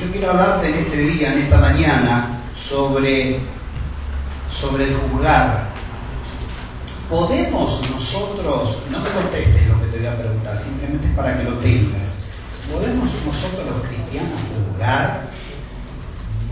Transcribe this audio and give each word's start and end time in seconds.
yo 0.00 0.10
quiero 0.10 0.30
hablarte 0.30 0.68
en 0.68 0.74
este 0.74 0.96
día, 0.96 1.32
en 1.32 1.38
esta 1.40 1.58
mañana, 1.58 2.40
sobre, 2.52 3.38
sobre 4.50 4.84
el 4.84 4.94
juzgar. 4.96 5.72
¿Podemos 7.08 7.80
nosotros, 7.90 8.82
no 8.90 9.00
me 9.00 9.10
contestes 9.10 9.68
lo 9.68 9.80
que 9.80 9.86
te 9.88 9.98
voy 9.98 10.06
a 10.06 10.18
preguntar, 10.18 10.60
simplemente 10.60 11.06
para 11.14 11.36
que 11.36 11.44
lo 11.44 11.58
tengas, 11.58 12.18
¿podemos 12.72 13.14
nosotros 13.24 13.66
los 13.66 13.86
cristianos 13.88 14.38
juzgar? 14.68 15.28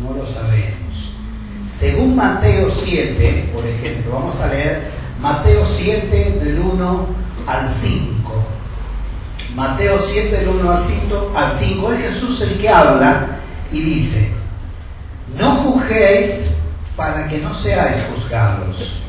No 0.01 0.15
lo 0.17 0.27
sabemos. 0.27 1.15
Según 1.67 2.15
Mateo 2.15 2.69
7, 2.69 3.51
por 3.53 3.67
ejemplo, 3.67 4.13
vamos 4.13 4.39
a 4.41 4.49
leer 4.49 4.91
Mateo 5.21 5.65
7 5.65 6.41
del 6.43 6.59
1 6.59 7.07
al 7.47 7.67
5. 7.67 8.12
Mateo 9.55 9.99
7 9.99 10.35
del 10.35 10.49
1 10.49 10.71
al 10.71 10.81
5, 10.81 11.33
al 11.37 11.53
5 11.53 11.93
es 11.93 12.01
Jesús 12.07 12.41
el 12.41 12.59
que 12.59 12.71
habla 12.71 13.39
y 13.71 13.81
dice, 13.83 14.33
no 15.39 15.57
juzguéis 15.57 16.47
para 16.97 17.29
que 17.29 17.39
no 17.39 17.53
seáis 17.53 18.03
juzgados, 18.11 19.01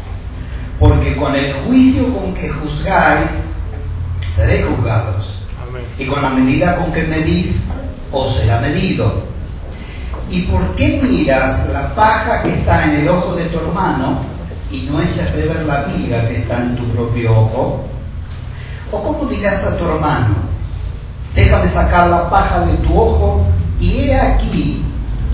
porque 0.80 1.16
con 1.16 1.34
el 1.34 1.54
juicio 1.54 2.14
con 2.14 2.34
que 2.34 2.50
juzgáis, 2.50 3.46
seréis 4.28 4.66
juzgados, 4.66 5.46
y 5.98 6.06
con 6.06 6.22
la 6.22 6.30
medida 6.30 6.76
con 6.76 6.92
que 6.92 7.04
medís, 7.04 7.70
os 8.12 8.36
será 8.36 8.60
medido. 8.60 9.24
¿Y 10.30 10.42
por 10.44 10.76
qué 10.76 11.00
miras 11.02 11.70
la 11.70 11.96
paja 11.96 12.44
que 12.44 12.54
está 12.54 12.86
en 12.86 13.02
el 13.02 13.08
ojo 13.08 13.36
de 13.36 13.46
tu 13.46 13.60
hermano 13.60 14.20
y 14.72 14.82
no 14.82 15.02
echas 15.02 15.34
de 15.36 15.48
ver 15.48 15.66
la 15.66 15.84
viga 15.84 16.28
que 16.28 16.36
está 16.36 16.58
en 16.58 16.76
tu 16.76 16.84
propio 16.90 17.32
ojo? 17.32 17.93
¿O 18.94 19.02
cómo 19.02 19.28
dirás 19.28 19.66
a 19.66 19.76
tu 19.76 19.86
hermano, 19.86 20.36
déjame 21.34 21.68
sacar 21.68 22.10
la 22.10 22.30
paja 22.30 22.60
de 22.60 22.74
tu 22.74 22.96
ojo 22.96 23.44
y 23.80 24.02
he 24.02 24.16
aquí 24.16 24.86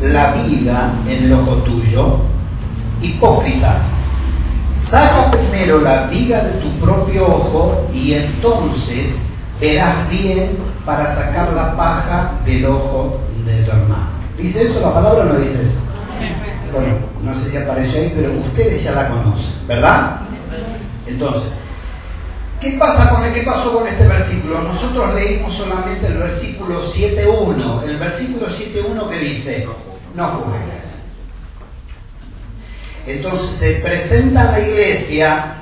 la 0.02 0.31
viga 0.31 0.94
en 1.05 1.26
el 1.26 1.34
ojo 1.34 1.55
tuyo? 1.58 2.20
Hipócrita, 3.02 3.81
saca 4.72 5.30
primero 5.30 5.81
la 5.81 6.08
viga 6.08 6.42
de 6.42 6.52
tu 6.53 6.70
propio 6.80 7.28
ojo 7.28 7.86
y 7.94 8.14
entonces 8.14 9.23
verás 9.59 10.09
bien 10.09 10.58
para 10.86 11.05
sacar 11.05 11.52
la 11.52 11.76
paja 11.76 12.31
del 12.45 12.66
ojo 12.66 13.20
de 13.45 13.61
tu 13.64 13.72
hermano. 13.72 14.08
¿Dice 14.38 14.64
eso 14.64 14.80
la 14.80 14.94
palabra 14.94 15.23
o 15.23 15.26
no 15.26 15.36
dice 15.36 15.66
eso? 15.66 15.78
Bueno, 16.72 16.95
no 17.26 17.33
sé 17.33 17.50
si 17.50 17.58
apareció 17.58 18.00
ahí, 18.00 18.14
pero 18.16 18.31
ustedes 18.39 18.81
ya 18.81 18.94
la 18.94 19.09
conocen, 19.09 19.53
¿verdad? 19.67 20.22
Entonces, 21.05 21.52
¿qué 22.59 22.71
pasa 22.77 23.09
con 23.09 23.23
el 23.23 23.33
qué 23.33 23.41
pasó 23.41 23.77
con 23.77 23.88
este 23.88 24.07
versículo? 24.07 24.61
Nosotros 24.61 25.13
leímos 25.15 25.53
solamente 25.53 26.07
el 26.07 26.17
versículo 26.17 26.81
7.1. 26.81 27.83
El 27.83 27.97
versículo 27.97 28.47
7.1 28.47 29.09
que 29.09 29.19
dice, 29.19 29.67
no 30.15 30.27
juzgues. 30.27 30.89
Entonces 33.07 33.55
se 33.55 33.71
presenta 33.75 34.45
en 34.45 34.52
la 34.52 34.59
iglesia, 34.59 35.55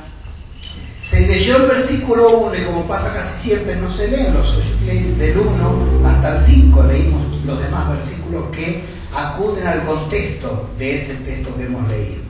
se 0.97 1.27
leyó 1.27 1.57
el 1.57 1.67
versículo 1.67 2.39
1 2.39 2.55
y 2.55 2.65
como 2.65 2.87
pasa 2.87 3.13
casi 3.13 3.49
siempre 3.49 3.75
no 3.77 3.89
se 3.89 4.09
leen 4.09 4.33
los 4.33 4.57
del 4.85 5.37
1 5.37 6.07
hasta 6.07 6.33
el 6.33 6.39
5, 6.39 6.83
leímos 6.83 7.25
los 7.45 7.61
demás 7.61 7.89
versículos 7.89 8.49
que 8.53 8.83
acuden 9.15 9.65
al 9.65 9.85
contexto 9.85 10.69
de 10.77 10.95
ese 10.95 11.13
texto 11.15 11.55
que 11.55 11.63
hemos 11.63 11.87
leído. 11.87 12.21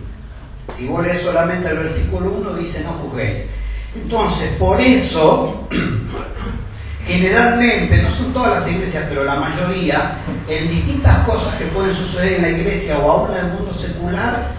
Si 0.71 0.85
vos 0.85 1.03
lees 1.03 1.21
solamente 1.21 1.69
el 1.69 1.77
versículo 1.77 2.29
1 2.29 2.53
dice 2.55 2.83
no 2.83 2.91
juzguéis. 2.91 3.45
Entonces, 3.95 4.52
por 4.59 4.80
eso, 4.80 5.67
generalmente, 7.07 8.02
no 8.02 8.09
son 8.09 8.33
todas 8.33 8.59
las 8.59 8.67
iglesias, 8.67 9.05
pero 9.09 9.23
la 9.23 9.35
mayoría, 9.35 10.17
en 10.47 10.69
distintas 10.69 11.19
cosas 11.19 11.55
que 11.55 11.66
pueden 11.66 11.94
suceder 11.94 12.33
en 12.33 12.41
la 12.41 12.49
iglesia 12.49 12.97
o 12.99 13.11
aún 13.11 13.31
en 13.31 13.45
el 13.45 13.53
mundo 13.53 13.73
secular, 13.73 14.52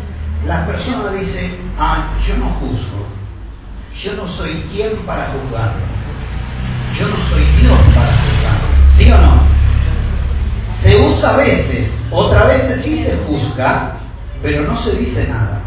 la 0.46 0.66
persona 0.66 1.10
dice, 1.12 1.50
ah, 1.78 2.12
yo 2.26 2.36
no 2.38 2.46
juzgo, 2.50 3.06
yo 3.94 4.14
no 4.14 4.26
soy 4.26 4.64
quien 4.72 4.96
para 5.04 5.26
juzgarlo, 5.26 5.82
yo 6.98 7.08
no 7.08 7.16
soy 7.20 7.44
Dios 7.60 7.78
para 7.94 8.12
juzgarlo, 8.12 8.68
¿sí 8.90 9.10
o 9.10 9.18
no? 9.18 9.42
Se 10.68 10.96
usa 10.96 11.34
a 11.34 11.36
veces, 11.38 11.98
otras 12.10 12.46
veces 12.48 12.82
sí 12.82 13.02
se 13.02 13.16
juzga, 13.26 13.96
pero 14.42 14.62
no 14.62 14.76
se 14.76 14.96
dice 14.96 15.26
nada. 15.28 15.60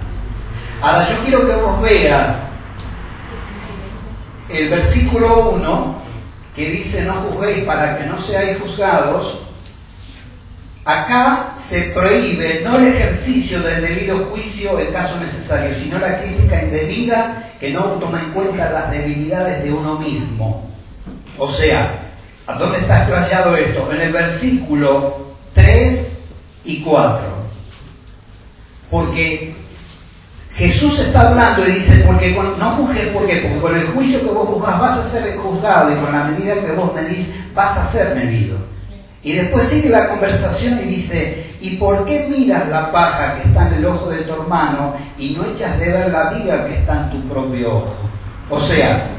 Ahora 0.81 1.07
yo 1.07 1.15
quiero 1.23 1.45
que 1.45 1.55
vos 1.55 1.81
veas 1.81 2.39
el 4.53 4.69
versículo 4.69 5.49
1 5.51 6.01
que 6.55 6.69
dice 6.69 7.03
no 7.03 7.13
juzguéis 7.13 7.63
para 7.63 7.97
que 7.97 8.05
no 8.05 8.17
seáis 8.17 8.57
juzgados, 8.59 9.39
acá 10.83 11.53
se 11.57 11.81
prohíbe 11.93 12.61
no 12.63 12.77
el 12.77 12.87
ejercicio 12.87 13.61
del 13.61 13.81
debido 13.81 14.25
juicio 14.25 14.79
en 14.79 14.91
caso 14.91 15.19
necesario, 15.19 15.73
sino 15.73 15.99
la 15.99 16.19
crítica 16.19 16.61
indebida 16.61 17.51
que 17.59 17.69
no 17.69 17.81
toma 17.99 18.21
en 18.21 18.31
cuenta 18.31 18.71
las 18.71 18.91
debilidades 18.91 19.63
de 19.63 19.71
uno 19.71 19.99
mismo. 19.99 20.69
O 21.37 21.47
sea, 21.47 22.11
¿a 22.47 22.53
dónde 22.55 22.79
está 22.79 23.03
explayado 23.03 23.55
esto? 23.55 23.89
En 23.93 24.01
el 24.01 24.11
versículo 24.11 25.35
3 25.53 26.19
y 26.65 26.81
4. 26.81 27.21
Porque 28.89 29.55
Jesús 30.55 30.99
está 30.99 31.29
hablando 31.29 31.65
y 31.67 31.71
dice, 31.71 32.03
porque 32.05 32.37
no 32.59 32.71
juzgues, 32.71 33.07
¿por 33.07 33.25
qué? 33.25 33.37
Porque 33.37 33.59
con 33.61 33.75
el 33.75 33.87
juicio 33.87 34.19
que 34.21 34.29
vos 34.29 34.47
juzgás 34.47 34.79
vas 34.79 34.97
a 34.97 35.07
ser 35.07 35.35
juzgado 35.37 35.91
y 35.91 35.95
con 35.95 36.11
la 36.11 36.25
medida 36.25 36.55
que 36.55 36.71
vos 36.73 36.93
medís 36.93 37.29
vas 37.53 37.77
a 37.77 37.85
ser 37.85 38.15
medido. 38.15 38.57
Y 39.23 39.33
después 39.33 39.67
sigue 39.67 39.89
la 39.89 40.09
conversación 40.09 40.79
y 40.79 40.87
dice, 40.87 41.45
¿y 41.61 41.77
por 41.77 42.05
qué 42.05 42.27
miras 42.29 42.67
la 42.69 42.91
paja 42.91 43.35
que 43.35 43.47
está 43.47 43.67
en 43.67 43.75
el 43.75 43.85
ojo 43.85 44.09
de 44.09 44.21
tu 44.23 44.33
hermano 44.33 44.95
y 45.17 45.29
no 45.29 45.45
echas 45.45 45.77
de 45.79 45.89
ver 45.89 46.11
la 46.11 46.31
viga 46.31 46.65
que 46.65 46.73
está 46.73 47.03
en 47.03 47.09
tu 47.11 47.21
propio 47.27 47.77
ojo? 47.77 47.95
O 48.49 48.59
sea, 48.59 49.09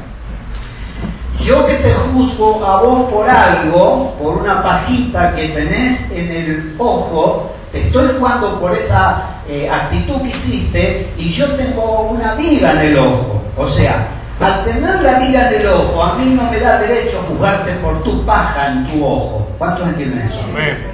yo 1.44 1.64
que 1.66 1.74
te 1.74 1.92
juzgo 1.92 2.64
a 2.64 2.82
vos 2.82 3.10
por 3.10 3.28
algo, 3.30 4.14
por 4.20 4.38
una 4.38 4.62
pajita 4.62 5.34
que 5.34 5.48
tenés 5.48 6.10
en 6.10 6.30
el 6.30 6.74
ojo, 6.78 7.52
te 7.70 7.80
estoy 7.80 8.08
jugando 8.18 8.60
por 8.60 8.76
esa 8.76 9.31
eh, 9.48 9.68
actitud 9.68 10.22
que 10.22 10.28
hiciste 10.28 11.12
y 11.16 11.28
yo 11.28 11.50
tengo 11.54 12.10
una 12.10 12.34
viga 12.34 12.72
en 12.72 12.78
el 12.78 12.98
ojo. 12.98 13.42
O 13.56 13.66
sea, 13.66 14.08
al 14.40 14.64
tener 14.64 15.00
la 15.02 15.18
viga 15.18 15.48
en 15.48 15.60
el 15.60 15.66
ojo, 15.66 16.02
a 16.02 16.14
mí 16.14 16.34
no 16.34 16.50
me 16.50 16.58
da 16.58 16.78
derecho 16.78 17.18
a 17.18 17.28
juzgarte 17.28 17.72
por 17.74 18.02
tu 18.02 18.24
paja 18.24 18.72
en 18.72 18.86
tu 18.86 19.04
ojo. 19.04 19.48
¿Cuántos 19.58 19.88
entienden 19.88 20.20
eso? 20.20 20.40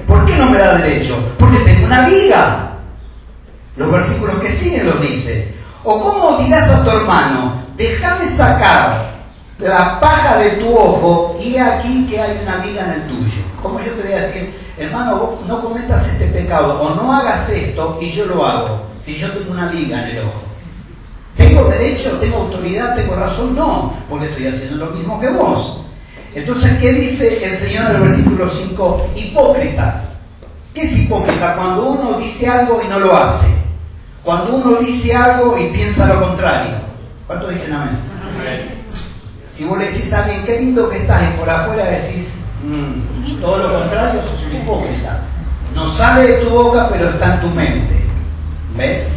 ¿Por 0.05 0.25
qué 0.25 0.35
no 0.37 0.49
me 0.49 0.57
da 0.57 0.77
derecho? 0.77 1.17
Porque 1.37 1.57
tengo 1.59 1.85
una 1.85 2.07
viga. 2.07 2.71
Los 3.75 3.91
versículos 3.91 4.37
que 4.39 4.51
siguen 4.51 4.87
lo 4.87 4.93
dice. 4.93 5.53
O 5.83 6.01
cómo 6.01 6.37
dirás 6.37 6.69
a 6.69 6.83
tu 6.83 6.89
hermano, 6.89 7.63
déjame 7.77 8.27
sacar 8.27 9.09
la 9.57 9.99
paja 9.99 10.37
de 10.37 10.51
tu 10.51 10.77
ojo 10.77 11.37
y 11.41 11.57
aquí 11.57 12.07
que 12.09 12.19
hay 12.19 12.39
una 12.43 12.57
viga 12.57 12.83
en 12.83 12.91
el 12.91 13.07
tuyo. 13.07 13.41
Como 13.61 13.79
yo 13.79 13.91
te 13.93 14.03
voy 14.03 14.13
a 14.13 14.17
decir, 14.17 14.58
hermano, 14.79 15.17
vos 15.17 15.45
no 15.47 15.61
cometas 15.61 16.07
este 16.07 16.25
pecado 16.27 16.81
o 16.81 16.95
no 16.95 17.13
hagas 17.13 17.49
esto 17.49 17.97
y 18.01 18.09
yo 18.09 18.25
lo 18.25 18.45
hago, 18.45 18.81
si 18.99 19.15
yo 19.15 19.31
tengo 19.31 19.51
una 19.51 19.69
viga 19.69 20.03
en 20.03 20.17
el 20.17 20.23
ojo. 20.23 20.41
¿Tengo 21.35 21.65
derecho, 21.69 22.17
tengo 22.19 22.37
autoridad, 22.37 22.95
tengo 22.95 23.15
razón? 23.15 23.55
No, 23.55 23.93
porque 24.09 24.27
estoy 24.27 24.47
haciendo 24.47 24.85
lo 24.85 24.91
mismo 24.91 25.19
que 25.19 25.29
vos. 25.29 25.85
Entonces, 26.33 26.77
¿qué 26.79 26.91
dice 26.93 27.43
el 27.43 27.55
Señor 27.55 27.89
en 27.89 27.95
el 27.95 28.01
versículo 28.03 28.49
5? 28.49 29.11
Hipócrita. 29.15 30.03
¿Qué 30.73 30.81
es 30.81 30.97
hipócrita? 30.97 31.55
Cuando 31.55 31.89
uno 31.91 32.19
dice 32.19 32.47
algo 32.47 32.81
y 32.83 32.87
no 32.87 32.99
lo 32.99 33.15
hace. 33.15 33.47
Cuando 34.23 34.55
uno 34.55 34.75
dice 34.75 35.15
algo 35.15 35.57
y 35.57 35.67
piensa 35.67 36.13
lo 36.13 36.21
contrario. 36.21 36.75
¿Cuántos 37.25 37.51
dicen 37.51 37.73
amén? 37.73 37.97
amén. 38.35 38.79
Si 39.49 39.65
vos 39.65 39.77
le 39.77 39.85
decís 39.85 40.13
a 40.13 40.23
alguien, 40.23 40.45
qué 40.45 40.59
lindo 40.59 40.87
que 40.89 40.97
estás, 40.97 41.21
y 41.23 41.37
por 41.37 41.49
afuera 41.49 41.85
decís, 41.85 42.45
mm, 42.69 43.41
todo 43.41 43.57
lo 43.57 43.79
contrario, 43.79 44.21
sos 44.21 44.45
un 44.45 44.57
hipócrita. 44.57 45.21
No 45.75 45.87
sale 45.87 46.27
de 46.27 46.37
tu 46.39 46.49
boca, 46.49 46.89
pero 46.91 47.09
está 47.09 47.35
en 47.35 47.41
tu 47.41 47.47
mente. 47.47 48.05
¿Ves? 48.75 49.09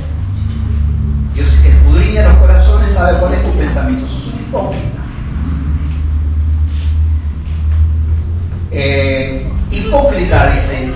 Dios 1.35 1.53
escudriña 1.65 2.23
los 2.25 2.35
corazones, 2.35 2.91
sabe 2.91 3.19
cuál 3.19 3.35
es 3.35 3.43
tu 3.43 3.53
pensamiento, 3.53 4.07
sos 4.07 4.27
un 4.29 4.41
hipócrita. 4.41 4.99
Eh, 8.71 9.47
hipócrita, 9.71 10.51
dice, 10.53 10.91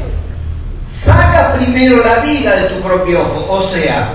saca 0.87 1.55
primero 1.55 2.03
la 2.05 2.21
vida 2.21 2.57
de 2.57 2.69
tu 2.69 2.81
propio 2.81 3.21
ojo, 3.21 3.47
o 3.55 3.61
sea, 3.61 4.15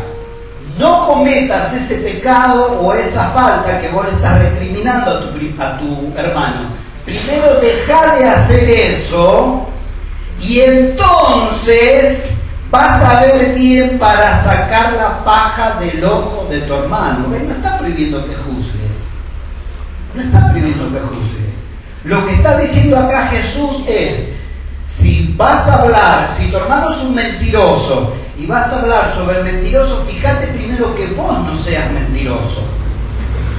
no 0.80 1.06
cometas 1.06 1.74
ese 1.74 1.96
pecado 1.96 2.82
o 2.82 2.94
esa 2.94 3.26
falta 3.30 3.80
que 3.80 3.90
vos 3.90 4.06
le 4.06 4.12
estás 4.14 4.40
recriminando 4.40 5.12
a 5.12 5.20
tu, 5.20 5.28
a 5.62 5.78
tu 5.78 6.14
hermano. 6.18 6.81
Primero 7.12 7.60
deja 7.60 8.16
de 8.16 8.26
hacer 8.26 8.70
eso 8.70 9.68
y 10.40 10.62
entonces 10.62 12.30
vas 12.70 13.04
a 13.04 13.20
ver 13.20 13.54
bien 13.54 14.00
para 14.00 14.42
sacar 14.42 14.94
la 14.94 15.22
paja 15.26 15.78
del 15.82 16.06
ojo 16.06 16.48
de 16.50 16.62
tu 16.62 16.74
hermano. 16.74 17.28
No 17.28 17.36
está 17.36 17.80
prohibiendo 17.80 18.26
que 18.26 18.34
juzgues. 18.34 19.04
No 20.16 20.22
está 20.22 20.52
prohibiendo 20.52 20.90
que 20.90 21.00
juzgues. 21.02 21.52
Lo 22.06 22.26
que 22.26 22.34
está 22.36 22.58
diciendo 22.58 22.98
acá 22.98 23.28
Jesús 23.28 23.84
es, 23.90 24.30
Si 24.82 25.36
vas 25.36 25.68
a 25.68 25.82
hablar, 25.82 26.26
si 26.30 26.50
tu 26.50 26.58
hermano 26.58 26.90
es 26.90 27.02
un 27.02 27.14
mentiroso 27.14 28.16
y 28.40 28.46
vas 28.46 28.72
a 28.72 28.84
hablar 28.84 29.12
sobre 29.12 29.40
el 29.40 29.44
mentiroso, 29.44 30.06
fíjate 30.08 30.48
primero 30.48 30.96
que 30.96 31.08
vos 31.08 31.40
no 31.40 31.54
seas 31.58 31.92
mentiroso. 31.92 32.64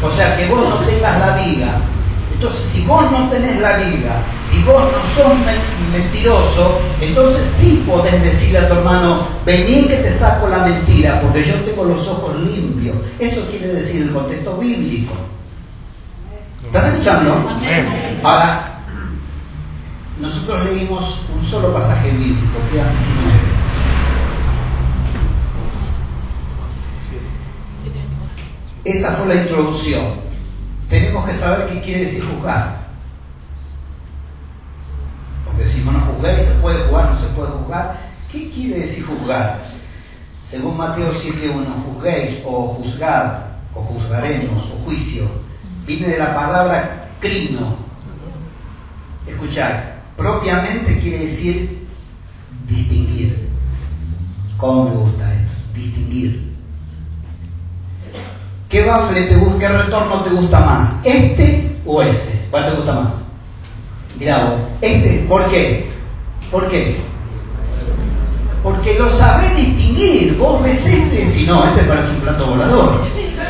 O 0.02 0.08
sea, 0.08 0.38
que 0.38 0.46
vos 0.46 0.66
no 0.66 0.76
tengas 0.86 1.20
la 1.20 1.36
viga. 1.36 1.82
Entonces, 2.42 2.70
si 2.72 2.80
vos 2.86 3.08
no 3.12 3.28
tenés 3.30 3.60
la 3.60 3.76
viga, 3.76 4.20
si 4.42 4.60
vos 4.64 4.82
no 4.90 5.06
sos 5.06 5.32
mentiroso, 5.92 6.80
entonces 7.00 7.54
sí 7.56 7.84
podés 7.86 8.20
decirle 8.20 8.58
a 8.58 8.68
tu 8.68 8.74
hermano, 8.74 9.28
vení 9.46 9.86
que 9.86 9.98
te 9.98 10.12
saco 10.12 10.48
la 10.48 10.58
mentira, 10.58 11.20
porque 11.20 11.44
yo 11.44 11.54
tengo 11.60 11.84
los 11.84 12.04
ojos 12.08 12.40
limpios. 12.40 12.96
Eso 13.20 13.48
quiere 13.48 13.68
decir 13.68 14.02
el 14.02 14.10
contexto 14.10 14.56
bíblico. 14.56 15.14
¿Estás 16.66 16.86
escuchando? 16.86 17.32
Ahora, 18.24 18.80
nosotros 20.18 20.64
leímos 20.64 21.26
un 21.32 21.44
solo 21.44 21.72
pasaje 21.72 22.10
bíblico, 22.10 22.58
que 22.72 22.80
era 22.80 22.90
19. 22.90 23.06
Esta 28.84 29.12
fue 29.12 29.32
la 29.32 29.42
introducción 29.42 30.31
tenemos 30.92 31.24
que 31.24 31.32
saber 31.32 31.70
qué 31.70 31.80
quiere 31.80 32.00
decir 32.02 32.22
juzgar. 32.22 32.82
Porque 35.46 35.62
decimos 35.62 35.94
no 35.94 36.00
juzguéis, 36.00 36.44
se 36.44 36.52
puede 36.56 36.84
jugar, 36.84 37.08
no 37.08 37.16
se 37.16 37.26
puede 37.28 37.48
juzgar. 37.48 37.98
¿Qué 38.30 38.50
quiere 38.50 38.80
decir 38.80 39.06
juzgar? 39.06 39.58
Según 40.44 40.76
Mateo 40.76 41.08
7.1, 41.08 41.64
juzguéis 41.86 42.42
o 42.44 42.74
juzgar 42.74 43.56
o 43.74 43.80
juzgaremos 43.80 44.66
o 44.66 44.84
juicio, 44.84 45.24
viene 45.86 46.08
de 46.08 46.18
la 46.18 46.34
palabra 46.34 47.08
crino. 47.20 47.78
Escuchar, 49.26 50.02
propiamente 50.14 50.98
quiere 50.98 51.20
decir 51.20 51.88
distinguir. 52.68 53.48
¿Cómo 54.58 54.90
me 54.90 54.96
gusta 54.96 55.32
esto? 55.32 55.54
Distinguir. 55.74 56.51
¿Qué 58.72 58.82
bafle 58.86 59.24
te 59.24 59.36
gusta, 59.36 59.58
qué 59.58 59.68
retorno 59.68 60.22
te 60.22 60.30
gusta 60.30 60.60
más? 60.60 60.98
¿Este 61.04 61.76
o 61.84 62.00
ese? 62.00 62.46
¿Cuál 62.50 62.70
te 62.70 62.76
gusta 62.76 62.94
más? 62.94 63.12
Mira 64.18 64.44
vos, 64.44 64.60
este, 64.80 65.26
¿por 65.28 65.44
qué? 65.50 65.90
¿Por 66.50 66.70
qué? 66.70 67.02
Porque 68.62 68.94
lo 68.94 69.10
sabés 69.10 69.54
distinguir. 69.56 70.38
Vos 70.38 70.62
ves 70.62 70.86
este 70.86 71.26
si 71.26 71.44
no, 71.44 71.66
este 71.66 71.82
parece 71.82 72.12
un 72.12 72.20
plato 72.20 72.46
volador. 72.46 73.02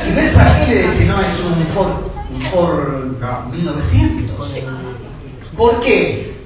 Y 0.09 0.13
ves 0.13 0.37
aquel 0.37 0.87
y 0.87 0.89
si 0.89 1.05
no, 1.05 1.21
es 1.21 1.41
un 1.45 1.67
Ford, 1.69 1.93
un 2.35 2.43
Ford 2.43 3.53
1900. 3.53 4.55
¿Por 5.57 5.81
qué? 5.83 6.37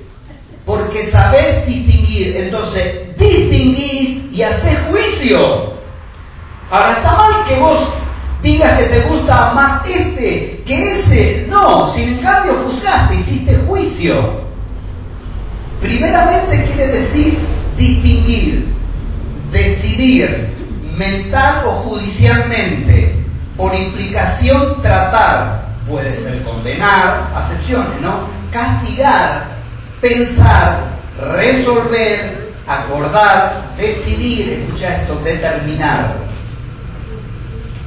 Porque 0.67 1.03
sabés 1.03 1.67
distinguir. 1.67 2.37
Entonces, 2.37 3.17
distinguís 3.17 4.31
y 4.33 4.43
haces 4.43 4.79
juicio. 4.91 5.73
Ahora, 6.71 6.93
está 6.93 7.17
mal 7.17 7.45
que 7.49 7.59
vos 7.59 7.97
digas 8.43 8.79
que 8.79 8.85
te 8.85 9.01
gusta 9.09 9.53
más 9.55 9.87
este 9.87 10.63
que 10.65 10.93
ese. 10.93 11.47
No, 11.49 11.87
si 11.87 12.03
en 12.03 12.19
cambio 12.19 12.55
juzgaste, 12.65 13.15
hiciste 13.15 13.57
juicio. 13.67 14.47
Primeramente 15.81 16.65
quiere 16.65 16.89
decir 16.93 17.39
distinguir, 17.77 18.73
decidir, 19.53 20.55
mental 20.97 21.65
o 21.67 21.71
judicialmente. 21.71 23.25
Por 23.57 23.75
implicación, 23.75 24.83
tratar. 24.83 25.67
Puede 25.89 26.15
ser 26.15 26.43
condenar, 26.43 27.33
acepciones, 27.35 28.01
¿no? 28.03 28.29
Castigar, 28.51 29.45
pensar, 30.01 30.99
resolver, 31.19 32.53
acordar, 32.67 33.73
decidir, 33.79 34.51
escucha 34.51 34.97
esto, 34.97 35.15
determinar 35.21 36.26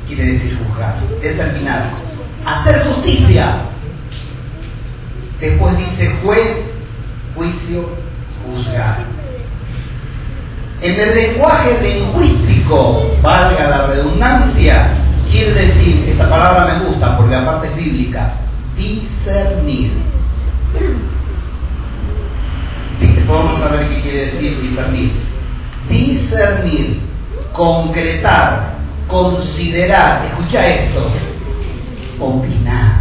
quiere 0.10 0.32
decir 0.32 0.58
juzgar, 0.58 0.96
determinar, 1.22 1.92
hacer 2.46 2.84
justicia. 2.84 3.62
Después 5.40 5.78
dice 5.78 6.12
juez, 6.24 6.74
juicio, 7.36 7.90
juzgar. 8.44 8.98
En 10.82 11.00
el 11.00 11.16
lenguaje 11.16 11.78
lingüístico, 11.82 13.12
valga 13.22 13.70
la 13.70 13.88
redundancia, 13.88 14.90
quiere 15.30 15.54
decir, 15.54 16.10
esta 16.10 16.28
palabra 16.30 16.74
me 16.74 16.86
gusta 16.86 17.18
porque 17.18 17.36
aparte 17.36 17.68
es 17.68 17.76
bíblica, 17.76 18.34
discernir. 18.76 19.92
Vamos 23.28 23.62
a 23.62 23.68
ver 23.68 23.88
qué 23.90 24.02
quiere 24.02 24.26
decir 24.26 24.60
discernir. 24.60 25.12
Discernir, 25.88 27.00
concretar, 27.52 28.79
considerar, 29.10 30.24
escucha 30.24 30.66
esto, 30.68 31.12
opinar. 32.20 33.00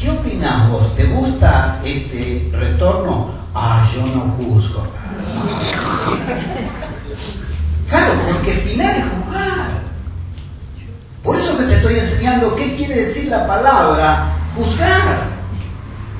¿Qué 0.00 0.10
opinas 0.10 0.70
vos? 0.70 0.96
¿Te 0.96 1.04
gusta 1.04 1.80
este 1.84 2.48
retorno? 2.52 3.30
Ah, 3.54 3.86
yo 3.94 4.06
no 4.06 4.20
juzgo. 4.32 4.86
Claro, 7.88 8.14
porque 8.26 8.60
opinar 8.60 8.96
es 8.96 9.04
juzgar. 9.04 9.82
Por 11.22 11.36
eso 11.36 11.58
que 11.58 11.64
te 11.64 11.74
estoy 11.74 11.94
enseñando 11.94 12.54
qué 12.56 12.74
quiere 12.74 12.96
decir 12.96 13.28
la 13.28 13.46
palabra 13.46 14.36
juzgar. 14.56 15.38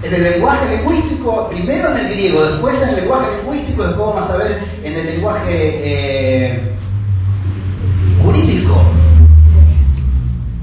En 0.02 0.14
el 0.14 0.22
lenguaje 0.22 0.76
lingüístico, 0.76 1.48
primero 1.48 1.90
en 1.90 2.06
el 2.06 2.12
griego, 2.12 2.44
después 2.44 2.80
en 2.82 2.90
el 2.90 2.96
lenguaje 2.96 3.26
lingüístico, 3.38 3.82
después 3.82 4.06
vamos 4.06 4.30
a 4.30 4.36
ver 4.36 4.62
en 4.84 4.94
el 4.94 5.06
lenguaje 5.06 5.80
eh, 5.82 6.77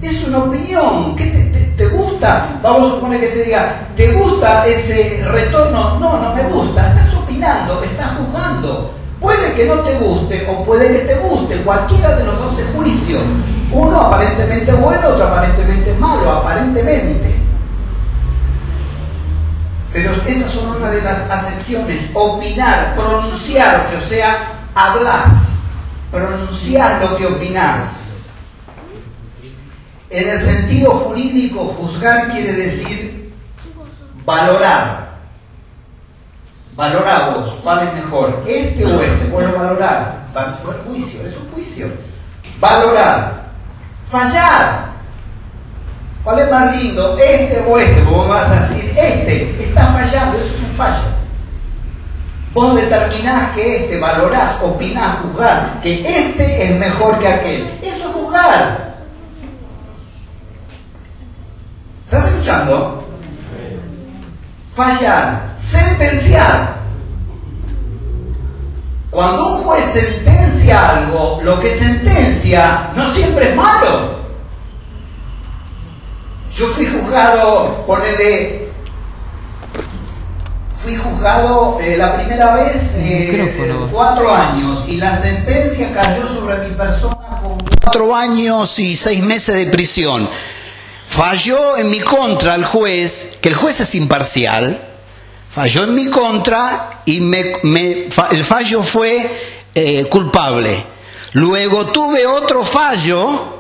Es 0.01 0.27
una 0.27 0.39
opinión. 0.39 1.15
¿Qué 1.15 1.25
te, 1.77 1.87
gusta? 1.89 2.59
Vamos 2.63 2.87
a 2.87 2.95
suponer 2.95 3.19
que 3.19 3.27
te 3.27 3.43
diga, 3.43 3.89
¿te 3.95 4.11
gusta 4.13 4.65
ese 4.65 5.23
retorno? 5.31 5.99
No, 5.99 6.19
no 6.19 6.33
me 6.33 6.43
gusta. 6.43 6.89
Estás 6.89 7.13
opinando, 7.13 7.83
estás 7.83 8.17
juzgando. 8.17 8.91
Puede 9.19 9.53
que 9.53 9.65
no 9.65 9.75
te 9.81 9.95
guste 9.99 10.47
o 10.49 10.63
puede 10.63 10.87
que 10.87 10.99
te 11.05 11.15
guste. 11.19 11.57
Cualquiera 11.57 12.15
de 12.15 12.23
los 12.23 12.39
dos 12.39 12.59
es 12.59 12.65
juicio. 12.75 13.19
Uno 13.71 14.01
aparentemente 14.01 14.71
bueno, 14.73 15.07
otro 15.09 15.25
aparentemente 15.27 15.93
malo, 15.95 16.31
aparentemente. 16.31 17.35
Pero 19.93 20.11
esas 20.27 20.51
son 20.51 20.75
una 20.75 20.89
de 20.89 21.01
las 21.01 21.29
acepciones. 21.29 22.09
Opinar, 22.13 22.95
pronunciarse, 22.95 23.97
o 23.97 24.01
sea, 24.01 24.69
hablas 24.75 25.55
pronunciar 26.16 27.02
lo 27.02 27.18
que 27.18 27.26
opinás. 27.26 28.30
En 30.10 30.30
el 30.30 30.40
sentido 30.40 30.92
jurídico, 30.92 31.76
juzgar 31.78 32.31
quiere 32.31 32.54
decir 32.54 33.34
valorar. 34.24 35.06
Valorar 36.76 37.36
vos, 37.36 37.60
¿cuál 37.64 37.88
es 37.88 37.94
mejor? 37.94 38.44
¿Este 38.48 38.86
o 38.86 39.02
este? 39.02 39.26
Bueno, 39.28 39.54
valorar. 39.54 40.28
Va 40.36 40.42
a 40.42 40.52
juicio, 40.52 41.26
es 41.26 41.36
un 41.38 41.52
juicio. 41.52 41.88
Valorar. 42.60 43.45
Fallar. 44.10 44.94
¿Cuál 46.24 46.40
es 46.40 46.52
más 46.52 46.76
lindo? 46.76 47.18
¿Este 47.18 47.62
o 47.68 47.78
este? 47.78 48.02
Vos 48.02 48.28
vas 48.28 48.50
a 48.50 48.56
decir, 48.56 48.94
este 48.98 49.64
está 49.64 49.86
fallando, 49.88 50.38
eso 50.38 50.54
es 50.54 50.64
un 50.64 50.72
fallo. 50.72 51.24
Vos 52.56 52.74
determinás 52.74 53.54
que 53.54 53.83
este, 53.83 54.00
valorás, 54.00 54.59
opinás, 54.64 55.18
juzgás, 55.18 55.62
que 55.83 56.00
este 56.00 56.64
es 56.64 56.80
mejor 56.80 57.19
que 57.19 57.28
aquel. 57.28 57.80
Eso 57.83 58.07
es 58.07 58.16
juzgar. 58.16 58.95
¿Estás 62.06 62.28
escuchando? 62.30 63.06
Fallar, 64.74 65.52
sentenciar. 65.54 66.78
Cuando 69.12 69.57
un 69.57 69.64
juez 69.64 69.83
sentencia 69.92 70.92
algo, 70.92 71.42
lo 71.44 71.59
que 71.59 71.74
sentencia 71.74 72.90
no 72.95 73.06
siempre 73.06 73.50
es 73.50 73.56
malo. 73.57 74.16
Yo 76.54 76.68
fui 76.68 76.85
juzgado, 76.85 77.83
ponele 77.85 78.65
fui 80.77 80.95
juzgado 80.95 81.79
eh, 81.81 81.97
la 81.97 82.15
primera 82.15 82.55
vez 82.55 82.94
eh, 82.97 83.87
cuatro 83.91 84.33
años 84.33 84.85
y 84.87 84.97
la 84.97 85.15
sentencia 85.19 85.91
cayó 85.94 86.27
sobre 86.27 86.67
mi 86.67 86.75
persona 86.75 87.15
con 87.41 87.57
cuatro 87.81 88.15
años 88.15 88.77
y 88.79 88.95
seis 88.95 89.23
meses 89.23 89.55
de 89.55 89.67
prisión. 89.67 90.29
Falló 91.07 91.77
en 91.77 91.89
mi 91.89 91.99
contra 91.99 92.55
el 92.55 92.65
juez, 92.65 93.37
que 93.41 93.49
el 93.49 93.55
juez 93.55 93.79
es 93.79 93.95
imparcial, 93.95 94.81
falló 95.49 95.83
en 95.83 95.95
mi 95.95 96.07
contra 96.07 97.01
y 97.05 97.21
me, 97.21 97.53
el 98.31 98.44
fallo 98.44 98.83
fue 98.83 99.31
eh, 99.73 100.05
culpable. 100.05 100.83
Luego 101.33 101.85
tuve 101.87 102.25
otro 102.25 102.63
fallo 102.63 103.55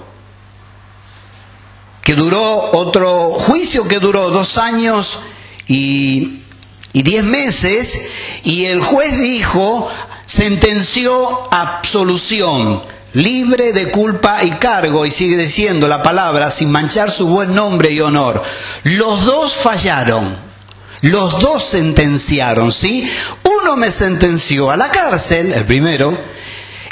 que 2.01 2.13
duró, 2.15 2.71
otro 2.73 3.31
juicio 3.31 3.87
que 3.87 3.99
duró 3.99 4.29
dos 4.29 4.57
años 4.57 5.21
y 5.67 6.44
y 6.95 7.03
diez 7.03 7.25
meses, 7.25 8.01
y 8.45 8.67
el 8.67 8.79
juez 8.79 9.19
dijo, 9.19 9.91
sentenció 10.25 11.53
absolución, 11.53 12.81
libre 13.11 13.73
de 13.73 13.91
culpa 13.91 14.45
y 14.45 14.51
cargo, 14.51 15.05
y 15.05 15.11
sigue 15.11 15.35
diciendo 15.35 15.89
la 15.89 16.01
palabra, 16.01 16.49
sin 16.49 16.71
manchar 16.71 17.11
su 17.11 17.27
buen 17.27 17.53
nombre 17.53 17.91
y 17.91 17.99
honor. 17.99 18.41
Los 18.83 19.25
dos 19.25 19.55
fallaron, 19.55 20.37
los 21.01 21.37
dos 21.41 21.65
sentenciaron, 21.65 22.71
¿sí? 22.71 23.11
Uno 23.43 23.75
me 23.75 23.91
sentenció 23.91 24.71
a 24.71 24.77
la 24.77 24.89
cárcel, 24.89 25.51
el 25.51 25.65
primero, 25.65 26.17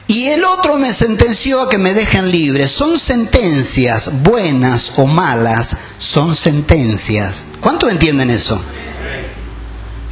y 0.07 0.25
el 0.25 0.43
otro 0.43 0.75
me 0.75 0.91
sentenció 0.91 1.62
a 1.62 1.69
que 1.69 1.77
me 1.77 1.93
dejen 1.93 2.29
libre. 2.29 2.67
Son 2.67 3.00
sentencias, 3.00 4.22
buenas 4.22 4.95
o 4.98 5.05
malas, 5.05 5.77
son 5.98 6.36
sentencias. 6.36 7.45
¿Cuántos 7.62 7.89
entienden 7.89 8.31
eso? 8.31 8.62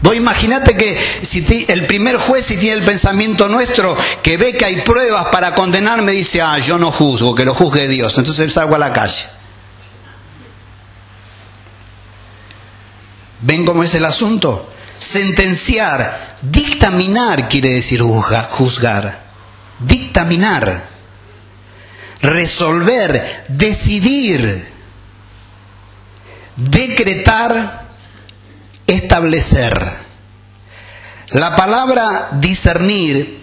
Vos 0.02 0.16
imaginate 0.16 0.76
que 0.76 0.98
si 1.22 1.66
el 1.68 1.86
primer 1.86 2.18
juez, 2.18 2.46
si 2.46 2.58
tiene 2.58 2.78
el 2.78 2.86
pensamiento 2.86 3.48
nuestro, 3.48 3.96
que 4.24 4.38
ve 4.38 4.54
que 4.54 4.66
hay 4.66 4.82
pruebas 4.82 5.28
para 5.32 5.54
condenarme, 5.54 6.12
dice, 6.12 6.42
ah, 6.42 6.58
yo 6.58 6.80
no 6.80 6.92
juzgo, 6.92 7.36
que 7.36 7.46
lo 7.46 7.54
juzgue 7.54 7.88
Dios. 7.88 8.18
Entonces 8.18 8.52
salgo 8.52 8.76
a 8.76 8.80
la 8.80 8.92
calle. 8.92 9.26
¿Ven 13.42 13.66
cómo 13.66 13.84
es 13.84 13.94
el 13.94 14.06
asunto? 14.06 14.72
Sentenciar, 14.98 16.38
dictaminar 16.42 17.48
quiere 17.48 17.70
decir 17.70 18.02
juzgar. 18.02 19.22
Dictaminar, 19.80 20.90
resolver, 22.22 23.46
decidir, 23.48 24.68
decretar, 26.56 27.81
establecer. 28.92 29.80
La 31.30 31.56
palabra 31.56 32.30
discernir, 32.34 33.40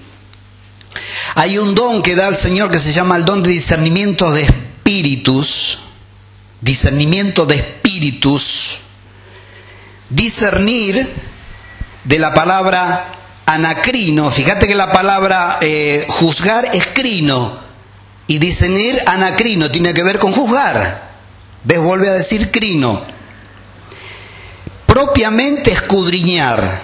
hay 1.34 1.58
un 1.58 1.74
don 1.74 2.02
que 2.02 2.14
da 2.14 2.28
el 2.28 2.36
Señor 2.36 2.70
que 2.70 2.78
se 2.78 2.92
llama 2.92 3.16
el 3.16 3.24
don 3.24 3.42
de 3.42 3.50
discernimiento 3.50 4.30
de 4.30 4.42
espíritus, 4.42 5.80
discernimiento 6.60 7.46
de 7.46 7.54
espíritus, 7.56 8.80
discernir 10.10 11.08
de 12.04 12.18
la 12.18 12.34
palabra 12.34 13.06
anacrino, 13.46 14.30
fíjate 14.30 14.66
que 14.66 14.74
la 14.74 14.92
palabra 14.92 15.58
eh, 15.62 16.04
juzgar 16.08 16.68
es 16.74 16.86
crino 16.88 17.58
y 18.26 18.38
discernir 18.38 19.02
anacrino, 19.06 19.70
tiene 19.70 19.94
que 19.94 20.02
ver 20.02 20.18
con 20.18 20.32
juzgar. 20.32 21.08
¿Ves? 21.64 21.80
Vuelve 21.80 22.10
a 22.10 22.12
decir 22.12 22.50
crino 22.50 23.17
propiamente 24.98 25.70
escudriñar, 25.70 26.82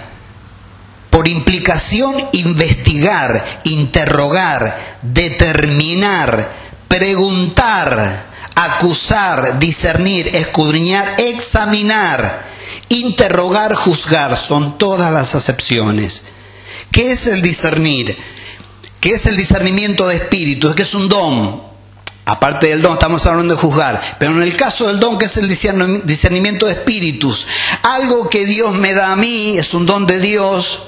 por 1.09 1.27
implicación 1.27 2.15
investigar, 2.31 3.59
interrogar, 3.65 4.99
determinar, 5.01 6.49
preguntar, 6.87 8.27
acusar, 8.55 9.59
discernir, 9.59 10.33
escudriñar, 10.33 11.19
examinar, 11.19 12.45
interrogar, 12.87 13.75
juzgar, 13.75 14.37
son 14.37 14.77
todas 14.77 15.11
las 15.11 15.35
acepciones. 15.35 16.23
¿Qué 16.91 17.11
es 17.11 17.27
el 17.27 17.41
discernir? 17.41 18.17
¿Qué 19.01 19.09
es 19.09 19.25
el 19.25 19.35
discernimiento 19.35 20.07
de 20.07 20.15
espíritu? 20.15 20.69
Es 20.69 20.75
que 20.75 20.83
es 20.83 20.95
un 20.95 21.09
don, 21.09 21.64
Aparte 22.27 22.67
del 22.67 22.81
don, 22.81 22.93
estamos 22.93 23.23
hablando 23.27 23.53
de 23.53 23.59
juzgar. 23.59 24.17
Pero 24.17 24.31
en 24.31 24.41
el 24.41 24.55
caso 24.57 24.87
del 24.87 24.99
don, 24.99 25.17
que 25.19 25.25
es 25.25 25.37
el 25.37 25.47
discernimiento 25.47 26.65
de 26.65 26.73
espíritus, 26.73 27.45
algo 27.83 28.27
que 28.29 28.45
Dios 28.45 28.73
me 28.73 28.95
da 28.95 29.11
a 29.11 29.15
mí, 29.15 29.57
es 29.59 29.75
un 29.75 29.85
don 29.85 30.07
de 30.07 30.19
Dios, 30.19 30.85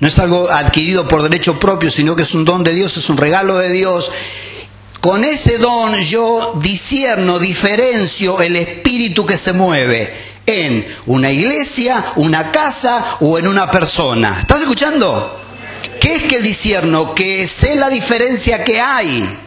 no 0.00 0.08
es 0.08 0.18
algo 0.18 0.48
adquirido 0.50 1.06
por 1.06 1.22
derecho 1.22 1.58
propio, 1.58 1.90
sino 1.90 2.16
que 2.16 2.22
es 2.22 2.34
un 2.34 2.46
don 2.46 2.64
de 2.64 2.72
Dios, 2.72 2.96
es 2.96 3.10
un 3.10 3.18
regalo 3.18 3.58
de 3.58 3.70
Dios. 3.70 4.10
Con 5.00 5.22
ese 5.22 5.58
don 5.58 5.94
yo 6.00 6.54
discierno, 6.62 7.38
diferencio 7.38 8.40
el 8.40 8.56
espíritu 8.56 9.26
que 9.26 9.36
se 9.36 9.52
mueve 9.52 10.12
en 10.46 10.86
una 11.06 11.30
iglesia, 11.30 12.12
una 12.16 12.50
casa 12.50 13.04
o 13.20 13.38
en 13.38 13.46
una 13.48 13.70
persona. 13.70 14.38
¿Estás 14.40 14.62
escuchando? 14.62 15.38
¿Qué 16.00 16.16
es 16.16 16.22
que 16.22 16.40
discierno? 16.40 17.14
Que 17.14 17.46
sé 17.46 17.76
la 17.76 17.90
diferencia 17.90 18.64
que 18.64 18.80
hay 18.80 19.40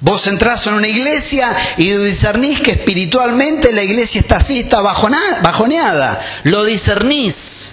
Vos 0.00 0.26
entrás 0.26 0.66
en 0.66 0.74
una 0.74 0.88
iglesia 0.88 1.54
y 1.76 1.90
discernís 1.90 2.60
que 2.60 2.72
espiritualmente 2.72 3.70
la 3.70 3.82
iglesia 3.82 4.20
está 4.20 4.36
así, 4.36 4.60
está 4.60 4.80
bajoneada. 4.80 6.20
Lo 6.44 6.64
discernís. 6.64 7.72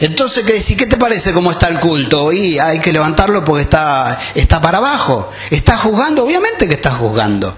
Entonces, 0.00 0.44
¿qué 0.44 0.54
decís? 0.54 0.76
¿Qué 0.76 0.86
te 0.86 0.96
parece 0.96 1.32
cómo 1.32 1.50
está 1.50 1.68
el 1.68 1.78
culto? 1.78 2.32
Y 2.32 2.58
hay 2.58 2.80
que 2.80 2.92
levantarlo 2.92 3.44
porque 3.44 3.62
está, 3.62 4.18
está 4.34 4.60
para 4.60 4.78
abajo. 4.78 5.30
¿Estás 5.50 5.80
juzgando? 5.80 6.24
Obviamente 6.24 6.66
que 6.66 6.74
estás 6.74 6.94
juzgando. 6.94 7.56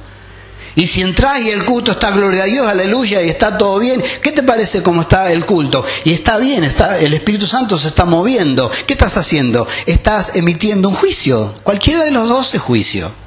Y 0.75 0.89
si 0.89 1.03
entras 1.03 1.41
y 1.41 1.51
el 1.51 1.65
culto 1.65 1.93
está 1.93 2.11
gloria 2.11 2.43
a 2.43 2.47
Dios, 2.47 2.67
aleluya, 2.67 3.23
y 3.23 3.29
está 3.29 3.57
todo 3.57 3.79
bien, 3.79 4.03
¿qué 4.21 4.33
te 4.33 4.43
parece 4.43 4.83
cómo 4.83 5.03
está 5.03 5.31
el 5.31 5.47
culto? 5.47 5.87
Y 6.03 6.13
está 6.13 6.39
bien, 6.39 6.65
está, 6.65 6.99
el 6.99 7.15
Espíritu 7.15 7.47
Santo 7.47 7.79
se 7.79 7.87
está 7.87 8.05
moviendo. 8.05 8.69
¿Qué 8.85 8.95
estás 8.95 9.17
haciendo? 9.17 9.69
Estás 9.87 10.35
emitiendo 10.35 10.89
un 10.89 10.97
juicio. 10.97 11.55
Cualquiera 11.63 12.05
de 12.05 12.11
los 12.11 12.29
dos 12.29 12.55
es 12.55 12.61
juicio. 12.61 13.24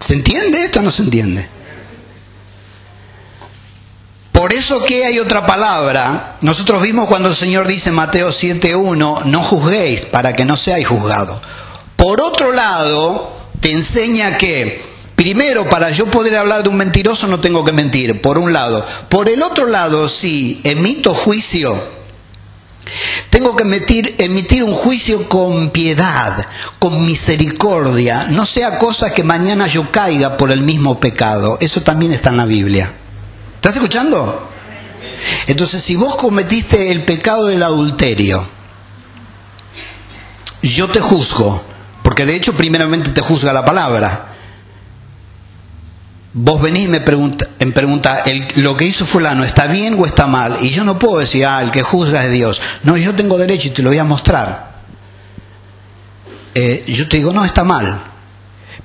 ¿Se 0.00 0.14
entiende 0.14 0.64
esto 0.64 0.80
o 0.80 0.82
no 0.82 0.90
se 0.90 1.02
entiende? 1.02 1.48
Por 4.32 4.54
eso 4.54 4.82
que 4.82 5.04
hay 5.04 5.18
otra 5.18 5.44
palabra. 5.44 6.38
Nosotros 6.40 6.80
vimos 6.80 7.06
cuando 7.06 7.28
el 7.28 7.34
Señor 7.34 7.66
dice 7.66 7.90
en 7.90 7.96
Mateo 7.96 8.30
7.1, 8.30 9.26
no 9.26 9.44
juzguéis 9.44 10.06
para 10.06 10.32
que 10.32 10.46
no 10.46 10.56
seáis 10.56 10.88
juzgados. 10.88 11.42
Por 11.96 12.22
otro 12.22 12.50
lado, 12.50 13.30
te 13.60 13.70
enseña 13.70 14.38
que, 14.38 14.82
primero, 15.14 15.68
para 15.68 15.90
yo 15.90 16.06
poder 16.06 16.36
hablar 16.36 16.62
de 16.62 16.70
un 16.70 16.76
mentiroso 16.76 17.26
no 17.26 17.40
tengo 17.40 17.62
que 17.62 17.72
mentir, 17.72 18.22
por 18.22 18.38
un 18.38 18.54
lado. 18.54 18.86
Por 19.10 19.28
el 19.28 19.42
otro 19.42 19.66
lado, 19.66 20.08
si 20.08 20.62
emito 20.64 21.12
juicio, 21.12 21.99
tengo 23.30 23.56
que 23.56 23.62
emitir, 23.62 24.64
un 24.64 24.72
juicio 24.72 25.28
con 25.28 25.70
piedad, 25.70 26.46
con 26.78 27.04
misericordia, 27.04 28.26
no 28.28 28.44
sea 28.44 28.78
cosa 28.78 29.12
que 29.12 29.22
mañana 29.22 29.66
yo 29.66 29.90
caiga 29.90 30.36
por 30.36 30.50
el 30.50 30.62
mismo 30.62 30.98
pecado. 31.00 31.58
Eso 31.60 31.82
también 31.82 32.12
está 32.12 32.30
en 32.30 32.36
la 32.36 32.44
Biblia. 32.44 32.92
¿Estás 33.56 33.76
escuchando? 33.76 34.48
Entonces, 35.46 35.82
si 35.82 35.96
vos 35.96 36.16
cometiste 36.16 36.90
el 36.90 37.04
pecado 37.04 37.46
del 37.46 37.62
adulterio, 37.62 38.46
yo 40.62 40.88
te 40.88 41.00
juzgo, 41.00 41.62
porque 42.02 42.26
de 42.26 42.36
hecho 42.36 42.54
primeramente 42.54 43.10
te 43.10 43.20
juzga 43.20 43.52
la 43.52 43.64
palabra. 43.64 44.29
Vos 46.32 46.62
venís 46.62 46.84
y 46.84 46.88
me 46.88 47.00
pregunta, 47.00 47.48
en 47.58 47.72
pregunta 47.72 48.22
lo 48.56 48.76
que 48.76 48.84
hizo 48.84 49.04
fulano, 49.04 49.42
¿está 49.42 49.66
bien 49.66 49.96
o 49.98 50.06
está 50.06 50.28
mal? 50.28 50.58
Y 50.62 50.70
yo 50.70 50.84
no 50.84 50.96
puedo 50.98 51.18
decir, 51.18 51.44
ah, 51.44 51.60
el 51.60 51.72
que 51.72 51.82
juzga 51.82 52.24
es 52.24 52.30
Dios. 52.30 52.62
No, 52.84 52.96
yo 52.96 53.14
tengo 53.16 53.36
derecho 53.36 53.68
y 53.68 53.72
te 53.72 53.82
lo 53.82 53.90
voy 53.90 53.98
a 53.98 54.04
mostrar. 54.04 54.70
Eh, 56.54 56.84
yo 56.86 57.08
te 57.08 57.16
digo, 57.16 57.32
no, 57.32 57.44
está 57.44 57.64
mal. 57.64 58.00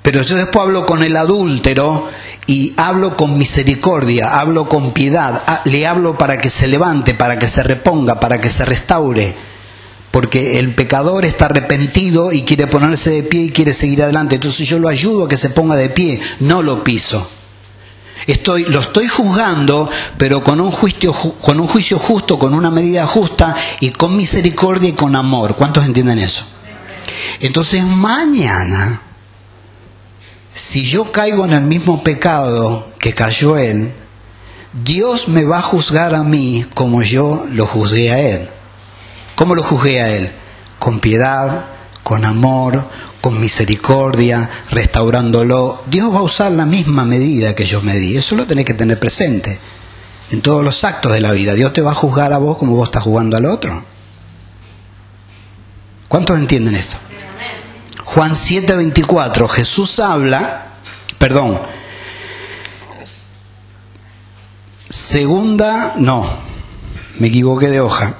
Pero 0.02 0.22
yo 0.24 0.38
después 0.38 0.64
hablo 0.64 0.86
con 0.86 1.04
el 1.04 1.16
adúltero 1.16 2.10
y 2.48 2.74
hablo 2.78 3.16
con 3.16 3.38
misericordia, 3.38 4.40
hablo 4.40 4.68
con 4.70 4.92
piedad, 4.92 5.44
le 5.66 5.88
hablo 5.88 6.18
para 6.18 6.38
que 6.38 6.50
se 6.50 6.68
levante, 6.68 7.14
para 7.14 7.40
que 7.40 7.48
se 7.48 7.64
reponga, 7.64 8.20
para 8.20 8.40
que 8.40 8.50
se 8.50 8.66
restaure. 8.66 9.36
Porque 10.16 10.60
el 10.60 10.74
pecador 10.74 11.26
está 11.26 11.48
arrepentido 11.48 12.32
y 12.32 12.44
quiere 12.44 12.68
ponerse 12.68 13.10
de 13.10 13.24
pie 13.24 13.42
y 13.42 13.52
quiere 13.52 13.74
seguir 13.74 14.02
adelante. 14.02 14.36
Entonces 14.36 14.66
yo 14.66 14.80
lo 14.80 14.88
ayudo 14.88 15.26
a 15.26 15.28
que 15.28 15.36
se 15.36 15.50
ponga 15.50 15.76
de 15.76 15.90
pie, 15.90 16.22
no 16.40 16.62
lo 16.62 16.86
piso. 16.86 17.30
Estoy, 18.26 18.64
lo 18.64 18.80
estoy 18.80 19.10
juzgando, 19.10 19.90
pero 20.18 20.42
con 20.42 20.62
un, 20.62 20.72
juicio, 20.72 21.12
con 21.12 21.60
un 21.60 21.68
juicio 21.68 22.00
justo, 22.00 22.40
con 22.40 22.54
una 22.54 22.72
medida 22.72 23.06
justa 23.06 23.58
y 23.82 23.90
con 23.90 24.16
misericordia 24.16 24.88
y 24.88 24.94
con 24.94 25.18
amor. 25.18 25.58
¿Cuántos 25.58 25.84
entienden 25.84 26.20
eso? 26.20 26.46
Entonces 27.42 27.84
mañana, 27.84 29.02
si 30.54 30.86
yo 30.86 31.12
caigo 31.12 31.44
en 31.44 31.52
el 31.52 31.64
mismo 31.66 32.04
pecado 32.04 32.88
que 33.00 33.14
cayó 33.14 33.58
él, 33.58 33.92
Dios 34.72 35.28
me 35.28 35.44
va 35.44 35.58
a 35.58 35.62
juzgar 35.62 36.16
a 36.16 36.24
mí 36.24 36.64
como 36.74 37.02
yo 37.02 37.46
lo 37.52 37.66
juzgué 37.66 38.12
a 38.14 38.20
él. 38.20 38.50
¿Cómo 39.36 39.56
lo 39.56 39.64
juzgué 39.64 40.02
a 40.02 40.10
él? 40.10 40.32
Con 40.80 41.00
piedad, 41.00 41.66
con 42.04 42.24
amor, 42.26 42.86
con 43.22 43.40
misericordia, 43.40 44.50
restaurándolo. 44.72 45.84
Dios 45.88 46.14
va 46.14 46.20
a 46.20 46.24
usar 46.24 46.52
la 46.52 46.66
misma 46.66 47.06
medida 47.06 47.56
que 47.56 47.66
yo 47.66 47.82
me 47.82 47.96
di. 47.98 48.16
Eso 48.18 48.36
lo 48.36 48.46
tenés 48.46 48.66
que 48.66 48.74
tener 48.74 49.00
presente 49.00 49.60
en 50.32 50.42
todos 50.42 50.64
los 50.64 50.84
actos 50.84 51.12
de 51.12 51.22
la 51.22 51.32
vida. 51.32 51.54
Dios 51.54 51.74
te 51.74 51.82
va 51.82 51.92
a 51.92 51.96
juzgar 51.96 52.34
a 52.34 52.38
vos 52.38 52.58
como 52.58 52.76
vos 52.76 52.86
estás 52.86 53.04
jugando 53.04 53.38
al 53.38 53.46
otro. 53.46 53.84
¿Cuántos 56.08 56.38
entienden 56.38 56.76
esto? 56.76 56.98
Juan 58.04 58.34
7:24, 58.34 59.50
Jesús 59.50 60.00
habla, 60.00 60.68
perdón, 61.18 61.60
segunda, 64.90 65.96
no, 65.98 66.30
me 67.20 67.28
equivoqué 67.28 67.70
de 67.70 67.82
hoja. 67.82 68.16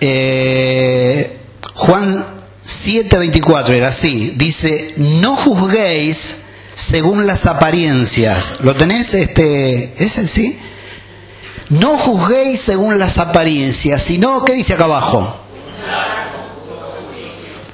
Eh, 0.00 1.38
Juan 1.74 2.26
7:24 2.64 3.74
era 3.74 3.88
así, 3.88 4.34
dice, 4.36 4.94
no 4.96 5.36
juzguéis 5.36 6.42
según 6.74 7.26
las 7.26 7.46
apariencias. 7.46 8.54
¿Lo 8.60 8.74
tenés? 8.74 9.14
Este, 9.14 9.94
¿Es 9.98 10.18
el 10.18 10.28
sí? 10.28 10.58
No 11.70 11.96
juzguéis 11.96 12.60
según 12.60 12.98
las 12.98 13.18
apariencias, 13.18 14.02
sino, 14.02 14.44
¿qué 14.44 14.52
dice 14.52 14.74
acá 14.74 14.84
abajo? 14.84 15.40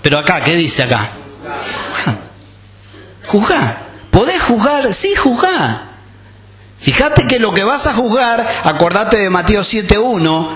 Pero 0.02 0.18
acá, 0.18 0.40
¿qué 0.40 0.56
dice 0.56 0.82
acá? 0.82 1.12
Juzgar. 3.28 3.92
¿Podés 4.10 4.42
juzgar? 4.42 4.92
Sí, 4.92 5.14
juzgar. 5.14 5.92
Fíjate 6.78 7.26
que 7.26 7.38
lo 7.38 7.54
que 7.54 7.64
vas 7.64 7.86
a 7.86 7.94
juzgar, 7.94 8.46
acordate 8.64 9.18
de 9.18 9.30
Mateo 9.30 9.62
7.1, 9.62 10.48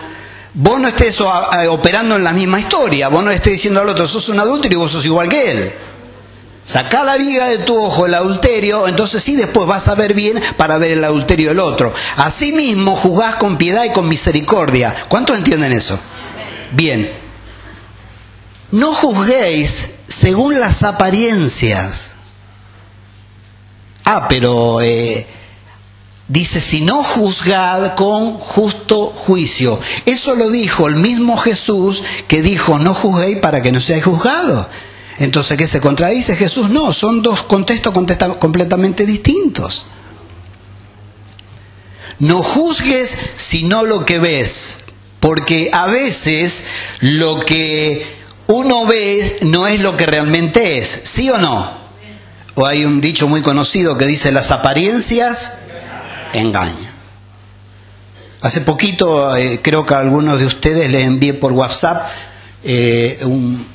vos 0.56 0.80
no 0.80 0.88
estés 0.88 1.20
operando 1.20 2.16
en 2.16 2.25
la 2.25 2.32
misma 2.32 2.58
historia, 2.58 3.08
vos 3.08 3.22
no 3.22 3.30
estés 3.30 3.52
diciendo 3.52 3.80
al 3.80 3.88
otro, 3.90 4.06
sos 4.06 4.28
un 4.30 4.40
adúltero 4.40 4.75
y 4.75 4.78
vos 4.78 4.90
sos 4.90 5.04
igual 5.04 5.28
que 5.28 5.50
él. 5.50 5.72
Sacá 6.64 7.04
la 7.04 7.16
viga 7.16 7.46
de 7.46 7.58
tu 7.58 7.80
ojo 7.80 8.06
el 8.06 8.14
adulterio, 8.14 8.88
entonces 8.88 9.22
sí 9.22 9.36
después 9.36 9.68
vas 9.68 9.86
a 9.86 9.94
ver 9.94 10.14
bien 10.14 10.40
para 10.56 10.78
ver 10.78 10.92
el 10.92 11.04
adulterio 11.04 11.50
del 11.50 11.60
otro. 11.60 11.94
Asimismo, 12.16 12.96
juzgás 12.96 13.36
con 13.36 13.56
piedad 13.56 13.84
y 13.84 13.92
con 13.92 14.08
misericordia. 14.08 14.92
¿Cuántos 15.08 15.36
entienden 15.36 15.72
eso? 15.72 15.96
Bien. 16.72 17.08
No 18.72 18.92
juzguéis 18.94 19.90
según 20.08 20.58
las 20.58 20.82
apariencias. 20.82 22.10
Ah, 24.04 24.26
pero 24.28 24.80
eh, 24.80 25.25
dice, 26.28 26.61
si 26.61 26.80
no 26.80 27.04
juzgad 27.04 27.95
con 27.95 28.35
justo 28.35 29.06
juicio. 29.06 29.78
Eso 30.04 30.35
lo 30.35 30.50
dijo 30.50 30.88
el 30.88 30.97
mismo 30.97 31.37
Jesús 31.37 32.02
que 32.28 32.42
dijo, 32.42 32.78
no 32.78 32.95
juzguéis 32.95 33.38
para 33.38 33.62
que 33.62 33.73
no 33.73 33.80
seáis 33.80 34.04
juzgados. 34.04 34.66
Entonces, 35.18 35.56
¿qué 35.56 35.66
se 35.66 35.80
contradice 35.80 36.37
Jesús? 36.37 36.68
No, 36.68 36.92
son 36.92 37.23
dos 37.23 37.45
contextos 37.45 37.92
completamente 38.38 39.06
distintos. 39.06 39.87
No 42.18 42.42
juzgues 42.42 43.16
sino 43.37 43.85
lo 43.85 44.04
que 44.04 44.18
ves, 44.18 44.78
porque 45.21 45.71
a 45.73 45.87
veces 45.87 46.64
lo 47.00 47.38
que 47.38 48.06
uno 48.47 48.87
ve 48.87 49.38
no 49.42 49.66
es 49.66 49.80
lo 49.80 49.97
que 49.97 50.06
realmente 50.06 50.78
es, 50.78 51.00
¿sí 51.04 51.30
o 51.30 51.38
no? 51.38 51.71
O 52.54 52.64
hay 52.64 52.85
un 52.85 53.02
dicho 53.02 53.28
muy 53.28 53.42
conocido 53.42 53.99
que 53.99 54.06
dice 54.06 54.33
las 54.33 54.50
apariencias 54.50 55.59
engañan. 56.36 56.94
Hace 58.42 58.60
poquito, 58.60 59.34
eh, 59.34 59.60
creo 59.62 59.84
que 59.84 59.94
a 59.94 59.98
algunos 59.98 60.38
de 60.38 60.46
ustedes 60.46 60.90
les 60.90 61.06
envié 61.06 61.34
por 61.34 61.52
WhatsApp 61.52 62.08
eh, 62.62 63.18
un, 63.22 63.66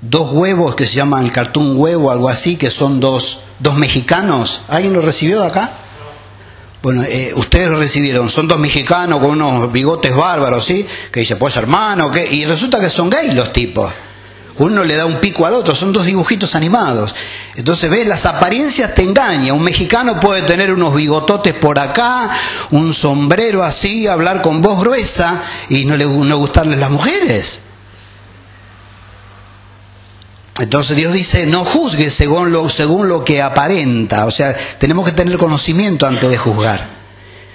dos 0.00 0.32
huevos 0.32 0.74
que 0.74 0.86
se 0.86 0.94
llaman 0.94 1.24
el 1.24 1.32
cartón 1.32 1.76
huevo, 1.76 2.10
algo 2.10 2.28
así, 2.28 2.56
que 2.56 2.70
son 2.70 3.00
dos, 3.00 3.40
dos 3.58 3.76
mexicanos. 3.76 4.62
¿Alguien 4.68 4.92
lo 4.92 5.00
recibió 5.00 5.40
de 5.40 5.46
acá? 5.46 5.72
Bueno, 6.82 7.02
eh, 7.02 7.32
ustedes 7.34 7.68
lo 7.68 7.78
recibieron, 7.78 8.28
son 8.28 8.48
dos 8.48 8.58
mexicanos 8.58 9.20
con 9.20 9.30
unos 9.30 9.70
bigotes 9.70 10.14
bárbaros, 10.14 10.64
¿sí? 10.64 10.86
Que 11.10 11.20
dice, 11.20 11.36
pues 11.36 11.56
hermano. 11.56 12.10
Y 12.30 12.44
resulta 12.44 12.80
que 12.80 12.88
son 12.88 13.10
gays 13.10 13.34
los 13.34 13.52
tipos. 13.52 13.90
Uno 14.60 14.84
le 14.84 14.94
da 14.94 15.06
un 15.06 15.20
pico 15.20 15.46
al 15.46 15.54
otro, 15.54 15.74
son 15.74 15.90
dos 15.90 16.04
dibujitos 16.04 16.54
animados. 16.54 17.14
Entonces, 17.54 17.88
ves, 17.88 18.06
las 18.06 18.26
apariencias 18.26 18.94
te 18.94 19.02
engañan. 19.02 19.56
Un 19.56 19.62
mexicano 19.62 20.20
puede 20.20 20.42
tener 20.42 20.70
unos 20.70 20.94
bigototes 20.94 21.54
por 21.54 21.78
acá, 21.78 22.30
un 22.70 22.92
sombrero 22.92 23.62
así, 23.64 24.06
hablar 24.06 24.42
con 24.42 24.60
voz 24.60 24.78
gruesa 24.80 25.44
y 25.70 25.86
no 25.86 25.96
le 25.96 26.04
no 26.04 26.36
gustarles 26.36 26.78
las 26.78 26.90
mujeres. 26.90 27.60
Entonces 30.58 30.94
Dios 30.94 31.14
dice, 31.14 31.46
no 31.46 31.64
juzgue 31.64 32.10
según 32.10 32.52
lo, 32.52 32.68
según 32.68 33.08
lo 33.08 33.24
que 33.24 33.40
aparenta. 33.40 34.26
O 34.26 34.30
sea, 34.30 34.54
tenemos 34.78 35.06
que 35.06 35.12
tener 35.12 35.38
conocimiento 35.38 36.06
antes 36.06 36.28
de 36.28 36.36
juzgar. 36.36 36.86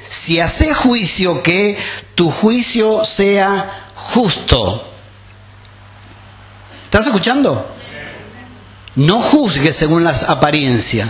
Si 0.10 0.40
hace 0.40 0.74
juicio, 0.74 1.44
que 1.44 1.78
tu 2.16 2.32
juicio 2.32 3.06
sea 3.06 3.90
justo. 3.94 4.95
¿Estás 6.96 7.08
escuchando? 7.08 7.76
No 8.96 9.22
juzgue 9.22 9.74
según 9.74 10.06
las 10.06 10.24
apariencias. 10.24 11.10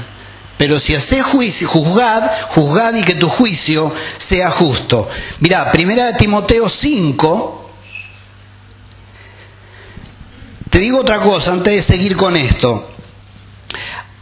Pero 0.58 0.80
si 0.80 0.96
hace 0.96 1.22
juicio, 1.22 1.68
juzgad, 1.68 2.24
juzgad 2.48 2.96
y 2.96 3.04
que 3.04 3.14
tu 3.14 3.30
juicio 3.30 3.94
sea 4.18 4.50
justo. 4.50 5.08
Mira, 5.42 5.72
primera 5.72 6.08
de 6.08 6.14
Timoteo 6.14 6.68
5, 6.68 7.72
Te 10.72 10.80
digo 10.80 11.02
otra 11.02 11.20
cosa 11.20 11.52
antes 11.52 11.76
de 11.76 11.82
seguir 11.84 12.18
con 12.18 12.36
esto. 12.36 12.90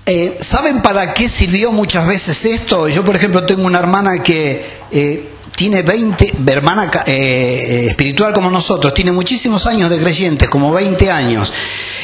Eh, 0.05 0.39
¿Saben 0.41 0.81
para 0.81 1.13
qué 1.13 1.29
sirvió 1.29 1.71
muchas 1.71 2.05
veces 2.05 2.43
esto? 2.43 2.89
Yo, 2.89 3.05
por 3.05 3.15
ejemplo, 3.15 3.45
tengo 3.45 3.65
una 3.65 3.79
hermana 3.79 4.21
que 4.21 4.65
eh, 4.91 5.32
tiene 5.55 5.83
20, 5.83 6.33
hermana 6.47 6.89
eh, 7.05 7.87
espiritual 7.89 8.33
como 8.33 8.49
nosotros, 8.49 8.93
tiene 8.93 9.11
muchísimos 9.11 9.65
años 9.65 9.89
de 9.89 9.97
creyentes, 9.97 10.49
como 10.49 10.71
20 10.73 11.11
años. 11.11 11.53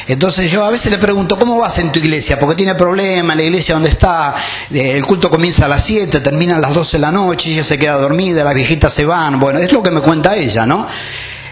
Entonces 0.06 0.50
yo 0.50 0.64
a 0.64 0.70
veces 0.70 0.90
le 0.90 0.98
pregunto, 0.98 1.38
¿cómo 1.38 1.58
vas 1.58 1.78
en 1.78 1.92
tu 1.92 1.98
iglesia? 1.98 2.38
Porque 2.38 2.56
tiene 2.56 2.74
problemas, 2.74 3.36
la 3.36 3.42
iglesia 3.42 3.74
donde 3.74 3.90
está, 3.90 4.34
el 4.70 5.04
culto 5.04 5.30
comienza 5.30 5.66
a 5.66 5.68
las 5.68 5.84
7, 5.84 6.20
termina 6.20 6.56
a 6.56 6.60
las 6.60 6.74
12 6.74 6.96
de 6.96 7.00
la 7.00 7.12
noche, 7.12 7.52
ella 7.52 7.64
se 7.64 7.78
queda 7.78 7.94
dormida, 7.94 8.42
las 8.44 8.54
viejitas 8.54 8.92
se 8.92 9.04
van, 9.04 9.38
bueno, 9.38 9.58
es 9.58 9.72
lo 9.72 9.82
que 9.82 9.90
me 9.90 10.00
cuenta 10.00 10.36
ella, 10.36 10.66
¿no? 10.66 10.86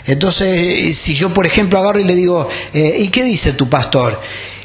Entonces, 0.07 0.97
si 0.97 1.15
yo, 1.15 1.35
por 1.35 1.47
ejemplo, 1.47 1.79
agarro 1.79 2.01
y 2.01 2.05
le 2.05 2.15
digo, 2.15 2.49
eh, 2.73 2.97
¿y 2.99 3.09
qué 3.09 3.23
dice 3.25 3.53
tu 3.53 3.69
pastor? 3.69 4.19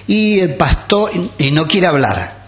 Y 0.08 0.40
el 0.40 0.56
pastor 0.56 1.12
y 1.38 1.52
no 1.52 1.68
quiere 1.68 1.88
hablar. 1.88 2.44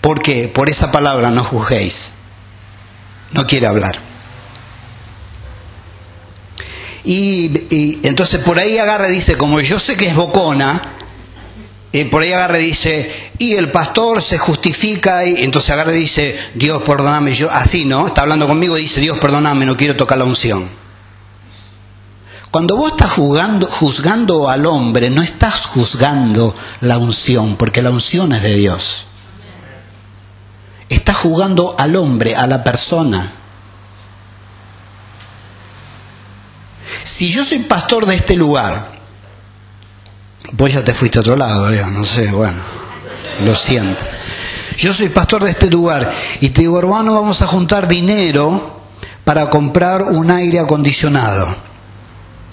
¿Por 0.00 0.22
qué? 0.22 0.48
Por 0.48 0.68
esa 0.68 0.90
palabra 0.90 1.30
no 1.30 1.44
juzguéis. 1.44 2.10
No 3.34 3.46
quiere 3.46 3.66
hablar. 3.66 3.98
Y, 7.04 8.00
entonces 8.06 8.40
por 8.42 8.58
ahí 8.58 8.78
agarra 8.78 9.10
y 9.10 9.12
dice, 9.12 9.36
como 9.36 9.60
yo 9.60 9.78
sé 9.78 9.96
que 9.96 10.08
es 10.08 10.14
bocona, 10.14 10.80
eh, 11.92 12.06
por 12.06 12.22
ahí 12.22 12.32
agarra 12.32 12.58
y 12.60 12.66
dice, 12.66 13.12
y 13.38 13.54
el 13.54 13.70
pastor 13.70 14.22
se 14.22 14.38
justifica, 14.38 15.26
y 15.26 15.44
entonces 15.44 15.70
agarra 15.70 15.92
y 15.92 15.98
dice, 16.00 16.38
Dios 16.54 16.82
perdóname, 16.82 17.32
yo, 17.32 17.50
así, 17.50 17.84
¿no? 17.84 18.06
Está 18.06 18.22
hablando 18.22 18.46
conmigo 18.46 18.78
y 18.78 18.82
dice, 18.82 19.00
Dios 19.00 19.18
perdóname, 19.18 19.66
no 19.66 19.76
quiero 19.76 19.96
tocar 19.96 20.16
la 20.16 20.24
unción. 20.24 20.66
Cuando 22.50 22.76
vos 22.76 22.92
estás 22.92 23.12
juzgando, 23.12 23.66
juzgando 23.66 24.48
al 24.48 24.64
hombre, 24.64 25.10
no 25.10 25.22
estás 25.22 25.66
juzgando 25.66 26.54
la 26.80 26.98
unción, 26.98 27.56
porque 27.56 27.82
la 27.82 27.90
unción 27.90 28.32
es 28.32 28.42
de 28.42 28.54
Dios. 28.54 29.06
Estás 30.88 31.16
juzgando 31.16 31.74
al 31.78 31.96
hombre, 31.96 32.36
a 32.36 32.46
la 32.46 32.62
persona. 32.62 33.32
Si 37.02 37.30
yo 37.30 37.44
soy 37.44 37.60
pastor 37.60 38.06
de 38.06 38.16
este 38.16 38.36
lugar, 38.36 38.92
vos 40.52 40.72
ya 40.72 40.82
te 40.84 40.94
fuiste 40.94 41.18
a 41.18 41.20
otro 41.20 41.36
lado, 41.36 41.70
no 41.90 42.04
sé, 42.04 42.30
bueno, 42.30 42.58
lo 43.44 43.54
siento. 43.54 44.04
Yo 44.76 44.92
soy 44.92 45.08
pastor 45.08 45.44
de 45.44 45.50
este 45.50 45.70
lugar 45.70 46.12
y 46.40 46.48
te 46.50 46.62
digo, 46.62 46.78
hermano, 46.78 47.14
vamos 47.14 47.42
a 47.42 47.46
juntar 47.46 47.86
dinero 47.86 48.80
para 49.24 49.48
comprar 49.48 50.02
un 50.02 50.30
aire 50.30 50.60
acondicionado. 50.60 51.73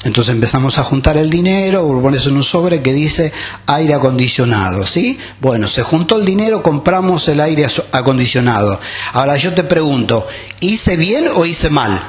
Entonces 0.03 0.33
empezamos 0.33 0.79
a 0.79 0.83
juntar 0.83 1.17
el 1.17 1.29
dinero, 1.29 1.87
pones 2.01 2.25
en 2.25 2.35
un 2.35 2.43
sobre 2.43 2.81
que 2.81 2.91
dice 2.91 3.31
aire 3.67 3.93
acondicionado, 3.93 4.83
¿sí? 4.83 5.19
Bueno, 5.39 5.67
se 5.67 5.83
juntó 5.83 6.17
el 6.17 6.25
dinero, 6.25 6.63
compramos 6.63 7.27
el 7.27 7.39
aire 7.39 7.67
acondicionado. 7.91 8.79
Ahora 9.13 9.37
yo 9.37 9.53
te 9.53 9.63
pregunto, 9.63 10.27
¿hice 10.59 10.97
bien 10.97 11.27
o 11.35 11.45
hice 11.45 11.69
mal? 11.69 12.01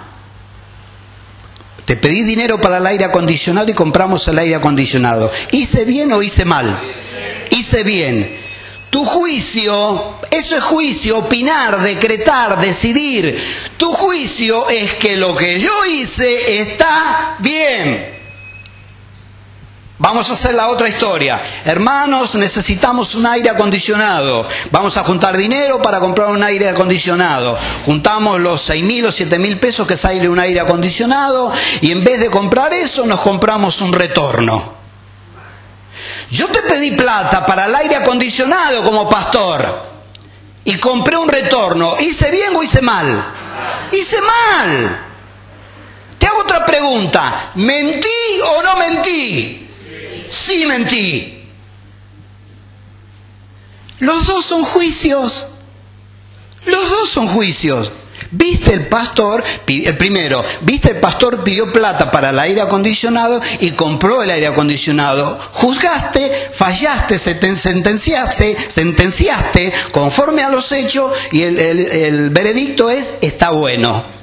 Te 1.85 1.97
pedí 1.97 2.23
dinero 2.23 2.59
para 2.61 2.79
el 2.79 2.87
aire 2.87 3.05
acondicionado 3.05 3.71
y 3.71 3.75
compramos 3.75 4.27
el 4.29 4.39
aire 4.39 4.55
acondicionado. 4.55 5.31
¿Hice 5.51 5.85
bien 5.85 6.13
o 6.13 6.23
hice 6.23 6.47
mal? 6.47 6.81
Hice 7.51 7.83
bien. 7.83 8.41
Tu 8.89 9.05
juicio, 9.05 10.15
eso 10.33 10.57
es 10.57 10.65
juicio, 10.65 11.19
opinar, 11.19 11.83
decretar, 11.83 12.59
decidir. 12.59 13.39
Tu 13.77 13.93
juicio 13.93 14.67
es 14.67 14.95
que 14.95 15.15
lo 15.15 15.35
que 15.35 15.61
yo 15.61 15.85
hice 15.85 16.59
está 16.59 17.37
bien. 17.39 18.13
Vamos 19.99 20.31
a 20.31 20.33
hacer 20.33 20.55
la 20.55 20.69
otra 20.69 20.89
historia. 20.89 21.39
Hermanos, 21.67 22.35
necesitamos 22.37 23.15
un 23.15 23.27
aire 23.27 23.51
acondicionado. 23.51 24.49
Vamos 24.71 24.97
a 24.97 25.05
juntar 25.05 25.37
dinero 25.37 25.83
para 25.83 26.01
comprar 26.01 26.29
un 26.31 26.43
aire 26.43 26.71
acondicionado. 26.71 27.59
Juntamos 27.85 28.41
los 28.41 28.63
seis 28.63 28.83
mil 28.83 29.05
o 29.05 29.13
siete 29.13 29.39
mil 29.39 29.59
pesos 29.59 29.87
que 29.87 29.99
sale 29.99 30.31
un 30.31 30.39
aire 30.39 30.61
acondicionado 30.61 31.53
y 31.83 31.93
en 31.93 32.03
vez 32.03 32.21
de 32.21 32.31
comprar 32.31 32.73
eso 32.73 33.05
nos 33.05 33.21
compramos 33.21 33.83
un 33.83 33.93
retorno. 33.93 34.77
Yo 36.31 36.49
te 36.49 36.63
pedí 36.63 36.93
plata 36.93 37.45
para 37.45 37.67
el 37.67 37.75
aire 37.75 37.97
acondicionado 37.97 38.83
como 38.83 39.11
pastor 39.11 39.92
y 40.65 40.79
compré 40.79 41.17
un 41.17 41.29
retorno. 41.29 41.97
¿Hice 42.01 42.31
bien 42.31 42.55
o 42.57 42.63
hice 42.63 42.83
mal? 42.83 43.25
hice 43.93 44.21
mal. 44.21 45.01
Te 46.19 46.27
hago 46.27 46.41
otra 46.41 46.65
pregunta, 46.65 47.51
¿mentí 47.55 48.09
o 48.45 48.63
no 48.63 48.77
mentí? 48.77 49.69
Sí 50.29 50.65
mentí. 50.67 51.49
Los 53.99 54.27
dos 54.27 54.45
son 54.45 54.65
juicios. 54.65 55.49
Los 56.65 56.91
dos 56.91 57.09
son 57.09 57.29
juicios. 57.29 57.93
Viste 58.31 58.73
el 58.73 58.87
pastor, 58.87 59.43
el 59.67 59.97
primero, 59.97 60.45
viste 60.63 60.91
el 60.91 60.97
pastor 60.97 61.43
pidió 61.43 61.71
plata 61.73 62.11
para 62.11 62.31
el 62.31 62.39
aire 62.39 62.61
acondicionado 62.61 63.41
y 63.61 63.73
compró 63.73 64.23
el 64.23 64.31
aire 64.31 64.47
acondicionado. 64.47 65.39
Juzgaste, 65.53 66.51
fallaste, 66.53 67.19
sentenciaste, 67.19 68.57
sentenciaste 68.69 69.73
conforme 69.93 70.43
a 70.43 70.51
los 70.51 70.71
hechos 70.73 71.13
y 71.33 71.43
el, 71.43 71.59
el 71.59 72.31
veredicto 72.31 72.91
es 72.91 73.15
está 73.21 73.51
bueno. 73.51 74.22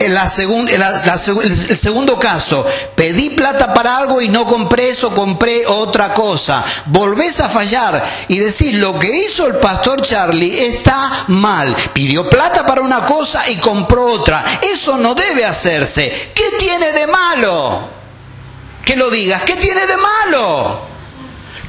La 0.00 0.24
el 0.24 1.76
segundo 1.76 2.18
caso, 2.20 2.64
pedí 2.94 3.30
plata 3.30 3.74
para 3.74 3.96
algo 3.96 4.20
y 4.20 4.28
no 4.28 4.46
compré 4.46 4.90
eso, 4.90 5.12
compré 5.12 5.66
otra 5.66 6.14
cosa. 6.14 6.64
Volvés 6.86 7.40
a 7.40 7.48
fallar 7.48 8.02
y 8.28 8.38
decís, 8.38 8.74
lo 8.74 8.96
que 8.96 9.24
hizo 9.24 9.46
el 9.48 9.56
pastor 9.56 10.00
Charlie 10.00 10.66
está 10.66 11.24
mal. 11.28 11.74
Pidió 11.92 12.30
plata 12.30 12.64
para 12.64 12.80
una 12.80 13.04
cosa 13.04 13.48
y 13.50 13.56
compró 13.56 14.12
otra. 14.12 14.60
Eso 14.62 14.96
no 14.98 15.16
debe 15.16 15.44
hacerse. 15.44 16.30
¿Qué 16.32 16.56
tiene 16.58 16.92
de 16.92 17.06
malo? 17.08 17.88
Que 18.84 18.94
lo 18.94 19.10
digas, 19.10 19.42
¿qué 19.42 19.56
tiene 19.56 19.84
de 19.86 19.96
malo? 19.96 20.80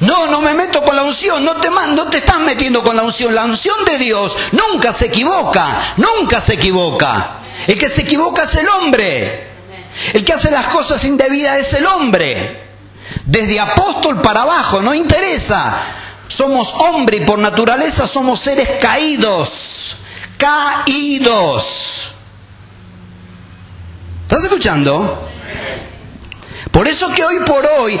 No, 0.00 0.28
no 0.28 0.40
me 0.40 0.54
meto 0.54 0.82
con 0.82 0.94
la 0.96 1.02
unción, 1.02 1.44
no 1.44 1.56
te, 1.56 1.68
no 1.68 2.08
te 2.08 2.18
estás 2.18 2.38
metiendo 2.38 2.82
con 2.82 2.96
la 2.96 3.02
unción. 3.02 3.34
La 3.34 3.44
unción 3.44 3.84
de 3.84 3.98
Dios 3.98 4.36
nunca 4.52 4.92
se 4.92 5.06
equivoca, 5.06 5.94
nunca 5.96 6.40
se 6.40 6.54
equivoca. 6.54 7.40
El 7.66 7.78
que 7.78 7.88
se 7.88 8.02
equivoca 8.02 8.44
es 8.44 8.54
el 8.56 8.68
hombre. 8.68 9.48
El 10.12 10.24
que 10.24 10.32
hace 10.32 10.50
las 10.50 10.66
cosas 10.66 11.04
indebidas 11.04 11.58
es 11.58 11.74
el 11.74 11.86
hombre. 11.86 12.60
Desde 13.24 13.60
apóstol 13.60 14.20
para 14.20 14.42
abajo, 14.42 14.80
no 14.80 14.94
interesa. 14.94 15.82
Somos 16.28 16.74
hombre 16.74 17.18
y 17.18 17.24
por 17.24 17.38
naturaleza 17.38 18.06
somos 18.06 18.40
seres 18.40 18.68
caídos. 18.80 19.96
Caídos. 20.36 22.14
¿Estás 24.22 24.44
escuchando? 24.44 25.28
Por 26.70 26.86
eso 26.86 27.12
que 27.12 27.24
hoy 27.24 27.40
por 27.44 27.66
hoy 27.66 27.98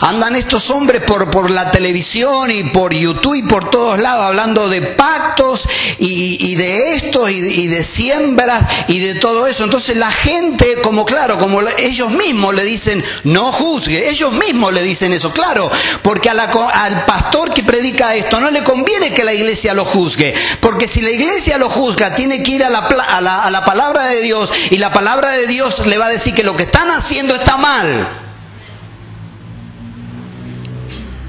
Andan 0.00 0.36
estos 0.36 0.70
hombres 0.70 1.02
por, 1.02 1.28
por 1.30 1.50
la 1.50 1.70
televisión 1.70 2.50
y 2.50 2.64
por 2.64 2.94
YouTube 2.94 3.34
y 3.34 3.42
por 3.42 3.68
todos 3.68 3.98
lados 3.98 4.24
hablando 4.26 4.68
de 4.68 4.82
pactos 4.82 5.68
y, 5.98 6.54
de 6.54 6.94
esto 6.94 7.28
y, 7.28 7.66
de 7.66 7.82
siembras 7.82 8.64
y 8.88 9.00
de 9.00 9.16
todo 9.16 9.46
eso. 9.46 9.64
Entonces 9.64 9.96
la 9.96 10.10
gente, 10.10 10.76
como 10.82 11.04
claro, 11.04 11.38
como 11.38 11.60
ellos 11.78 12.10
mismos 12.10 12.54
le 12.54 12.64
dicen, 12.64 13.04
no 13.24 13.52
juzgue, 13.52 14.08
ellos 14.08 14.32
mismos 14.32 14.72
le 14.72 14.82
dicen 14.82 15.12
eso, 15.12 15.32
claro, 15.32 15.70
porque 16.02 16.30
al 16.30 17.04
pastor 17.04 17.52
que 17.52 17.62
predica 17.62 18.14
esto 18.14 18.40
no 18.40 18.50
le 18.50 18.62
conviene 18.62 19.12
que 19.12 19.24
la 19.24 19.34
iglesia 19.34 19.74
lo 19.74 19.84
juzgue, 19.84 20.34
porque 20.60 20.86
si 20.86 21.00
la 21.00 21.10
iglesia 21.10 21.58
lo 21.58 21.68
juzga, 21.68 22.14
tiene 22.14 22.42
que 22.42 22.52
ir 22.52 22.64
a 22.64 22.70
la, 22.70 22.80
a 22.80 23.50
la 23.50 23.64
palabra 23.64 24.06
de 24.06 24.22
Dios 24.22 24.52
y 24.70 24.78
la 24.78 24.92
palabra 24.92 25.32
de 25.32 25.46
Dios 25.46 25.86
le 25.86 25.98
va 25.98 26.06
a 26.06 26.10
decir 26.10 26.34
que 26.34 26.44
lo 26.44 26.56
que 26.56 26.64
están 26.64 26.90
haciendo 26.90 27.34
está 27.34 27.56
mal. 27.56 28.27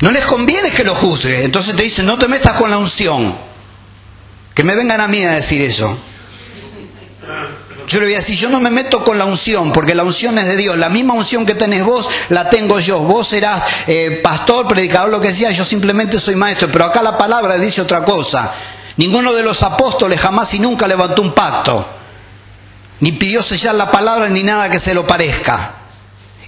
No 0.02 0.12
les 0.12 0.26
conviene 0.26 0.72
que 0.72 0.84
lo 0.84 0.96
juzgue. 0.96 1.44
Entonces 1.44 1.76
te 1.76 1.84
dicen, 1.84 2.06
no 2.06 2.18
te 2.18 2.28
metas 2.28 2.54
con 2.54 2.70
la 2.70 2.78
unción. 2.78 3.36
Que 4.54 4.64
me 4.64 4.76
vengan 4.76 5.02
a 5.02 5.08
mí 5.08 5.24
a 5.24 5.32
decir 5.32 5.62
eso. 5.62 5.98
Yo 7.88 8.00
le 8.00 8.06
voy 8.06 8.14
a 8.14 8.18
decir, 8.18 8.38
yo 8.38 8.50
no 8.50 8.60
me 8.60 8.70
meto 8.70 9.04
con 9.04 9.18
la 9.18 9.26
unción, 9.26 9.72
porque 9.74 9.96
la 9.96 10.04
unción 10.04 10.38
es 10.38 10.46
de 10.46 10.56
Dios. 10.56 10.78
La 10.78 10.90
misma 10.90 11.16
unción 11.16 11.46
que 11.46 11.56
tenés 11.56 11.84
vos, 11.84 12.08
la 12.30 12.50
tengo 12.50 12.80
yo. 12.80 13.00
Vos 13.00 13.28
serás 13.28 13.64
eh, 13.88 14.20
pastor, 14.24 14.68
predicador, 14.68 15.10
lo 15.10 15.20
que 15.20 15.34
sea, 15.34 15.50
yo 15.52 15.66
simplemente 15.66 16.20
soy 16.20 16.36
maestro. 16.36 16.70
Pero 16.72 16.86
acá 16.86 17.02
la 17.02 17.18
palabra 17.18 17.58
dice 17.58 17.82
otra 17.82 18.06
cosa. 18.06 18.54
Ninguno 18.98 19.34
de 19.34 19.44
los 19.44 19.64
apóstoles 19.64 20.20
jamás 20.20 20.54
y 20.54 20.60
nunca 20.60 20.88
levantó 20.88 21.22
un 21.22 21.34
pacto. 21.34 21.88
Ni 23.00 23.14
pidió 23.14 23.42
sellar 23.42 23.76
la 23.76 23.90
palabra 23.90 24.30
ni 24.30 24.44
nada 24.44 24.70
que 24.70 24.78
se 24.78 24.94
lo 24.94 25.08
parezca. 25.08 25.79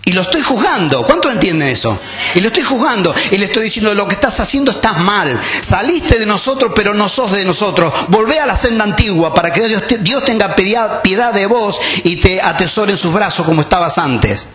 Y 0.04 0.14
lo 0.14 0.22
estoy 0.22 0.42
juzgando. 0.42 1.06
¿Cuántos 1.06 1.32
entienden 1.32 1.70
eso? 1.70 2.00
Y 2.34 2.42
lo 2.42 2.48
estoy 2.48 2.64
juzgando. 2.64 3.14
Y 3.30 3.38
le 3.38 3.46
estoy 3.46 3.64
diciendo, 3.64 3.94
lo 3.94 4.08
que 4.08 4.16
estás 4.16 4.40
haciendo 4.40 4.72
estás 4.72 4.98
mal. 4.98 5.40
Saliste 5.62 6.18
de 6.18 6.26
nosotros, 6.26 6.72
pero 6.76 6.94
no 6.94 7.08
sos 7.08 7.32
de 7.32 7.46
nosotros. 7.46 7.94
Volvé 8.08 8.40
a 8.40 8.46
la 8.46 8.58
senda 8.58 8.84
antigua 8.84 9.34
para 9.34 9.54
que 9.54 9.68
Dios 10.00 10.26
tenga 10.26 10.56
piedad 10.56 11.34
de 11.34 11.46
vos 11.46 11.80
y 12.04 12.16
te 12.16 12.42
atesore 12.42 12.92
en 12.92 12.98
sus 12.98 13.14
brazos 13.14 13.46
como 13.46 13.62
estabas 13.62 13.98
antes. 14.00 14.48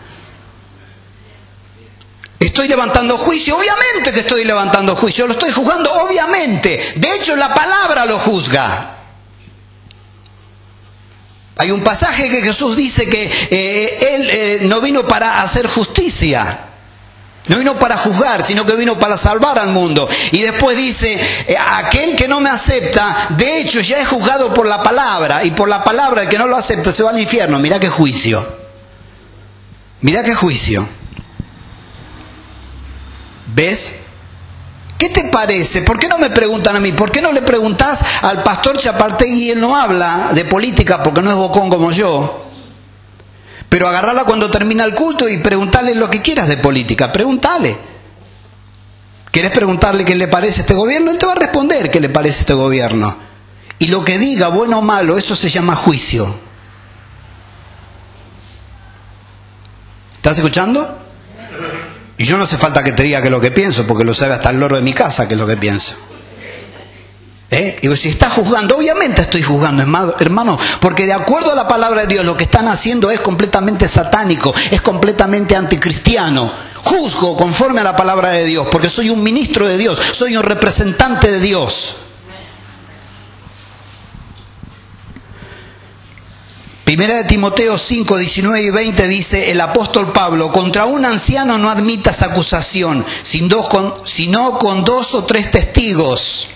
Estoy 2.39 2.69
levantando 2.69 3.17
juicio, 3.17 3.57
obviamente 3.57 4.13
que 4.13 4.21
estoy 4.21 4.45
levantando 4.45 4.95
juicio, 4.95 5.27
lo 5.27 5.33
estoy 5.35 5.53
juzgando, 5.53 5.93
obviamente. 5.93 6.95
De 6.97 7.15
hecho, 7.15 7.35
la 7.37 7.55
palabra 7.55 8.05
lo 8.05 8.19
juzga. 8.19 8.96
Hay 11.59 11.71
un 11.71 11.83
pasaje 11.83 12.29
que 12.29 12.43
Jesús 12.43 12.77
dice 12.77 13.09
que 13.09 13.25
eh, 13.51 14.15
Él 14.15 14.29
eh, 14.31 14.59
no 14.63 14.83
vino 14.83 15.07
para 15.07 15.41
hacer 15.41 15.67
justicia, 15.67 16.61
no 17.49 17.57
vino 17.57 17.79
para 17.79 17.97
juzgar, 17.97 18.45
sino 18.45 18.67
que 18.67 18.77
vino 18.77 18.99
para 18.99 19.17
salvar 19.17 19.59
al 19.59 19.71
mundo. 19.71 20.07
Y 20.33 20.43
después 20.43 20.77
dice, 20.77 21.19
eh, 21.47 21.57
aquel 21.59 22.15
que 22.15 22.29
no 22.29 22.41
me 22.41 22.51
acepta, 22.51 23.29
de 23.31 23.61
hecho 23.61 23.81
ya 23.81 23.99
es 23.99 24.09
juzgado 24.09 24.53
por 24.53 24.67
la 24.67 24.83
palabra, 24.83 25.45
y 25.45 25.53
por 25.53 25.69
la 25.69 25.83
palabra 25.83 26.23
el 26.23 26.29
que 26.29 26.37
no 26.37 26.47
lo 26.47 26.57
acepta 26.57 26.93
se 26.93 27.03
va 27.03 27.11
al 27.11 27.21
infierno. 27.21 27.59
Mira 27.59 27.81
qué 27.81 27.89
juicio. 27.89 28.47
Mira 30.03 30.23
qué 30.23 30.35
juicio. 30.35 30.87
¿Ves? 33.55 34.01
¿Qué 34.99 35.11
te 35.11 35.25
parece? 35.25 35.83
¿Por 35.83 35.99
qué 35.99 36.09
no 36.09 36.19
me 36.19 36.31
preguntan 36.31 36.77
a 36.77 36.81
mí? 36.81 36.93
¿Por 36.93 37.11
qué 37.11 37.21
no 37.21 37.31
le 37.33 37.43
preguntás 37.43 38.03
al 38.23 38.43
pastor 38.43 38.79
Chapartegui 38.79 39.51
él 39.51 39.61
no 39.61 39.77
habla 39.77 40.31
de 40.33 40.45
política 40.47 41.03
porque 41.03 41.21
no 41.21 41.31
es 41.31 41.37
bocón 41.37 41.69
como 41.69 41.91
yo? 41.91 42.45
Pero 43.69 43.89
agarrala 43.89 44.25
cuando 44.25 44.51
termina 44.51 44.85
el 44.85 44.95
culto 44.95 45.29
y 45.29 45.39
preguntarle 45.39 45.95
lo 45.95 46.09
que 46.09 46.23
quieras 46.23 46.49
de 46.49 46.57
política. 46.57 47.13
Pregúntale. 47.13 47.77
¿Quieres 49.31 49.51
preguntarle 49.51 50.05
qué 50.05 50.15
le 50.15 50.29
parece 50.29 50.63
este 50.63 50.73
gobierno? 50.73 51.11
Él 51.11 51.19
te 51.19 51.27
va 51.27 51.33
a 51.33 51.37
responder 51.37 51.91
qué 51.91 52.01
le 52.01 52.09
parece 52.09 52.41
este 52.41 52.55
gobierno. 52.55 53.19
Y 53.79 53.89
lo 53.89 54.03
que 54.03 54.17
diga, 54.17 54.49
bueno 54.49 54.79
o 54.79 54.83
malo, 54.83 55.19
eso 55.19 55.37
se 55.37 55.51
llama 55.51 55.77
juicio. 55.77 56.35
¿Estás 60.17 60.39
escuchando? 60.39 61.06
Y 62.19 62.25
yo 62.25 62.37
no 62.37 62.45
hace 62.45 62.57
falta 62.57 62.83
que 62.83 62.93
te 62.93 63.03
diga 63.03 63.21
que 63.21 63.27
es 63.27 63.31
lo 63.31 63.41
que 63.41 63.51
pienso, 63.51 63.87
porque 63.87 64.05
lo 64.05 64.15
sabe 64.15 64.35
hasta 64.35 64.51
el 64.51 64.59
loro 64.59 64.77
de 64.77 64.83
mi 64.83 64.93
casa 64.93 65.29
que 65.29 65.35
es 65.35 65.41
lo 65.41 65.47
que 65.47 65.57
pienso. 65.57 65.95
¿Eh? 67.51 67.79
Y 67.81 67.95
si 67.95 68.09
estás 68.09 68.33
juzgando, 68.33 68.77
obviamente 68.77 69.23
estoy 69.23 69.43
juzgando, 69.43 69.83
hermano, 70.19 70.59
porque 70.81 71.07
de 71.07 71.13
acuerdo 71.13 71.53
a 71.53 71.55
la 71.55 71.69
palabra 71.69 72.01
de 72.03 72.09
Dios, 72.09 72.25
lo 72.25 72.37
que 72.37 72.45
están 72.45 72.67
haciendo 72.67 73.11
es 73.11 73.21
completamente 73.21 73.87
satánico, 73.87 74.53
es 74.71 74.81
completamente 74.81 75.55
anticristiano. 75.55 76.53
Juzgo 76.83 77.37
conforme 77.37 77.81
a 77.81 77.85
la 77.85 77.97
palabra 77.97 78.31
de 78.31 78.45
Dios, 78.45 78.67
porque 78.71 78.89
soy 78.89 79.11
un 79.11 79.23
ministro 79.23 79.67
de 79.67 79.77
Dios, 79.77 80.01
soy 80.13 80.37
un 80.37 80.43
representante 80.43 81.31
de 81.31 81.41
Dios. 81.41 81.97
Primera 86.87 87.17
de 87.17 87.25
Timoteo 87.25 87.77
5, 87.77 88.17
19 88.17 88.63
y 88.63 88.71
20 88.71 89.09
dice 89.09 89.51
el 89.51 89.61
apóstol 89.61 90.13
Pablo, 90.13 90.53
contra 90.53 90.85
un 90.85 91.05
anciano 91.05 91.59
no 91.59 91.69
admitas 91.69 92.23
acusación, 92.23 93.05
sino 93.23 93.69
con 94.57 94.85
dos 94.85 95.15
o 95.17 95.25
tres 95.25 95.51
testigos. 95.51 96.47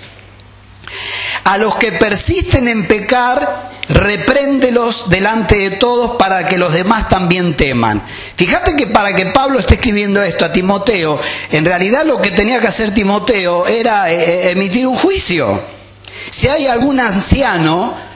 A 1.43 1.59
los 1.59 1.75
que 1.75 1.91
persisten 1.91 2.69
en 2.69 2.87
pecar, 2.87 3.73
repréndelos 3.89 5.11
delante 5.11 5.69
de 5.69 5.71
todos 5.79 6.17
para 6.17 6.47
que 6.47 6.59
los 6.59 6.73
demás 6.73 7.09
también 7.09 7.57
teman. 7.57 8.01
Fíjate 8.37 8.77
que 8.77 8.87
para 8.87 9.13
que 9.17 9.27
Pablo 9.27 9.59
esté 9.59 9.75
escribiendo 9.75 10.23
esto 10.23 10.45
a 10.45 10.53
Timoteo, 10.53 11.21
en 11.51 11.65
realidad 11.65 12.05
lo 12.07 12.23
que 12.23 12.31
tenía 12.31 12.61
que 12.61 12.69
hacer 12.69 12.95
Timoteo 12.95 13.67
era 13.67 14.09
eh, 14.13 14.15
eh, 14.15 14.51
emitir 14.53 14.87
un 14.87 14.95
juicio. 14.95 15.61
Si 16.31 16.47
hay 16.47 16.69
algún 16.69 17.01
anciano 17.01 18.10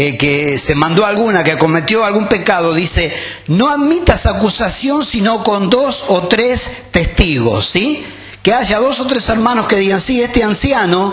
eh, 0.00 0.16
que 0.16 0.58
se 0.58 0.76
mandó 0.76 1.04
alguna, 1.04 1.42
que 1.42 1.58
cometió 1.58 2.04
algún 2.04 2.28
pecado, 2.28 2.72
dice, 2.72 3.12
no 3.48 3.68
admitas 3.68 4.26
acusación 4.26 5.04
sino 5.04 5.42
con 5.42 5.68
dos 5.70 6.04
o 6.06 6.28
tres 6.28 6.84
testigos, 6.92 7.66
¿sí? 7.66 8.04
Que 8.40 8.54
haya 8.54 8.78
dos 8.78 9.00
o 9.00 9.06
tres 9.08 9.28
hermanos 9.28 9.66
que 9.66 9.74
digan, 9.74 10.00
sí, 10.00 10.22
este 10.22 10.44
anciano, 10.44 11.12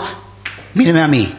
míreme 0.74 1.02
a 1.02 1.08
mí, 1.08 1.34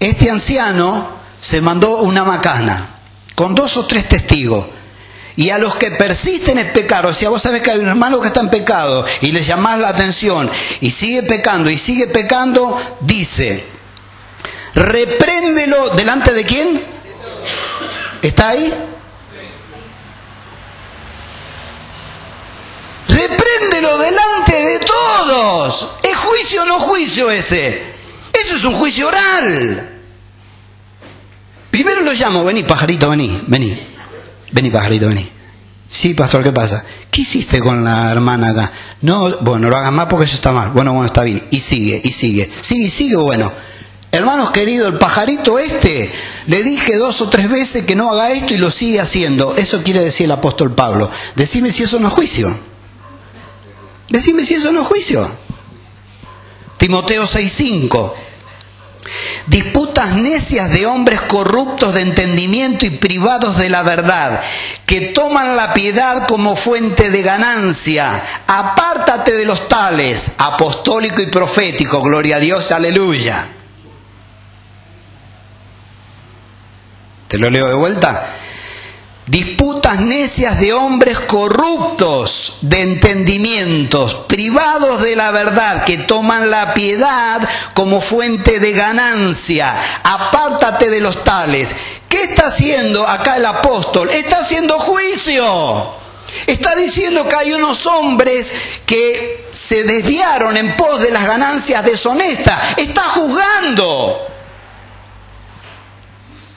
este 0.00 0.30
anciano 0.30 1.10
se 1.40 1.60
mandó 1.60 1.98
una 1.98 2.24
macana, 2.24 2.96
con 3.36 3.54
dos 3.54 3.76
o 3.76 3.86
tres 3.86 4.08
testigos. 4.08 4.66
Y 5.36 5.50
a 5.50 5.58
los 5.58 5.76
que 5.76 5.92
persisten 5.92 6.58
en 6.58 6.72
pecar, 6.72 7.06
o 7.06 7.14
sea, 7.14 7.28
vos 7.28 7.40
sabés 7.40 7.62
que 7.62 7.70
hay 7.70 7.78
un 7.78 7.86
hermano 7.86 8.20
que 8.20 8.26
está 8.26 8.40
en 8.40 8.50
pecado 8.50 9.06
y 9.20 9.30
le 9.30 9.42
llamás 9.42 9.78
la 9.78 9.90
atención 9.90 10.50
y 10.80 10.90
sigue 10.90 11.22
pecando 11.22 11.70
y 11.70 11.76
sigue 11.76 12.08
pecando, 12.08 12.76
dice, 13.00 13.64
repréndelo 14.74 15.90
delante 15.90 16.32
de 16.32 16.44
quién? 16.44 16.82
¿Está 18.22 18.50
ahí? 18.50 18.72
Repréndelo 23.08 23.98
delante 23.98 24.52
de 24.52 24.78
todos. 24.80 25.96
¿Es 26.02 26.16
juicio 26.16 26.62
o 26.62 26.64
no 26.64 26.78
juicio 26.78 27.30
ese? 27.30 27.82
Eso 28.32 28.56
es 28.56 28.64
un 28.64 28.74
juicio 28.74 29.08
oral. 29.08 29.90
Primero 31.70 32.00
lo 32.02 32.12
llamo, 32.12 32.44
vení 32.44 32.62
pajarito, 32.62 33.10
vení, 33.10 33.42
vení. 33.46 33.86
Vení 34.52 34.70
pajarito, 34.70 35.08
vení. 35.08 35.28
Sí, 35.88 36.14
pastor, 36.14 36.44
¿qué 36.44 36.52
pasa? 36.52 36.84
¿Qué 37.10 37.22
hiciste 37.22 37.58
con 37.58 37.82
la 37.82 38.12
hermana 38.12 38.50
acá? 38.50 38.72
No, 39.02 39.38
bueno, 39.38 39.68
lo 39.68 39.76
hagas 39.76 39.92
más 39.92 40.06
porque 40.06 40.24
eso 40.24 40.36
está 40.36 40.52
mal. 40.52 40.70
Bueno, 40.70 40.92
bueno, 40.92 41.06
está 41.06 41.22
bien. 41.22 41.48
Y 41.50 41.58
sigue, 41.58 42.00
y 42.02 42.12
sigue. 42.12 42.50
Sigue, 42.60 42.88
sigue, 42.88 43.16
bueno. 43.16 43.52
Hermanos 44.12 44.50
queridos, 44.50 44.92
el 44.92 44.98
pajarito 44.98 45.58
este, 45.58 46.12
le 46.46 46.62
dije 46.64 46.96
dos 46.96 47.20
o 47.20 47.28
tres 47.28 47.48
veces 47.48 47.86
que 47.86 47.94
no 47.94 48.10
haga 48.10 48.32
esto 48.32 48.54
y 48.54 48.58
lo 48.58 48.70
sigue 48.70 48.98
haciendo. 48.98 49.54
Eso 49.54 49.82
quiere 49.84 50.00
decir 50.00 50.24
el 50.24 50.32
apóstol 50.32 50.74
Pablo. 50.74 51.10
Decime 51.36 51.70
si 51.70 51.84
eso 51.84 52.00
no 52.00 52.08
es 52.08 52.14
juicio. 52.14 52.58
Decime 54.08 54.44
si 54.44 54.54
eso 54.54 54.72
no 54.72 54.82
es 54.82 54.88
juicio. 54.88 55.30
Timoteo 56.76 57.24
6:5. 57.24 58.14
Disputas 59.46 60.16
necias 60.16 60.70
de 60.70 60.86
hombres 60.86 61.20
corruptos 61.22 61.94
de 61.94 62.00
entendimiento 62.00 62.86
y 62.86 62.90
privados 62.90 63.58
de 63.58 63.68
la 63.68 63.82
verdad, 63.82 64.40
que 64.86 65.00
toman 65.00 65.56
la 65.56 65.72
piedad 65.72 66.26
como 66.26 66.56
fuente 66.56 67.10
de 67.10 67.22
ganancia. 67.22 68.22
Apártate 68.46 69.32
de 69.32 69.44
los 69.44 69.68
tales, 69.68 70.32
apostólico 70.38 71.22
y 71.22 71.26
profético, 71.26 72.02
gloria 72.02 72.36
a 72.36 72.40
Dios, 72.40 72.72
aleluya. 72.72 73.59
Te 77.30 77.38
lo 77.38 77.48
leo 77.48 77.68
de 77.68 77.74
vuelta. 77.74 78.38
Disputas 79.24 80.00
necias 80.00 80.58
de 80.58 80.72
hombres 80.72 81.20
corruptos 81.20 82.58
de 82.62 82.82
entendimientos, 82.82 84.16
privados 84.26 85.00
de 85.00 85.14
la 85.14 85.30
verdad, 85.30 85.84
que 85.84 85.98
toman 85.98 86.50
la 86.50 86.74
piedad 86.74 87.48
como 87.72 88.00
fuente 88.00 88.58
de 88.58 88.72
ganancia. 88.72 89.80
Apártate 90.02 90.90
de 90.90 90.98
los 90.98 91.22
tales. 91.22 91.72
¿Qué 92.08 92.24
está 92.24 92.46
haciendo 92.46 93.06
acá 93.06 93.36
el 93.36 93.46
apóstol? 93.46 94.10
Está 94.10 94.38
haciendo 94.38 94.80
juicio. 94.80 95.94
Está 96.48 96.74
diciendo 96.74 97.28
que 97.28 97.36
hay 97.36 97.52
unos 97.52 97.86
hombres 97.86 98.52
que 98.84 99.46
se 99.52 99.84
desviaron 99.84 100.56
en 100.56 100.76
pos 100.76 101.00
de 101.00 101.12
las 101.12 101.28
ganancias 101.28 101.84
deshonestas. 101.84 102.76
Está 102.76 103.02
juzgando. 103.02 104.26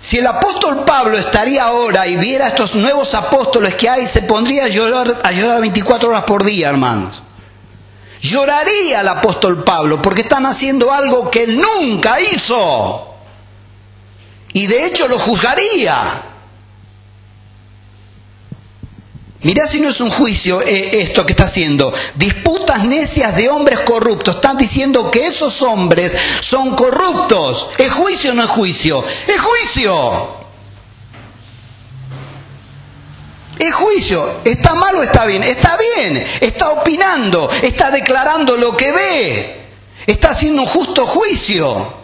Si 0.03 0.17
el 0.17 0.27
apóstol 0.27 0.83
Pablo 0.83 1.17
estaría 1.17 1.63
ahora 1.63 2.05
y 2.05 2.17
viera 2.17 2.49
estos 2.49 2.75
nuevos 2.75 3.15
apóstoles 3.15 3.75
que 3.75 3.87
hay, 3.87 4.05
se 4.05 4.23
pondría 4.23 4.65
a 4.65 4.67
llorar, 4.67 5.21
a 5.23 5.31
llorar 5.31 5.61
24 5.61 6.09
horas 6.09 6.23
por 6.23 6.43
día, 6.43 6.67
hermanos. 6.67 7.23
Lloraría 8.19 8.99
el 8.99 9.07
apóstol 9.07 9.63
Pablo 9.63 10.01
porque 10.01 10.19
están 10.19 10.45
haciendo 10.45 10.91
algo 10.91 11.31
que 11.31 11.43
él 11.43 11.57
nunca 11.57 12.19
hizo. 12.19 13.15
Y 14.51 14.67
de 14.67 14.87
hecho 14.87 15.07
lo 15.07 15.17
juzgaría. 15.17 16.03
Mirá 19.43 19.67
si 19.67 19.81
no 19.81 19.89
es 19.89 19.99
un 19.99 20.09
juicio 20.09 20.61
eh, 20.61 21.01
esto 21.01 21.25
que 21.25 21.33
está 21.33 21.43
haciendo. 21.43 21.93
Disputas 22.15 22.85
necias 22.85 23.35
de 23.35 23.49
hombres 23.49 23.81
corruptos. 23.81 24.35
Están 24.35 24.57
diciendo 24.57 25.11
que 25.11 25.27
esos 25.27 25.61
hombres 25.61 26.15
son 26.39 26.75
corruptos. 26.75 27.69
¿Es 27.77 27.91
juicio 27.91 28.31
o 28.31 28.33
no 28.35 28.43
es 28.43 28.49
juicio? 28.49 29.03
Es 29.27 29.39
juicio. 29.41 30.43
Es 33.59 33.73
juicio. 33.73 34.39
¿Está 34.45 34.75
mal 34.75 34.95
o 34.95 35.03
está 35.03 35.25
bien? 35.25 35.43
Está 35.43 35.77
bien. 35.77 36.25
Está 36.39 36.69
opinando. 36.69 37.49
Está 37.61 37.91
declarando 37.91 38.55
lo 38.55 38.77
que 38.77 38.93
ve. 38.93 39.65
Está 40.07 40.29
haciendo 40.29 40.61
un 40.61 40.67
justo 40.67 41.05
juicio. 41.05 42.01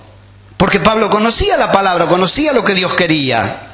Porque 0.58 0.82
Pablo 0.82 1.10
conocía 1.10 1.56
la 1.56 1.71
palabra, 1.71 2.06
conocía 2.06 2.52
lo 2.52 2.65
que 2.65 2.73
Dios 2.73 2.93
quería 2.95 3.68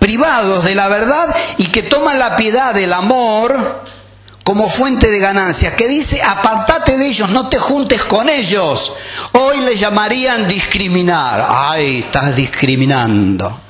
privados 0.00 0.64
de 0.64 0.74
la 0.74 0.88
verdad 0.88 1.32
y 1.58 1.66
que 1.66 1.84
toman 1.84 2.18
la 2.18 2.34
piedad 2.34 2.74
del 2.74 2.92
amor 2.92 3.84
como 4.42 4.68
fuente 4.68 5.12
de 5.12 5.20
ganancia, 5.20 5.76
que 5.76 5.86
dice, 5.86 6.20
apartate 6.20 6.96
de 6.96 7.06
ellos, 7.06 7.30
no 7.30 7.48
te 7.48 7.58
juntes 7.58 8.02
con 8.02 8.28
ellos. 8.28 8.94
Hoy 9.32 9.60
le 9.60 9.76
llamarían 9.76 10.48
discriminar. 10.48 11.46
Ay, 11.48 12.00
estás 12.00 12.34
discriminando. 12.34 13.60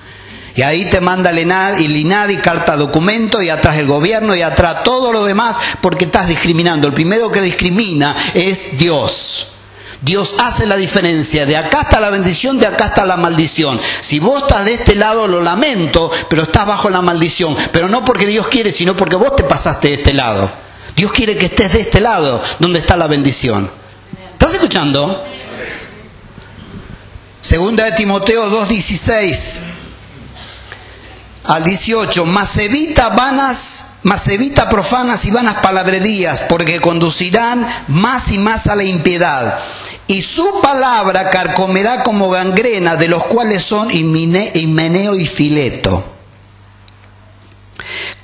Y 0.55 0.63
ahí 0.63 0.89
te 0.89 1.01
manda 1.01 1.31
el 1.31 1.97
INADI, 1.97 2.37
carta 2.39 2.77
documento, 2.77 3.43
y 3.43 3.51
atrás 3.51 3.77
el 3.77 3.87
gobierno, 3.87 4.35
y 4.35 4.43
atrás 4.43 4.83
todo 4.83 5.13
lo 5.13 5.25
demás, 5.25 5.59
porque 5.83 6.07
estás 6.07 6.29
discriminando. 6.29 6.87
El 6.87 6.95
primero 6.95 7.31
que 7.31 7.43
discrimina 7.43 8.17
es 8.33 8.79
Dios. 8.79 9.53
Dios 10.03 10.37
hace 10.39 10.67
la 10.67 10.77
diferencia. 10.77 11.45
De 11.45 11.57
acá 11.57 11.83
está 11.83 12.01
la 12.01 12.11
bendición, 12.11 12.59
de 12.59 12.67
acá 12.67 12.87
está 12.87 13.05
la 13.05 13.17
maldición. 13.17 13.81
Si 14.01 14.19
vos 14.19 14.43
estás 14.43 14.65
de 14.65 14.75
este 14.75 14.95
lado, 14.95 15.27
lo 15.27 15.41
lamento, 15.41 16.11
pero 16.29 16.45
estás 16.45 16.67
bajo 16.67 16.89
la 16.89 17.03
maldición. 17.03 17.57
Pero 17.73 17.89
no 17.89 18.05
porque 18.05 18.27
Dios 18.27 18.49
quiere, 18.49 18.73
sino 18.73 18.97
porque 18.97 19.17
vos 19.17 19.37
te 19.37 19.45
pasaste 19.45 19.89
de 19.89 19.95
este 19.95 20.15
lado. 20.15 20.51
Dios 20.97 21.13
quiere 21.13 21.37
que 21.37 21.47
estés 21.47 21.73
de 21.73 21.81
este 21.81 22.01
lado, 22.01 22.43
donde 22.59 22.79
está 22.79 22.97
la 22.97 23.07
bendición. 23.07 23.71
¿Estás 24.33 24.55
escuchando? 24.55 25.23
Segunda 27.43 27.85
de 27.85 27.93
Timoteo 27.93 28.51
2.16 28.51 29.61
al 31.45 31.63
18. 31.63 32.25
Mas 32.25 32.57
evita 32.57 33.11
vanas, 33.11 33.97
mas 34.05 34.27
evita 34.29 34.67
profanas 34.71 35.27
y 35.27 35.31
vanas 35.31 35.57
palabrerías, 35.57 36.41
porque 36.43 36.81
conducirán 36.81 37.67
más 37.89 38.31
y 38.31 38.39
más 38.39 38.67
a 38.67 38.77
la 38.77 38.85
impiedad 38.85 39.59
y 40.11 40.23
su 40.23 40.61
palabra 40.61 41.31
carcomerá 41.31 42.03
como 42.03 42.31
gangrena, 42.31 42.97
de 42.97 43.07
los 43.07 43.27
cuales 43.27 43.63
son 43.63 43.93
Himeneo 43.93 45.17
y 45.17 45.25
Fileto. 45.25 46.05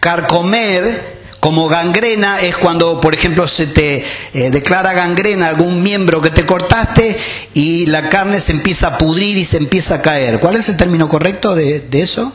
Carcomer 0.00 1.16
como 1.38 1.68
gangrena 1.68 2.40
es 2.40 2.56
cuando, 2.56 3.00
por 3.00 3.14
ejemplo, 3.14 3.46
se 3.46 3.68
te 3.68 4.04
eh, 4.34 4.50
declara 4.50 4.94
gangrena 4.94 5.46
algún 5.46 5.80
miembro 5.80 6.20
que 6.20 6.30
te 6.30 6.44
cortaste 6.44 7.16
y 7.54 7.86
la 7.86 8.08
carne 8.08 8.40
se 8.40 8.50
empieza 8.50 8.88
a 8.88 8.98
pudrir 8.98 9.36
y 9.36 9.44
se 9.44 9.58
empieza 9.58 9.94
a 9.94 10.02
caer. 10.02 10.40
¿Cuál 10.40 10.56
es 10.56 10.68
el 10.68 10.76
término 10.76 11.08
correcto 11.08 11.54
de, 11.54 11.78
de 11.78 12.00
eso? 12.00 12.32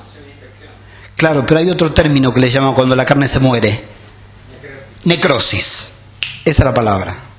Claro, 1.17 1.45
pero 1.45 1.59
hay 1.59 1.69
otro 1.69 1.91
término 1.91 2.33
que 2.33 2.39
le 2.39 2.49
llaman 2.49 2.73
cuando 2.73 2.95
la 2.95 3.03
carne 3.03 3.27
se 3.27 3.39
muere. 3.39 3.83
Necrosis. 5.03 5.91
Esa 6.45 6.63
es 6.63 6.65
la 6.65 6.73
palabra 6.73 7.30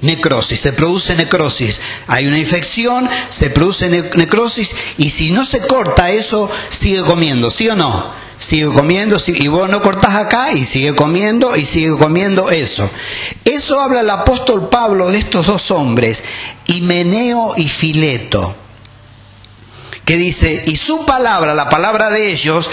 necrosis, 0.00 0.60
se 0.60 0.72
produce 0.72 1.14
necrosis. 1.14 1.80
Hay 2.06 2.26
una 2.26 2.38
infección, 2.38 3.08
se 3.28 3.50
produce 3.50 3.88
necrosis 4.16 4.74
y 4.98 5.10
si 5.10 5.30
no 5.30 5.44
se 5.44 5.66
corta 5.66 6.10
eso, 6.10 6.50
sigue 6.68 7.02
comiendo, 7.02 7.50
¿sí 7.50 7.68
o 7.68 7.74
no? 7.74 8.12
Sigue 8.36 8.66
comiendo 8.66 9.16
y 9.26 9.48
vos 9.48 9.70
no 9.70 9.80
cortás 9.80 10.16
acá 10.16 10.52
y 10.52 10.64
sigue 10.64 10.94
comiendo 10.94 11.56
y 11.56 11.64
sigue 11.64 11.96
comiendo 11.96 12.50
eso. 12.50 12.90
Eso 13.44 13.80
habla 13.80 14.00
el 14.00 14.10
apóstol 14.10 14.68
Pablo 14.68 15.10
de 15.10 15.18
estos 15.18 15.46
dos 15.46 15.70
hombres, 15.70 16.24
Himeneo 16.66 17.54
y 17.56 17.68
Fileto, 17.68 18.54
que 20.04 20.16
dice, 20.16 20.64
y 20.66 20.76
su 20.76 21.06
palabra, 21.06 21.54
la 21.54 21.68
palabra 21.68 22.10
de 22.10 22.30
ellos, 22.32 22.68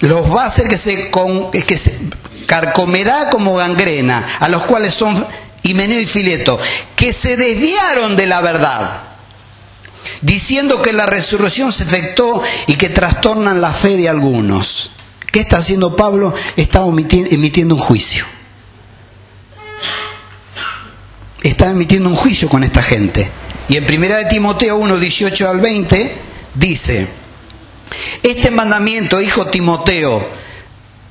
los 0.00 0.34
va 0.34 0.42
a 0.42 0.46
hacer 0.46 0.66
que 0.68 0.76
se, 0.76 1.10
que 1.66 1.78
se 1.78 1.98
carcomerá 2.46 3.30
como 3.30 3.54
gangrena, 3.56 4.38
a 4.40 4.48
los 4.48 4.64
cuales 4.64 4.92
son 4.92 5.24
Himeneo 5.62 6.00
y 6.00 6.06
Fileto, 6.06 6.58
que 6.96 7.12
se 7.12 7.36
desviaron 7.36 8.16
de 8.16 8.26
la 8.26 8.40
verdad, 8.40 9.02
diciendo 10.22 10.80
que 10.82 10.92
la 10.92 11.06
resurrección 11.06 11.72
se 11.72 11.84
efectuó 11.84 12.42
y 12.66 12.74
que 12.74 12.88
trastornan 12.88 13.60
la 13.60 13.72
fe 13.72 13.96
de 13.96 14.08
algunos. 14.08 14.92
¿Qué 15.30 15.40
está 15.40 15.58
haciendo 15.58 15.94
Pablo? 15.94 16.34
Está 16.56 16.84
emitiendo 16.86 17.74
un 17.74 17.80
juicio. 17.80 18.24
Está 21.42 21.70
emitiendo 21.70 22.08
un 22.08 22.16
juicio 22.16 22.48
con 22.48 22.64
esta 22.64 22.82
gente. 22.82 23.30
Y 23.68 23.76
en 23.76 23.84
1 23.84 24.16
de 24.16 24.24
Timoteo 24.26 24.76
1, 24.76 24.98
18 24.98 25.48
al 25.48 25.60
20 25.60 26.14
dice, 26.54 27.06
este 28.22 28.50
mandamiento, 28.50 29.20
hijo 29.20 29.46
Timoteo, 29.46 30.39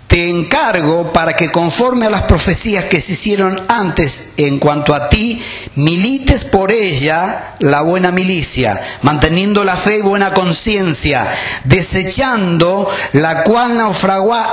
te 0.09 0.27
encargo 0.27 1.13
para 1.13 1.33
que 1.33 1.51
conforme 1.51 2.07
a 2.07 2.09
las 2.09 2.23
profecías 2.23 2.85
que 2.85 2.99
se 2.99 3.11
hicieron 3.11 3.61
antes 3.67 4.31
en 4.37 4.57
cuanto 4.57 4.95
a 4.95 5.07
ti, 5.07 5.39
milites 5.75 6.45
por 6.45 6.71
ella 6.71 7.53
la 7.59 7.81
buena 7.81 8.11
milicia, 8.11 8.81
manteniendo 9.03 9.63
la 9.63 9.75
fe 9.75 9.99
y 9.99 10.01
buena 10.01 10.33
conciencia, 10.33 11.27
desechando 11.63 12.89
la 13.11 13.43
cual 13.43 13.77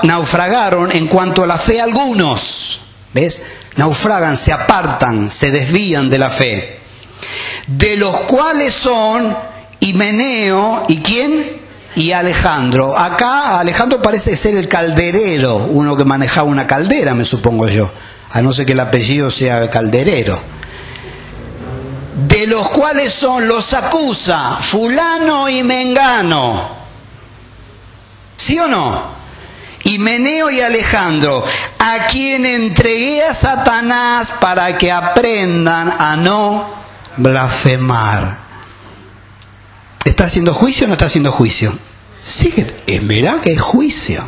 naufragaron 0.02 0.92
en 0.92 1.06
cuanto 1.06 1.42
a 1.42 1.46
la 1.46 1.56
fe 1.56 1.80
algunos. 1.80 2.82
¿Ves? 3.14 3.42
Naufragan, 3.76 4.36
se 4.36 4.52
apartan, 4.52 5.30
se 5.30 5.50
desvían 5.50 6.10
de 6.10 6.18
la 6.18 6.28
fe. 6.28 6.80
De 7.66 7.96
los 7.96 8.14
cuales 8.24 8.74
son 8.74 9.34
Himeneo 9.80 10.84
y 10.86 10.98
quién? 10.98 11.65
Y 11.96 12.12
Alejandro. 12.12 12.96
Acá 12.96 13.58
Alejandro 13.58 14.00
parece 14.00 14.36
ser 14.36 14.54
el 14.56 14.68
calderero, 14.68 15.56
uno 15.56 15.96
que 15.96 16.04
manejaba 16.04 16.48
una 16.48 16.66
caldera, 16.66 17.14
me 17.14 17.24
supongo 17.24 17.66
yo, 17.68 17.90
a 18.30 18.42
no 18.42 18.52
ser 18.52 18.66
que 18.66 18.72
el 18.72 18.80
apellido 18.80 19.30
sea 19.30 19.68
calderero. 19.68 20.40
De 22.28 22.46
los 22.46 22.68
cuales 22.68 23.12
son, 23.12 23.48
los 23.48 23.74
acusa 23.74 24.56
fulano 24.60 25.48
y 25.48 25.62
mengano. 25.62 26.68
¿Sí 28.36 28.58
o 28.58 28.68
no? 28.68 29.16
Y 29.84 29.98
Meneo 29.98 30.50
y 30.50 30.60
Alejandro, 30.60 31.44
a 31.78 32.06
quien 32.06 32.44
entregué 32.44 33.22
a 33.22 33.32
Satanás 33.32 34.32
para 34.40 34.76
que 34.76 34.92
aprendan 34.92 35.94
a 35.98 36.16
no 36.16 36.68
blasfemar. 37.16 38.38
¿Está 40.04 40.24
haciendo 40.24 40.52
juicio 40.52 40.84
o 40.84 40.88
no 40.88 40.94
está 40.94 41.06
haciendo 41.06 41.32
juicio? 41.32 41.78
Sí, 42.26 42.52
es 42.88 43.06
verdad 43.06 43.40
que 43.40 43.52
es 43.52 43.60
juicio. 43.60 44.24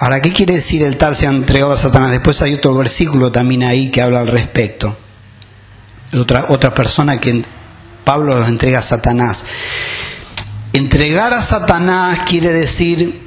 Ahora, 0.00 0.20
¿qué 0.20 0.32
quiere 0.32 0.54
decir 0.54 0.82
el 0.82 0.96
tal 0.96 1.14
se 1.14 1.28
ha 1.28 1.30
entregado 1.30 1.70
a 1.70 1.76
Satanás? 1.76 2.10
Después 2.10 2.42
hay 2.42 2.54
otro 2.54 2.74
versículo 2.74 3.30
también 3.30 3.62
ahí 3.62 3.92
que 3.92 4.02
habla 4.02 4.18
al 4.18 4.26
respecto. 4.26 4.96
Otra, 6.18 6.46
otra 6.48 6.74
persona 6.74 7.20
que 7.20 7.44
Pablo 8.04 8.36
los 8.36 8.48
entrega 8.48 8.80
a 8.80 8.82
Satanás. 8.82 9.44
Entregar 10.72 11.32
a 11.32 11.40
Satanás 11.40 12.26
quiere 12.28 12.48
decir, 12.48 13.20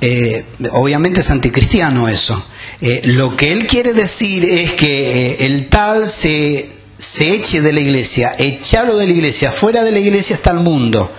eh, 0.00 0.46
obviamente 0.72 1.20
es 1.20 1.30
anticristiano 1.30 2.08
eso. 2.08 2.46
Eh, 2.80 3.02
lo 3.04 3.36
que 3.36 3.52
él 3.52 3.66
quiere 3.66 3.92
decir 3.92 4.42
es 4.42 4.72
que 4.72 5.32
eh, 5.32 5.46
el 5.46 5.68
tal 5.68 6.08
se, 6.08 6.81
se 7.02 7.32
eche 7.32 7.60
de 7.60 7.72
la 7.72 7.80
iglesia, 7.80 8.36
echarlo 8.38 8.96
de 8.96 9.06
la 9.06 9.12
iglesia, 9.12 9.50
fuera 9.50 9.82
de 9.82 9.90
la 9.90 9.98
iglesia 9.98 10.34
está 10.34 10.52
el 10.52 10.60
mundo, 10.60 11.10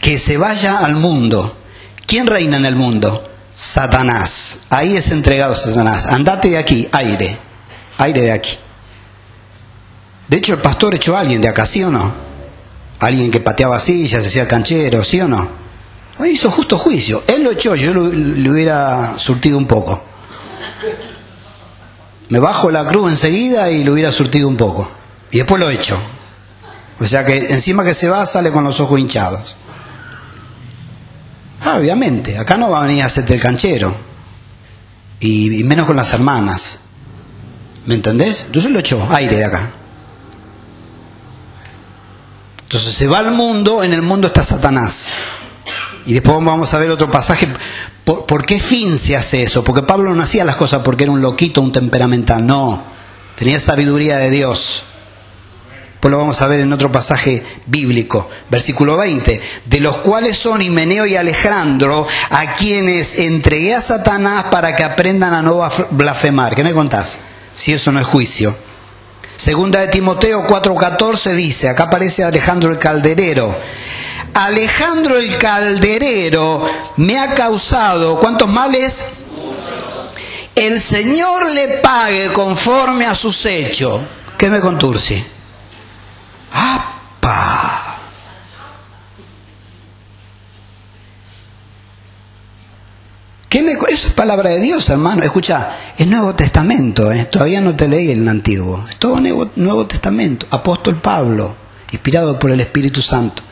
que 0.00 0.18
se 0.18 0.38
vaya 0.38 0.78
al 0.78 0.96
mundo. 0.96 1.54
¿Quién 2.06 2.26
reina 2.26 2.56
en 2.56 2.64
el 2.64 2.76
mundo? 2.76 3.22
Satanás. 3.54 4.60
Ahí 4.70 4.96
es 4.96 5.10
entregado 5.10 5.54
Satanás. 5.54 6.06
Andate 6.06 6.48
de 6.48 6.56
aquí, 6.56 6.88
aire, 6.90 7.38
aire 7.98 8.22
de 8.22 8.32
aquí. 8.32 8.56
De 10.28 10.38
hecho, 10.38 10.54
el 10.54 10.60
pastor 10.62 10.94
echó 10.94 11.14
a 11.14 11.20
alguien 11.20 11.42
de 11.42 11.48
acá, 11.48 11.66
¿sí 11.66 11.84
o 11.84 11.90
no? 11.90 12.10
Alguien 13.00 13.30
que 13.30 13.40
pateaba 13.40 13.78
sillas, 13.78 14.26
hacía 14.26 14.48
canchero, 14.48 15.04
¿sí 15.04 15.20
o 15.20 15.28
no? 15.28 15.46
Hizo 16.24 16.50
justo 16.50 16.78
juicio. 16.78 17.24
Él 17.26 17.44
lo 17.44 17.50
echó, 17.50 17.74
yo 17.74 17.92
le 17.92 18.50
hubiera 18.50 19.12
surtido 19.18 19.58
un 19.58 19.66
poco. 19.66 20.02
Me 22.30 22.38
bajo 22.38 22.70
la 22.70 22.86
cruz 22.86 23.10
enseguida 23.10 23.70
y 23.70 23.84
le 23.84 23.90
hubiera 23.90 24.10
surtido 24.10 24.48
un 24.48 24.56
poco. 24.56 25.01
Y 25.32 25.38
después 25.38 25.58
lo 25.58 25.68
echo. 25.70 25.98
O 27.00 27.06
sea 27.06 27.24
que 27.24 27.36
encima 27.52 27.82
que 27.82 27.94
se 27.94 28.08
va 28.08 28.24
sale 28.26 28.52
con 28.52 28.62
los 28.62 28.78
ojos 28.78 29.00
hinchados. 29.00 29.56
Ah, 31.64 31.78
obviamente, 31.78 32.38
acá 32.38 32.56
no 32.56 32.70
va 32.70 32.84
a 32.84 32.86
venir 32.86 33.02
a 33.02 33.06
hacerte 33.06 33.34
el 33.34 33.40
canchero. 33.40 33.96
Y, 35.18 35.64
menos 35.64 35.86
con 35.86 35.96
las 35.96 36.12
hermanas. 36.12 36.80
¿Me 37.86 37.94
entendés? 37.94 38.44
Entonces 38.46 38.70
lo 38.70 38.78
echó, 38.78 39.08
aire 39.10 39.36
de 39.36 39.44
acá. 39.44 39.70
Entonces 42.64 42.92
se 42.94 43.06
va 43.06 43.18
al 43.18 43.32
mundo, 43.32 43.82
en 43.82 43.92
el 43.92 44.02
mundo 44.02 44.28
está 44.28 44.42
Satanás. 44.42 45.14
Y 46.04 46.14
después 46.14 46.36
vamos 46.44 46.74
a 46.74 46.78
ver 46.78 46.90
otro 46.90 47.10
pasaje. 47.10 47.48
¿Por, 48.04 48.44
qué 48.44 48.60
fin 48.60 48.98
se 48.98 49.16
hace 49.16 49.42
eso? 49.42 49.62
Porque 49.64 49.82
Pablo 49.82 50.14
no 50.14 50.22
hacía 50.22 50.44
las 50.44 50.56
cosas 50.56 50.82
porque 50.82 51.04
era 51.04 51.12
un 51.12 51.22
loquito, 51.22 51.60
un 51.60 51.72
temperamental. 51.72 52.44
No, 52.44 52.82
tenía 53.36 53.58
sabiduría 53.60 54.18
de 54.18 54.30
Dios. 54.30 54.84
Pues 56.02 56.10
lo 56.10 56.18
vamos 56.18 56.42
a 56.42 56.48
ver 56.48 56.58
en 56.58 56.72
otro 56.72 56.90
pasaje 56.90 57.44
bíblico, 57.66 58.28
versículo 58.50 58.96
20, 58.96 59.40
de 59.66 59.78
los 59.78 59.98
cuales 59.98 60.36
son 60.36 60.60
Himeneo 60.60 61.06
y 61.06 61.14
Alejandro, 61.14 62.08
a 62.30 62.56
quienes 62.56 63.20
entregué 63.20 63.72
a 63.72 63.80
Satanás 63.80 64.46
para 64.50 64.74
que 64.74 64.82
aprendan 64.82 65.32
a 65.32 65.42
no 65.42 65.62
blasfemar. 65.90 66.56
¿Qué 66.56 66.64
me 66.64 66.72
contás? 66.72 67.20
Si 67.54 67.72
eso 67.72 67.92
no 67.92 68.00
es 68.00 68.06
juicio. 68.08 68.52
Segunda 69.36 69.78
de 69.78 69.86
Timoteo 69.92 70.44
4:14 70.44 71.34
dice, 71.36 71.68
acá 71.68 71.84
aparece 71.84 72.24
Alejandro 72.24 72.72
el 72.72 72.78
Calderero. 72.78 73.54
Alejandro 74.34 75.16
el 75.16 75.38
Calderero 75.38 76.68
me 76.96 77.16
ha 77.20 77.32
causado, 77.32 78.18
¿cuántos 78.18 78.48
males? 78.48 79.04
El 80.56 80.80
Señor 80.80 81.48
le 81.48 81.78
pague 81.78 82.32
conforme 82.32 83.06
a 83.06 83.14
sus 83.14 83.46
hechos. 83.46 84.00
¿Qué 84.36 84.50
me 84.50 84.58
conturce? 84.58 85.31
¡Apa! 86.52 87.82
Eso 93.92 94.06
es 94.08 94.12
palabra 94.14 94.50
de 94.50 94.60
Dios, 94.60 94.88
hermano. 94.90 95.22
Escucha, 95.22 95.76
es 95.98 96.06
Nuevo 96.06 96.34
Testamento, 96.34 97.10
¿eh? 97.10 97.24
todavía 97.24 97.60
no 97.60 97.74
te 97.74 97.88
leí 97.88 98.12
el 98.12 98.26
Antiguo. 98.28 98.86
Es 98.88 98.96
todo 98.96 99.20
Nuevo, 99.20 99.50
Nuevo 99.56 99.86
Testamento. 99.86 100.46
Apóstol 100.50 100.96
Pablo, 100.96 101.56
inspirado 101.90 102.38
por 102.38 102.52
el 102.52 102.60
Espíritu 102.60 103.02
Santo. 103.02 103.42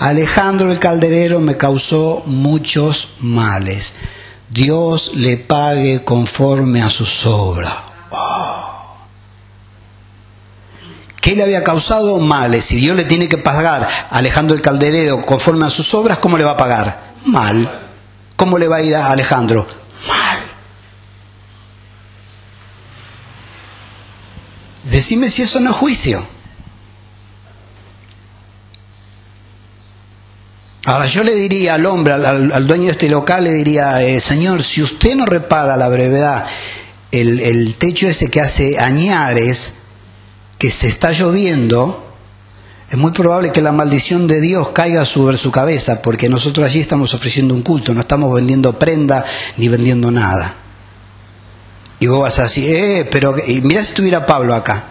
Alejandro 0.00 0.72
el 0.72 0.78
calderero 0.78 1.40
me 1.40 1.56
causó 1.56 2.24
muchos 2.26 3.14
males. 3.20 3.94
Dios 4.50 5.14
le 5.14 5.36
pague 5.36 6.02
conforme 6.04 6.82
a 6.82 6.90
sus 6.90 7.24
obras. 7.24 7.72
Oh. 8.10 8.65
¿Qué 11.26 11.34
le 11.34 11.42
había 11.42 11.64
causado 11.64 12.20
males? 12.20 12.66
Si 12.66 12.76
Dios 12.76 12.96
le 12.96 13.02
tiene 13.02 13.28
que 13.28 13.36
pagar 13.36 13.82
a 13.82 14.16
Alejandro 14.16 14.54
el 14.54 14.62
calderero 14.62 15.22
conforme 15.22 15.66
a 15.66 15.70
sus 15.70 15.92
obras, 15.92 16.18
¿cómo 16.18 16.38
le 16.38 16.44
va 16.44 16.52
a 16.52 16.56
pagar? 16.56 17.14
Mal. 17.24 17.68
¿Cómo 18.36 18.56
le 18.58 18.68
va 18.68 18.76
a 18.76 18.82
ir 18.82 18.94
a 18.94 19.10
Alejandro? 19.10 19.66
Mal. 20.06 20.38
Decime 24.84 25.28
si 25.28 25.42
eso 25.42 25.58
no 25.58 25.70
es 25.70 25.76
juicio. 25.76 26.24
Ahora 30.84 31.06
yo 31.06 31.24
le 31.24 31.34
diría 31.34 31.74
al 31.74 31.86
hombre, 31.86 32.12
al, 32.12 32.66
dueño 32.68 32.84
de 32.84 32.92
este 32.92 33.08
local, 33.08 33.42
le 33.42 33.52
diría, 33.52 34.00
eh, 34.00 34.20
señor, 34.20 34.62
si 34.62 34.80
usted 34.80 35.16
no 35.16 35.26
repara 35.26 35.76
la 35.76 35.88
brevedad, 35.88 36.46
el, 37.10 37.40
el 37.40 37.74
techo 37.74 38.06
ese 38.06 38.30
que 38.30 38.40
hace 38.40 38.78
añares, 38.78 39.72
que 40.58 40.70
se 40.70 40.86
está 40.86 41.12
lloviendo, 41.12 42.06
es 42.88 42.96
muy 42.96 43.10
probable 43.10 43.50
que 43.50 43.62
la 43.62 43.72
maldición 43.72 44.26
de 44.26 44.40
Dios 44.40 44.68
caiga 44.70 45.04
sobre 45.04 45.36
su 45.36 45.50
cabeza, 45.50 46.00
porque 46.02 46.28
nosotros 46.28 46.64
allí 46.64 46.80
estamos 46.80 47.12
ofreciendo 47.14 47.54
un 47.54 47.62
culto, 47.62 47.92
no 47.92 48.00
estamos 48.00 48.32
vendiendo 48.32 48.78
prenda 48.78 49.24
ni 49.56 49.68
vendiendo 49.68 50.10
nada. 50.10 50.54
Y 51.98 52.06
vos 52.06 52.20
vas 52.20 52.38
así, 52.38 52.66
eh, 52.68 53.08
pero 53.10 53.34
y 53.46 53.60
mira 53.62 53.82
si 53.82 53.88
estuviera 53.88 54.24
Pablo 54.24 54.54
acá. 54.54 54.84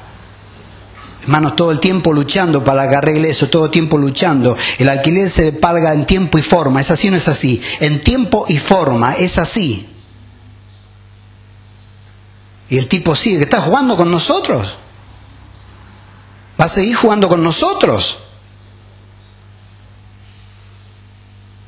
Hermanos, 1.24 1.56
todo 1.56 1.72
el 1.72 1.80
tiempo 1.80 2.14
luchando 2.14 2.64
para 2.64 2.88
que 2.88 2.96
arregle 2.96 3.30
eso, 3.30 3.48
todo 3.48 3.66
el 3.66 3.72
tiempo 3.72 3.98
luchando. 3.98 4.56
El 4.78 4.90
alquiler 4.90 5.30
se 5.30 5.54
paga 5.54 5.94
en 5.94 6.06
tiempo 6.06 6.38
y 6.38 6.42
forma, 6.42 6.82
¿es 6.82 6.92
así 6.92 7.08
o 7.08 7.12
no 7.12 7.18
es 7.18 7.28
así? 7.28 7.62
En 7.80 8.02
tiempo 8.02 8.46
y 8.48 8.58
forma, 8.58 9.14
es 9.14 9.40
así. 9.40 9.88
Y 12.70 12.78
el 12.78 12.88
tipo 12.88 13.16
sigue, 13.16 13.38
que 13.38 13.44
está 13.46 13.62
jugando 13.62 13.96
con 13.96 14.12
nosotros. 14.12 14.78
Va 16.60 16.66
a 16.66 16.70
seguir 16.70 16.96
jugando 16.96 17.28
con 17.28 17.44
nosotros. 17.44 18.20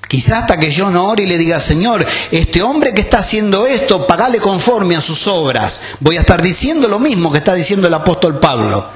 Quizás 0.08 0.44
hasta 0.44 0.58
que 0.58 0.72
yo 0.72 0.90
no 0.90 1.10
ore 1.10 1.24
y 1.24 1.28
le 1.28 1.38
diga, 1.38 1.60
Señor, 1.60 2.06
este 2.32 2.62
hombre 2.62 2.94
que 2.94 3.02
está 3.02 3.20
haciendo 3.20 3.68
esto, 3.68 4.08
pagale 4.08 4.40
conforme 4.40 4.96
a 4.96 5.02
sus 5.02 5.28
obras. 5.28 5.82
Voy 6.00 6.16
a 6.16 6.22
estar 6.22 6.42
diciendo 6.42 6.88
lo 6.88 7.00
mismo 7.00 7.30
que 7.30 7.40
está 7.40 7.54
diciendo 7.54 7.88
el 7.88 7.94
apóstol 7.94 8.40
Pablo. 8.40 8.90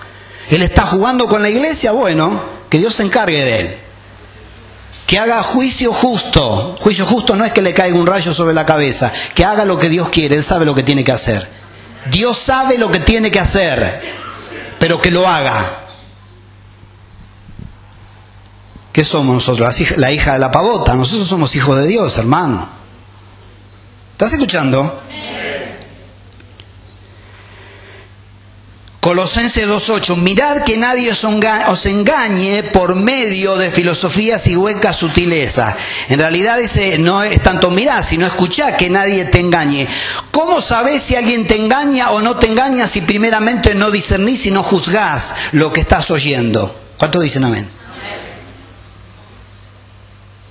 Él 0.49 0.61
está 0.61 0.83
jugando 0.83 1.27
con 1.27 1.41
la 1.41 1.49
iglesia, 1.49 1.91
bueno, 1.91 2.41
que 2.69 2.77
Dios 2.77 2.95
se 2.95 3.03
encargue 3.03 3.43
de 3.43 3.59
él. 3.59 3.77
Que 5.05 5.19
haga 5.19 5.43
juicio 5.43 5.91
justo. 5.91 6.77
Juicio 6.79 7.05
justo 7.05 7.35
no 7.35 7.43
es 7.43 7.51
que 7.51 7.61
le 7.61 7.73
caiga 7.73 7.97
un 7.97 8.07
rayo 8.07 8.33
sobre 8.33 8.53
la 8.53 8.65
cabeza, 8.65 9.11
que 9.35 9.43
haga 9.43 9.65
lo 9.65 9.77
que 9.77 9.89
Dios 9.89 10.07
quiere, 10.09 10.37
Él 10.37 10.43
sabe 10.43 10.65
lo 10.65 10.73
que 10.73 10.83
tiene 10.83 11.03
que 11.03 11.11
hacer. 11.11 11.45
Dios 12.09 12.37
sabe 12.37 12.77
lo 12.77 12.89
que 12.89 12.99
tiene 12.99 13.29
que 13.29 13.39
hacer, 13.39 14.01
pero 14.79 15.01
que 15.01 15.11
lo 15.11 15.27
haga. 15.27 15.80
¿Qué 18.91 19.03
somos 19.03 19.33
nosotros? 19.33 19.97
La 19.97 20.11
hija 20.11 20.33
de 20.33 20.39
la 20.39 20.51
pavota. 20.51 20.95
Nosotros 20.95 21.27
somos 21.27 21.55
hijos 21.55 21.77
de 21.77 21.87
Dios, 21.87 22.17
hermano. 22.17 22.67
¿Estás 24.13 24.33
escuchando? 24.33 25.01
Colosenses 29.01 29.67
2.8, 29.67 30.15
mirad 30.15 30.61
que 30.61 30.77
nadie 30.77 31.09
os 31.09 31.85
engañe 31.87 32.61
por 32.71 32.93
medio 32.93 33.55
de 33.55 33.71
filosofías 33.71 34.45
y 34.45 34.55
huecas 34.55 34.95
sutilezas. 34.95 35.75
En 36.07 36.19
realidad 36.19 36.59
ese 36.59 36.99
no 36.99 37.23
es 37.23 37.41
tanto 37.41 37.71
mirar, 37.71 38.03
sino 38.03 38.27
escuchar 38.27 38.77
que 38.77 38.91
nadie 38.91 39.25
te 39.25 39.39
engañe. 39.39 39.87
¿Cómo 40.29 40.61
sabés 40.61 41.01
si 41.01 41.15
alguien 41.15 41.47
te 41.47 41.55
engaña 41.55 42.11
o 42.11 42.21
no 42.21 42.37
te 42.37 42.45
engaña 42.45 42.87
si 42.87 43.01
primeramente 43.01 43.73
no 43.73 43.89
discernís 43.89 44.45
y 44.45 44.51
no 44.51 44.61
juzgás 44.61 45.33
lo 45.53 45.73
que 45.73 45.81
estás 45.81 46.11
oyendo? 46.11 46.79
¿Cuánto 46.99 47.19
dicen 47.21 47.43
amén? 47.43 47.80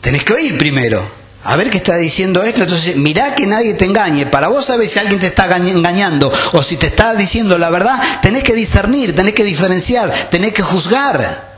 Tenés 0.01 0.25
que 0.25 0.33
oír 0.33 0.59
primero. 0.59 1.21
A 1.43 1.57
ver 1.57 1.71
qué 1.71 1.79
está 1.79 1.97
diciendo 1.97 2.43
esto. 2.43 2.63
Entonces, 2.63 2.97
mirá 2.97 3.35
que 3.35 3.47
nadie 3.47 3.75
te 3.75 3.87
engañe. 3.87 4.27
Para 4.27 4.49
vos 4.49 4.65
saber 4.65 4.89
si 4.89 4.99
alguien 4.99 5.21
te 5.21 5.29
está 5.29 5.47
engañando 5.57 6.31
o 6.53 6.63
si 6.63 6.77
te 6.77 6.89
está 6.89 7.15
diciendo 7.15 7.57
la 7.57 7.71
verdad, 7.71 8.01
tenés 8.21 8.43
que 8.43 8.55
discernir, 8.55 9.15
tenés 9.15 9.35
que 9.35 9.45
diferenciar, 9.45 10.13
tenés 10.31 10.53
que 10.53 10.63
juzgar. 10.63 11.51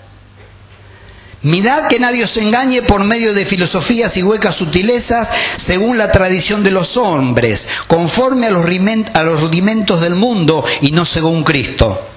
Mirad 1.43 1.89
que 1.89 1.99
nadie 1.99 2.23
os 2.23 2.37
engañe 2.37 2.83
por 2.83 3.03
medio 3.03 3.35
de 3.35 3.45
filosofías 3.45 4.17
y 4.17 4.23
huecas 4.23 4.55
sutilezas 4.55 5.33
según 5.57 5.99
la 5.99 6.13
tradición 6.13 6.63
de 6.63 6.71
los 6.71 6.97
hombres, 6.97 7.67
conforme 7.89 8.47
a 8.47 8.51
los, 8.53 8.65
rudimentos 8.65 10.01
del 10.01 10.15
mundo 10.15 10.65
y 10.83 10.93
no 10.93 11.05
según 11.05 11.43
Cristo. 11.43 12.12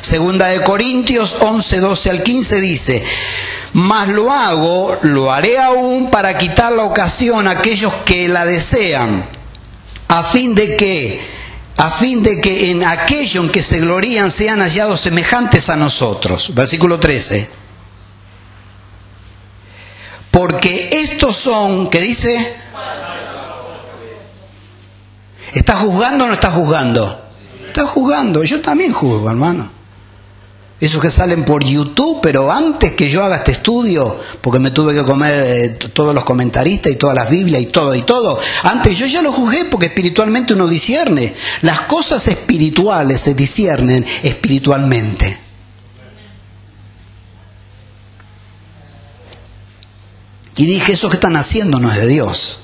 Segunda 0.00 0.48
de 0.48 0.62
Corintios 0.62 1.36
11, 1.40 1.80
12 1.80 2.10
al 2.10 2.22
15 2.22 2.60
dice, 2.60 3.04
mas 3.72 4.08
lo 4.08 4.30
hago, 4.32 4.98
lo 5.02 5.30
haré 5.30 5.58
aún 5.58 6.10
para 6.10 6.36
quitar 6.38 6.72
la 6.72 6.84
ocasión 6.84 7.46
a 7.46 7.52
aquellos 7.52 7.92
que 8.06 8.28
la 8.28 8.46
desean, 8.46 9.28
a 10.08 10.22
fin 10.22 10.54
de 10.54 10.76
que, 10.76 11.20
a 11.76 11.90
fin 11.90 12.22
de 12.22 12.40
que 12.40 12.70
en 12.70 12.84
aquello 12.84 13.42
en 13.42 13.50
que 13.50 13.62
se 13.62 13.80
glorían 13.80 14.30
sean 14.30 14.60
hallados 14.60 15.00
semejantes 15.00 15.68
a 15.68 15.76
nosotros. 15.76 16.54
Versículo 16.54 16.98
13. 16.98 17.50
Porque 20.30 20.88
estos 20.92 21.36
son, 21.36 21.90
¿qué 21.90 22.00
dice? 22.00 22.56
¿Estás 25.52 25.76
juzgando 25.80 26.24
o 26.24 26.28
no 26.28 26.34
estás 26.34 26.54
juzgando? 26.54 27.22
Estás 27.66 27.90
juzgando, 27.90 28.42
yo 28.42 28.60
también 28.60 28.92
juzgo, 28.92 29.28
hermano 29.28 29.75
esos 30.78 31.00
que 31.00 31.10
salen 31.10 31.44
por 31.44 31.64
YouTube, 31.64 32.18
pero 32.22 32.52
antes 32.52 32.92
que 32.92 33.08
yo 33.08 33.24
haga 33.24 33.36
este 33.36 33.52
estudio, 33.52 34.20
porque 34.42 34.58
me 34.58 34.72
tuve 34.72 34.94
que 34.94 35.02
comer 35.02 35.40
eh, 35.46 35.68
todos 35.92 36.14
los 36.14 36.24
comentaristas 36.24 36.92
y 36.92 36.96
todas 36.96 37.16
las 37.16 37.30
Biblias 37.30 37.62
y 37.62 37.66
todo 37.66 37.94
y 37.94 38.02
todo, 38.02 38.38
antes 38.62 38.98
yo 38.98 39.06
ya 39.06 39.22
lo 39.22 39.32
juzgué 39.32 39.64
porque 39.66 39.86
espiritualmente 39.86 40.52
uno 40.52 40.66
discierne. 40.68 41.34
Las 41.62 41.82
cosas 41.82 42.28
espirituales 42.28 43.22
se 43.22 43.34
disciernen 43.34 44.04
espiritualmente. 44.22 45.38
Y 50.58 50.66
dije, 50.66 50.92
eso 50.92 51.08
que 51.08 51.16
están 51.16 51.36
haciendo 51.36 51.78
no 51.78 51.90
es 51.90 51.98
de 51.98 52.06
Dios. 52.06 52.60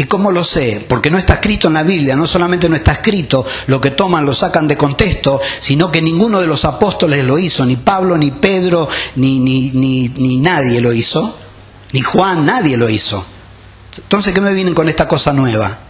¿Y 0.00 0.04
cómo 0.04 0.32
lo 0.32 0.42
sé? 0.42 0.82
Porque 0.88 1.10
no 1.10 1.18
está 1.18 1.34
escrito 1.34 1.68
en 1.68 1.74
la 1.74 1.82
Biblia, 1.82 2.16
no 2.16 2.26
solamente 2.26 2.70
no 2.70 2.76
está 2.76 2.92
escrito, 2.92 3.44
lo 3.66 3.82
que 3.82 3.90
toman 3.90 4.24
lo 4.24 4.32
sacan 4.32 4.66
de 4.66 4.74
contexto, 4.74 5.38
sino 5.58 5.92
que 5.92 6.00
ninguno 6.00 6.40
de 6.40 6.46
los 6.46 6.64
apóstoles 6.64 7.22
lo 7.22 7.38
hizo, 7.38 7.66
ni 7.66 7.76
Pablo, 7.76 8.16
ni 8.16 8.30
Pedro, 8.30 8.88
ni, 9.16 9.40
ni, 9.40 9.72
ni, 9.74 10.08
ni 10.08 10.38
nadie 10.38 10.80
lo 10.80 10.94
hizo, 10.94 11.38
ni 11.92 12.00
Juan, 12.00 12.46
nadie 12.46 12.78
lo 12.78 12.88
hizo. 12.88 13.22
Entonces, 13.94 14.32
¿qué 14.32 14.40
me 14.40 14.54
vienen 14.54 14.72
con 14.72 14.88
esta 14.88 15.06
cosa 15.06 15.34
nueva? 15.34 15.80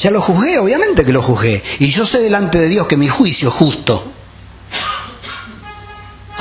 Ya 0.00 0.10
lo 0.10 0.20
juzgué, 0.20 0.58
obviamente 0.58 1.04
que 1.04 1.12
lo 1.12 1.22
juzgué. 1.22 1.62
Y 1.78 1.86
yo 1.86 2.04
sé 2.04 2.18
delante 2.18 2.58
de 2.58 2.68
Dios 2.68 2.88
que 2.88 2.96
mi 2.96 3.06
juicio 3.06 3.50
es 3.50 3.54
justo. 3.54 4.11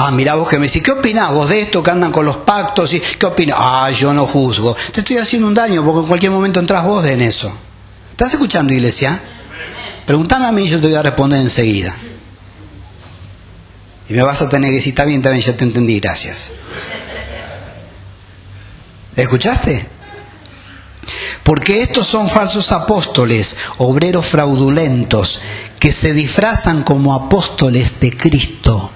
Ah, 0.04 0.10
mira 0.10 0.34
vos 0.34 0.50
que 0.50 0.58
me 0.58 0.66
decís, 0.66 0.82
¿qué 0.82 0.94
opinás 0.94 1.32
vos 1.32 1.48
de 1.48 1.62
esto 1.62 1.84
que 1.84 1.92
andan 1.92 2.12
con 2.12 2.26
los 2.26 2.38
pactos? 2.38 2.92
Y, 2.96 3.00
¿Qué 3.00 3.24
opinás? 3.28 3.58
Ah, 3.60 3.92
yo 3.92 4.12
no 4.12 4.26
juzgo. 4.26 4.76
Te 4.92 5.02
estoy 5.02 5.18
haciendo 5.18 5.48
un 5.48 5.54
daño 5.54 5.86
porque 5.86 6.00
en 6.00 6.08
cualquier 6.08 6.32
momento 6.32 6.60
entras 6.60 6.84
vos 6.84 7.06
en 7.06 7.22
eso. 7.22 7.56
¿Estás 8.10 8.34
escuchando, 8.34 8.74
iglesia? 8.74 9.22
Pregúntame 10.04 10.48
a 10.48 10.52
mí 10.52 10.64
y 10.64 10.70
yo 10.70 10.80
te 10.80 10.88
voy 10.88 10.96
a 10.96 11.04
responder 11.04 11.40
enseguida. 11.40 11.96
Y 14.10 14.14
me 14.14 14.24
vas 14.24 14.42
a 14.42 14.50
tener 14.50 14.72
que 14.72 14.78
decir, 14.78 14.94
está 14.94 15.06
bien, 15.06 15.20
está 15.20 15.30
bien, 15.30 15.44
ya 15.44 15.56
te 15.56 15.66
entendí, 15.66 16.00
gracias. 16.00 16.50
¿Escuchaste? 19.16 19.86
Porque 21.44 21.84
estos 21.84 22.08
son 22.08 22.28
falsos 22.28 22.72
apóstoles, 22.72 23.56
obreros 23.78 24.26
fraudulentos, 24.26 25.42
que 25.78 25.92
se 25.92 26.12
disfrazan 26.12 26.82
como 26.82 27.14
apóstoles 27.14 28.00
de 28.00 28.18
Cristo 28.18 28.94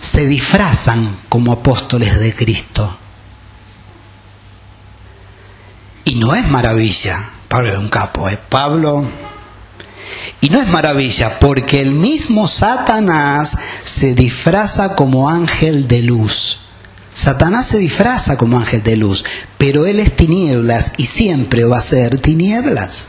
se 0.00 0.26
disfrazan 0.26 1.18
como 1.28 1.52
apóstoles 1.52 2.18
de 2.18 2.34
Cristo. 2.34 2.96
Y 6.04 6.14
no 6.14 6.34
es 6.34 6.48
maravilla, 6.48 7.30
Pablo 7.48 7.72
es 7.72 7.78
un 7.78 7.88
capo, 7.88 8.28
¿eh? 8.28 8.38
Pablo... 8.48 9.04
Y 10.40 10.50
no 10.50 10.60
es 10.62 10.68
maravilla, 10.68 11.38
porque 11.40 11.82
el 11.82 11.90
mismo 11.90 12.46
Satanás 12.46 13.58
se 13.82 14.14
disfraza 14.14 14.94
como 14.94 15.28
ángel 15.28 15.88
de 15.88 16.02
luz. 16.02 16.60
Satanás 17.12 17.66
se 17.66 17.78
disfraza 17.78 18.38
como 18.38 18.56
ángel 18.56 18.84
de 18.84 18.96
luz, 18.96 19.24
pero 19.58 19.84
él 19.86 19.98
es 19.98 20.14
tinieblas 20.14 20.92
y 20.96 21.06
siempre 21.06 21.64
va 21.64 21.78
a 21.78 21.82
ser 21.82 22.20
tinieblas. 22.20 23.08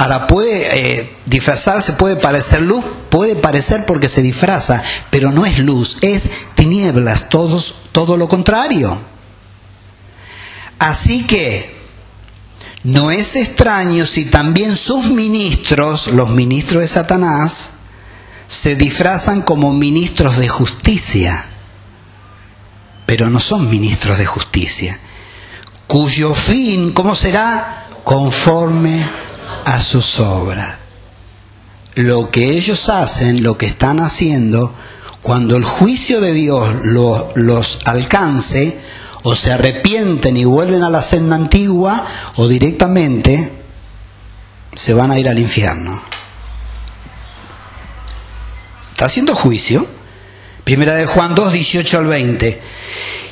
Ahora 0.00 0.26
puede 0.26 1.00
eh, 1.00 1.10
disfrazarse, 1.26 1.92
puede 1.92 2.16
parecer 2.16 2.62
luz, 2.62 2.82
puede 3.10 3.36
parecer 3.36 3.84
porque 3.84 4.08
se 4.08 4.22
disfraza, 4.22 4.82
pero 5.10 5.30
no 5.30 5.44
es 5.44 5.58
luz, 5.58 5.98
es 6.00 6.30
tinieblas, 6.54 7.28
todo 7.28 8.16
lo 8.16 8.26
contrario. 8.26 8.98
Así 10.78 11.26
que 11.26 11.76
no 12.82 13.10
es 13.10 13.36
extraño 13.36 14.06
si 14.06 14.24
también 14.24 14.74
sus 14.74 15.10
ministros, 15.10 16.06
los 16.06 16.30
ministros 16.30 16.80
de 16.80 16.88
Satanás, 16.88 17.72
se 18.46 18.76
disfrazan 18.76 19.42
como 19.42 19.74
ministros 19.74 20.38
de 20.38 20.48
justicia, 20.48 21.44
pero 23.04 23.28
no 23.28 23.38
son 23.38 23.68
ministros 23.68 24.16
de 24.16 24.24
justicia, 24.24 24.98
cuyo 25.86 26.32
fin, 26.32 26.92
¿cómo 26.92 27.14
será? 27.14 27.84
Conforme 28.02 29.04
a 29.64 29.80
sus 29.80 30.20
obras. 30.20 30.76
Lo 31.94 32.30
que 32.30 32.50
ellos 32.50 32.88
hacen, 32.88 33.42
lo 33.42 33.58
que 33.58 33.66
están 33.66 34.00
haciendo, 34.00 34.74
cuando 35.22 35.56
el 35.56 35.64
juicio 35.64 36.20
de 36.20 36.32
Dios 36.32 36.68
los 37.34 37.80
alcance, 37.84 38.78
o 39.22 39.34
se 39.34 39.52
arrepienten 39.52 40.36
y 40.36 40.44
vuelven 40.44 40.82
a 40.82 40.88
la 40.88 41.02
senda 41.02 41.36
antigua, 41.36 42.06
o 42.36 42.48
directamente 42.48 43.52
se 44.74 44.94
van 44.94 45.10
a 45.10 45.18
ir 45.18 45.28
al 45.28 45.38
infierno. 45.38 46.02
¿Está 48.92 49.06
haciendo 49.06 49.34
juicio? 49.34 49.86
Primera 50.64 50.94
de 50.94 51.06
Juan 51.06 51.34
2, 51.34 51.52
18 51.52 51.98
al 51.98 52.06
20. 52.06 52.62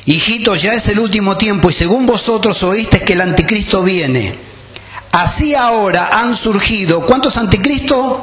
Hijitos, 0.05 0.61
ya 0.61 0.73
es 0.73 0.87
el 0.89 0.99
último 0.99 1.37
tiempo 1.37 1.69
y 1.69 1.73
según 1.73 2.05
vosotros 2.05 2.63
oíste 2.63 3.01
que 3.01 3.13
el 3.13 3.21
anticristo 3.21 3.83
viene 3.83 4.48
Así 5.11 5.55
ahora 5.55 6.09
han 6.11 6.35
surgido, 6.35 7.05
¿cuántos 7.05 7.37
anticristos? 7.37 8.17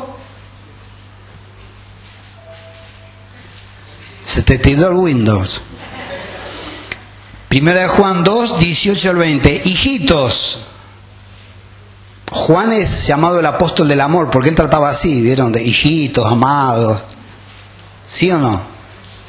Se 4.25 4.43
te 4.43 4.59
tiró 4.59 4.89
el 4.89 4.97
Windows. 4.97 5.63
Primera 7.49 7.81
de 7.81 7.89
Juan 7.89 8.23
2, 8.23 8.59
18 8.59 9.11
al 9.11 9.17
20. 9.17 9.63
Hijitos. 9.65 10.67
Juan 12.31 12.73
es 12.73 13.07
llamado 13.07 13.41
el 13.41 13.47
apóstol 13.47 13.89
del 13.89 14.01
amor, 14.01 14.31
porque 14.31 14.51
él 14.51 14.55
trataba 14.55 14.89
así, 14.89 15.23
¿vieron? 15.23 15.53
De 15.53 15.63
hijitos, 15.63 16.27
amados. 16.27 17.01
¿Sí 18.09 18.31
o 18.31 18.39
no? 18.39 18.61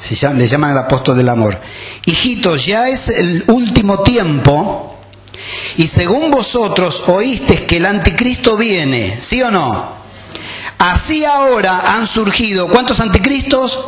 Se 0.00 0.34
le 0.34 0.46
llaman 0.46 0.72
el 0.72 0.78
apóstol 0.78 1.16
del 1.16 1.28
amor. 1.28 1.58
Hijitos, 2.04 2.66
ya 2.66 2.88
es 2.88 3.08
el 3.08 3.44
último 3.48 4.00
tiempo 4.02 4.87
y 5.76 5.86
según 5.86 6.30
vosotros 6.30 7.04
oísteis 7.08 7.62
que 7.62 7.76
el 7.76 7.86
anticristo 7.86 8.56
viene, 8.56 9.18
¿sí 9.20 9.42
o 9.42 9.50
no? 9.50 9.98
Así 10.78 11.24
ahora 11.24 11.92
han 11.94 12.06
surgido, 12.06 12.68
¿cuántos 12.68 13.00
anticristos? 13.00 13.84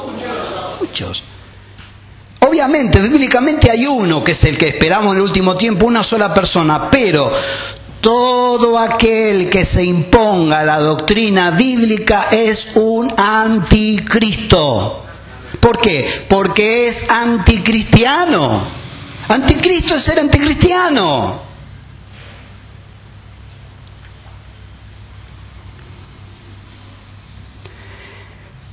Muchos. 0.80 1.24
Obviamente, 2.40 3.00
bíblicamente 3.00 3.70
hay 3.70 3.86
uno 3.86 4.24
que 4.24 4.32
es 4.32 4.44
el 4.44 4.58
que 4.58 4.68
esperamos 4.68 5.12
en 5.12 5.18
el 5.18 5.24
último 5.24 5.56
tiempo, 5.56 5.86
una 5.86 6.02
sola 6.02 6.34
persona, 6.34 6.90
pero 6.90 7.30
todo 8.00 8.78
aquel 8.78 9.50
que 9.50 9.64
se 9.64 9.84
imponga 9.84 10.64
la 10.64 10.80
doctrina 10.80 11.50
bíblica 11.50 12.28
es 12.30 12.72
un 12.76 13.12
anticristo. 13.16 15.04
¿Por 15.60 15.78
qué? 15.80 16.24
Porque 16.28 16.88
es 16.88 17.08
anticristiano. 17.10 18.66
Anticristo 19.28 19.94
es 19.94 20.02
ser 20.02 20.18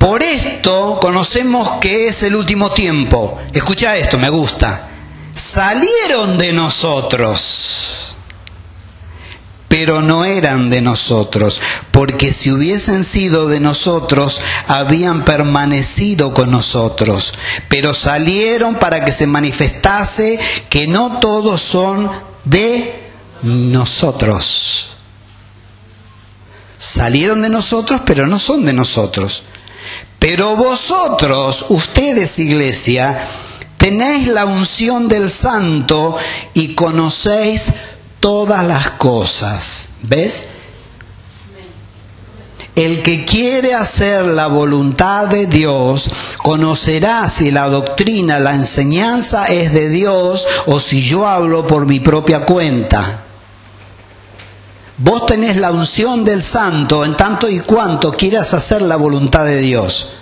Por 0.07 0.23
esto 0.23 0.99
conocemos 1.01 1.79
que 1.81 2.07
es 2.07 2.23
el 2.23 2.33
último 2.33 2.71
tiempo. 2.71 3.37
Escucha 3.51 3.97
esto, 3.97 4.17
me 4.17 4.29
gusta. 4.29 4.87
Salieron 5.33 6.37
de 6.37 6.53
nosotros, 6.53 8.15
pero 9.67 10.01
no 10.01 10.23
eran 10.23 10.69
de 10.69 10.79
nosotros, 10.79 11.59
porque 11.91 12.31
si 12.31 12.53
hubiesen 12.53 13.03
sido 13.03 13.49
de 13.49 13.59
nosotros, 13.59 14.39
habían 14.69 15.25
permanecido 15.25 16.33
con 16.33 16.51
nosotros. 16.51 17.33
Pero 17.67 17.93
salieron 17.93 18.75
para 18.75 19.03
que 19.03 19.11
se 19.11 19.27
manifestase 19.27 20.39
que 20.69 20.87
no 20.87 21.19
todos 21.19 21.61
son 21.61 22.09
de 22.45 23.11
nosotros. 23.41 24.95
Salieron 26.77 27.41
de 27.41 27.49
nosotros, 27.49 28.03
pero 28.05 28.25
no 28.25 28.39
son 28.39 28.65
de 28.65 28.71
nosotros. 28.71 29.43
Pero 30.30 30.57
vosotros, 30.57 31.67
ustedes 31.69 32.38
iglesia, 32.38 33.30
tenéis 33.78 34.28
la 34.28 34.43
unción 34.43 35.07
del 35.07 35.30
santo 35.30 36.17
y 36.53 36.75
conocéis 36.75 37.71
todas 38.19 38.65
las 38.65 38.89
cosas. 38.91 39.88
¿Ves? 40.01 40.43
El 42.75 43.03
que 43.03 43.23
quiere 43.23 43.73
hacer 43.73 44.25
la 44.25 44.47
voluntad 44.47 45.28
de 45.28 45.45
Dios 45.45 46.09
conocerá 46.43 47.30
si 47.30 47.49
la 47.49 47.69
doctrina, 47.69 48.38
la 48.38 48.53
enseñanza 48.53 49.45
es 49.45 49.71
de 49.71 49.88
Dios 49.88 50.45
o 50.65 50.82
si 50.82 51.03
yo 51.03 51.25
hablo 51.25 51.65
por 51.65 51.86
mi 51.86 52.01
propia 52.01 52.41
cuenta. 52.41 53.26
Vos 54.99 55.27
tenés 55.27 55.57
la 55.57 55.71
unción 55.71 56.25
del 56.25 56.41
santo 56.41 57.05
en 57.05 57.15
tanto 57.15 57.47
y 57.47 57.59
cuanto 57.59 58.13
quieras 58.13 58.53
hacer 58.55 58.81
la 58.81 58.95
voluntad 58.95 59.45
de 59.45 59.61
Dios. 59.61 60.17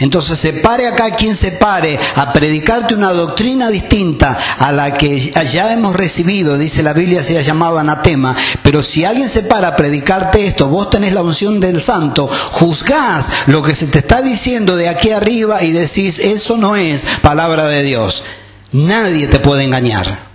Entonces 0.00 0.38
se 0.38 0.52
pare 0.54 0.88
acá 0.88 1.14
quien 1.14 1.34
se 1.36 1.52
pare 1.52 1.98
a 2.16 2.32
predicarte 2.32 2.94
una 2.94 3.12
doctrina 3.12 3.70
distinta 3.70 4.56
a 4.58 4.72
la 4.72 4.94
que 4.94 5.32
ya 5.48 5.72
hemos 5.72 5.96
recibido, 5.96 6.58
dice 6.58 6.82
la 6.82 6.92
Biblia 6.92 7.24
se 7.24 7.34
la 7.34 7.40
llamaba 7.40 7.80
anatema, 7.80 8.36
pero 8.62 8.82
si 8.82 9.04
alguien 9.04 9.28
se 9.28 9.44
para 9.44 9.68
a 9.68 9.76
predicarte 9.76 10.44
esto, 10.44 10.68
vos 10.68 10.90
tenés 10.90 11.12
la 11.12 11.22
unción 11.22 11.60
del 11.60 11.80
santo, 11.80 12.28
juzgás 12.28 13.30
lo 13.46 13.62
que 13.62 13.74
se 13.74 13.86
te 13.86 14.00
está 14.00 14.20
diciendo 14.20 14.76
de 14.76 14.88
aquí 14.88 15.12
arriba 15.12 15.62
y 15.62 15.70
decís, 15.70 16.18
eso 16.18 16.56
no 16.56 16.76
es 16.76 17.06
palabra 17.22 17.68
de 17.68 17.82
Dios. 17.82 18.24
Nadie 18.72 19.28
te 19.28 19.38
puede 19.38 19.64
engañar. 19.64 20.25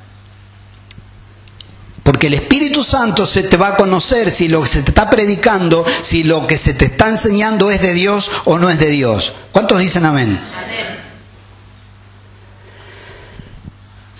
Porque 2.11 2.27
el 2.27 2.33
Espíritu 2.33 2.83
Santo 2.83 3.25
se 3.25 3.43
te 3.43 3.55
va 3.55 3.69
a 3.69 3.77
conocer 3.77 4.31
si 4.31 4.49
lo 4.49 4.61
que 4.63 4.67
se 4.67 4.81
te 4.81 4.91
está 4.91 5.09
predicando, 5.09 5.85
si 6.01 6.23
lo 6.23 6.45
que 6.45 6.57
se 6.57 6.73
te 6.73 6.83
está 6.83 7.07
enseñando 7.07 7.71
es 7.71 7.81
de 7.81 7.93
Dios 7.93 8.29
o 8.43 8.59
no 8.59 8.69
es 8.69 8.79
de 8.79 8.89
Dios. 8.89 9.33
¿Cuántos 9.53 9.79
dicen 9.79 10.03
amén? 10.03 10.37
amén. 10.53 11.00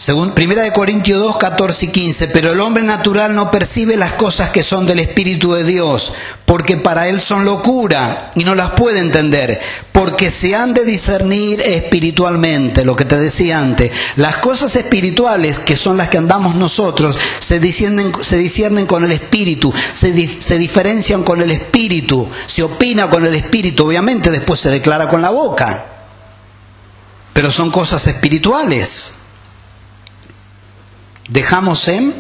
Según 0.02 0.34
1 0.36 0.74
Corintios 0.74 1.22
2, 1.22 1.38
14 1.38 1.86
y 1.86 1.90
15, 1.90 2.28
pero 2.30 2.52
el 2.52 2.60
hombre 2.60 2.82
natural 2.82 3.36
no 3.36 3.52
percibe 3.52 3.96
las 3.98 4.14
cosas 4.14 4.50
que 4.50 4.64
son 4.64 4.88
del 4.88 4.98
Espíritu 4.98 5.54
de 5.54 5.64
Dios, 5.64 6.14
porque 6.44 6.76
para 6.76 7.08
él 7.08 7.22
son 7.22 7.46
locura 7.46 8.32
y 8.34 8.44
no 8.44 8.56
las 8.56 8.72
puede 8.72 8.98
entender, 8.98 9.62
porque 9.92 10.32
se 10.32 10.56
han 10.56 10.74
de 10.74 10.86
discernir 10.86 11.62
espiritualmente, 11.62 12.84
lo 12.84 12.96
que 12.96 13.06
te 13.06 13.20
decía 13.20 13.60
antes. 13.60 13.92
Las 14.16 14.38
cosas 14.38 14.76
espirituales, 14.76 15.60
que 15.60 15.78
son 15.78 15.98
las 15.98 16.10
que 16.10 16.18
andamos 16.18 16.56
nosotros, 16.56 17.16
se 17.38 17.60
disciernen, 17.60 18.12
se 18.22 18.40
disciernen 18.40 18.88
con 18.88 19.04
el 19.04 19.12
Espíritu, 19.12 19.72
se, 19.94 20.28
se 20.28 20.58
diferencian 20.58 21.22
con 21.22 21.44
el 21.44 21.52
Espíritu, 21.52 22.28
se 22.48 22.64
opina 22.64 23.08
con 23.08 23.24
el 23.24 23.36
Espíritu, 23.36 23.86
obviamente 23.86 24.32
después 24.32 24.60
se 24.60 24.72
declara 24.72 25.08
con 25.08 25.22
la 25.22 25.30
boca, 25.30 25.86
pero 27.34 27.52
son 27.52 27.70
cosas 27.70 28.08
espirituales. 28.08 29.21
¿Dejamos 31.32 31.88
en? 31.88 32.14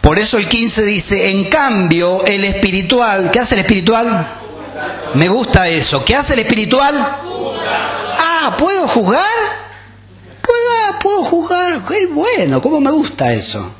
Por 0.00 0.18
eso 0.18 0.36
el 0.36 0.48
15 0.48 0.84
dice, 0.84 1.30
en 1.30 1.44
cambio, 1.44 2.24
el 2.24 2.42
espiritual, 2.44 3.30
¿qué 3.30 3.38
hace 3.38 3.54
el 3.54 3.60
espiritual? 3.60 4.26
Me 5.14 5.28
gusta 5.28 5.68
eso. 5.68 6.04
¿Qué 6.04 6.16
hace 6.16 6.32
el 6.32 6.40
espiritual? 6.40 7.18
Ah, 8.18 8.56
¿puedo 8.58 8.88
jugar? 8.88 9.24
¿Puedo, 10.42 10.98
puedo 10.98 11.22
jugar? 11.22 11.80
Qué 11.86 12.06
bueno, 12.06 12.60
¿cómo 12.60 12.80
me 12.80 12.90
gusta 12.90 13.32
eso? 13.32 13.72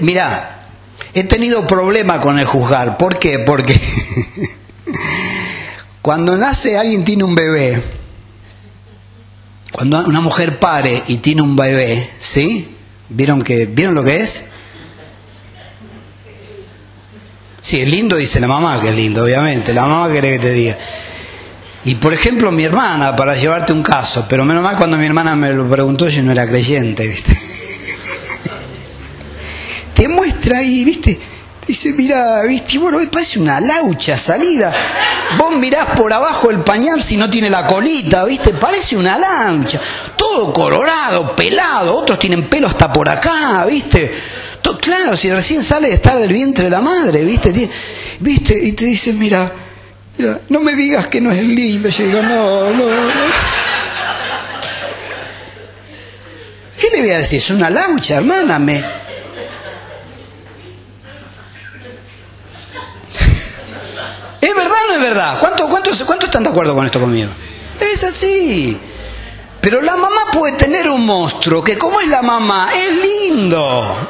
Mira, 0.00 0.68
he 1.12 1.24
tenido 1.24 1.66
problema 1.66 2.18
con 2.18 2.38
el 2.38 2.46
juzgar. 2.46 2.96
¿Por 2.96 3.18
qué? 3.18 3.40
Porque 3.40 3.78
Cuando 6.02 6.36
nace 6.36 6.78
alguien 6.78 7.04
tiene 7.04 7.24
un 7.24 7.34
bebé, 7.34 7.82
cuando 9.72 10.04
una 10.06 10.20
mujer 10.20 10.58
pare 10.58 11.02
y 11.08 11.16
tiene 11.18 11.42
un 11.42 11.54
bebé, 11.54 12.10
¿sí? 12.18 12.76
¿Vieron, 13.08 13.42
que, 13.42 13.66
¿vieron 13.66 13.94
lo 13.94 14.04
que 14.04 14.16
es? 14.16 14.46
Sí, 17.60 17.80
es 17.80 17.88
lindo, 17.88 18.16
dice 18.16 18.40
la 18.40 18.48
mamá 18.48 18.80
que 18.80 18.88
es 18.88 18.94
lindo, 18.94 19.24
obviamente. 19.24 19.74
La 19.74 19.82
mamá 19.82 20.10
quiere 20.10 20.32
que 20.32 20.38
te 20.38 20.52
diga. 20.52 20.78
Y 21.84 21.94
por 21.96 22.12
ejemplo, 22.12 22.50
mi 22.50 22.64
hermana, 22.64 23.14
para 23.14 23.34
llevarte 23.34 23.72
un 23.72 23.82
caso, 23.82 24.26
pero 24.28 24.44
menos 24.44 24.62
mal 24.62 24.76
cuando 24.76 24.96
mi 24.96 25.06
hermana 25.06 25.34
me 25.34 25.52
lo 25.52 25.68
preguntó, 25.68 26.08
yo 26.08 26.22
no 26.22 26.32
era 26.32 26.46
creyente, 26.46 27.06
¿viste? 27.06 27.32
Te 29.94 30.08
muestra 30.08 30.58
ahí, 30.58 30.84
¿viste? 30.84 31.18
Dice, 31.66 31.92
mira, 31.92 32.42
viste, 32.42 32.78
bueno, 32.78 32.98
parece 33.10 33.38
una 33.38 33.60
laucha 33.60 34.16
salida. 34.16 34.72
Vos 35.38 35.54
mirás 35.56 35.88
por 35.96 36.12
abajo 36.12 36.50
el 36.50 36.60
pañal 36.60 37.02
si 37.02 37.16
no 37.16 37.30
tiene 37.30 37.48
la 37.48 37.66
colita, 37.66 38.24
viste, 38.24 38.54
parece 38.54 38.96
una 38.96 39.16
laucha. 39.18 39.80
Todo 40.16 40.52
colorado, 40.52 41.36
pelado, 41.36 41.94
otros 41.94 42.18
tienen 42.18 42.48
pelo 42.48 42.66
hasta 42.66 42.92
por 42.92 43.08
acá, 43.08 43.64
viste. 43.66 44.12
claro, 44.80 45.16
si 45.16 45.30
recién 45.30 45.62
sale 45.62 45.88
de 45.88 45.94
estar 45.94 46.18
del 46.18 46.32
vientre 46.32 46.64
de 46.64 46.70
la 46.70 46.80
madre, 46.80 47.24
viste, 47.24 47.52
viste, 48.18 48.58
y 48.60 48.72
te 48.72 48.86
dice, 48.86 49.12
mira, 49.12 49.52
mira, 50.18 50.40
no 50.48 50.60
me 50.60 50.74
digas 50.74 51.06
que 51.06 51.20
no 51.20 51.30
es 51.30 51.42
lindo. 51.42 51.88
Yo 51.88 52.04
digo, 52.04 52.22
no, 52.22 52.70
no, 52.70 53.04
no. 53.04 53.60
¿Qué 56.80 56.88
le 56.90 57.02
voy 57.02 57.10
a 57.10 57.18
decir? 57.18 57.38
Es 57.38 57.50
una 57.50 57.70
laucha, 57.70 58.16
hermana, 58.16 58.58
me 58.58 58.82
¿Es 64.40 64.56
verdad 64.56 64.72
o 64.72 64.79
no 64.90 64.96
es 64.96 65.02
verdad? 65.02 65.38
¿Cuántos 65.38 65.68
cuánto, 65.68 65.90
cuánto 66.06 66.26
están 66.26 66.42
de 66.42 66.50
acuerdo 66.50 66.74
con 66.74 66.84
esto 66.84 67.00
conmigo? 67.00 67.30
Es 67.78 68.02
así. 68.04 68.78
Pero 69.60 69.80
la 69.80 69.96
mamá 69.96 70.22
puede 70.32 70.56
tener 70.56 70.88
un 70.88 71.04
monstruo 71.04 71.62
que 71.62 71.78
como 71.78 72.00
es 72.00 72.08
la 72.08 72.22
mamá, 72.22 72.70
es 72.74 72.92
lindo. 72.96 74.08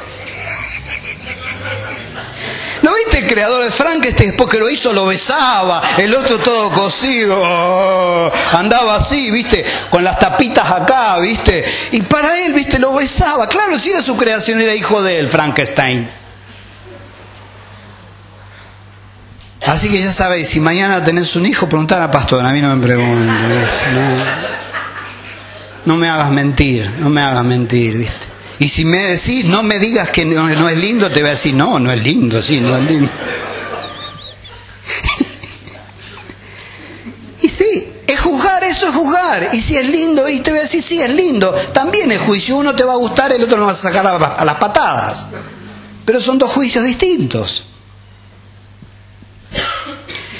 ¿No 2.81 2.91
viste 2.95 3.19
el 3.19 3.27
creador 3.27 3.63
de 3.63 3.69
Frankenstein 3.69 4.29
después 4.29 4.49
que 4.49 4.57
lo 4.57 4.67
hizo 4.67 4.91
lo 4.91 5.05
besaba, 5.05 5.83
el 5.97 6.15
otro 6.15 6.39
todo 6.39 6.71
cosido, 6.71 7.39
oh, 7.39 8.31
andaba 8.53 8.95
así, 8.95 9.29
viste, 9.29 9.63
con 9.91 10.03
las 10.03 10.17
tapitas 10.17 10.71
acá, 10.71 11.19
viste, 11.19 11.63
y 11.91 12.01
para 12.01 12.43
él, 12.43 12.53
viste, 12.53 12.79
lo 12.79 12.93
besaba. 12.93 13.47
Claro, 13.47 13.77
si 13.77 13.91
era 13.91 14.01
su 14.01 14.17
creación, 14.17 14.61
era 14.61 14.73
hijo 14.73 15.03
de 15.03 15.19
él, 15.19 15.29
Frankenstein. 15.29 16.20
Así 19.71 19.89
que 19.89 19.99
ya 19.99 20.11
sabéis, 20.11 20.49
si 20.49 20.59
mañana 20.59 21.01
tenés 21.01 21.33
un 21.37 21.45
hijo, 21.45 21.69
preguntar 21.69 22.01
a 22.01 22.11
pastor, 22.11 22.45
a 22.45 22.51
mí 22.51 22.61
no 22.61 22.75
me 22.75 22.85
pregunten. 22.85 23.29
No, 25.85 25.95
me 25.95 26.09
hagas 26.09 26.29
mentir, 26.29 26.91
no 26.99 27.09
me 27.09 27.21
hagas 27.21 27.45
mentir, 27.45 27.99
¿viste? 27.99 28.27
Y 28.59 28.67
si 28.67 28.83
me 28.83 28.97
decís, 28.97 29.45
no 29.45 29.63
me 29.63 29.79
digas 29.79 30.09
que 30.09 30.25
no, 30.25 30.49
no, 30.49 30.67
es 30.67 30.77
lindo, 30.77 31.09
te 31.09 31.21
voy 31.21 31.29
a 31.29 31.31
decir, 31.31 31.53
no, 31.53 31.79
no 31.79 31.89
es 31.89 32.03
lindo, 32.03 32.41
sí, 32.41 32.59
no 32.59 32.75
es 32.75 32.83
lindo. 32.83 33.09
y 37.41 37.47
sí, 37.47 37.93
es 38.05 38.19
juzgar, 38.19 38.65
eso 38.65 38.89
es 38.89 38.93
juzgar. 38.93 39.51
Y 39.53 39.61
si 39.61 39.77
es 39.77 39.87
lindo, 39.87 40.27
y 40.27 40.41
te 40.41 40.51
voy 40.51 40.59
a 40.59 40.63
decir, 40.63 40.83
sí, 40.83 41.01
es 41.01 41.09
lindo, 41.09 41.49
también 41.71 42.11
es 42.11 42.19
juicio. 42.19 42.57
Uno 42.57 42.75
te 42.75 42.83
va 42.83 42.91
a 42.91 42.97
gustar, 42.97 43.31
el 43.31 43.41
otro 43.41 43.55
lo 43.55 43.67
vas 43.67 43.79
a 43.79 43.83
sacar 43.83 44.05
a 44.05 44.43
las 44.43 44.57
patadas. 44.57 45.27
Pero 46.03 46.19
son 46.19 46.37
dos 46.37 46.51
juicios 46.51 46.83
distintos. 46.83 47.70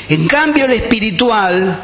En 0.09 0.28
cambio 0.28 0.66
el 0.66 0.74
espiritual, 0.74 1.84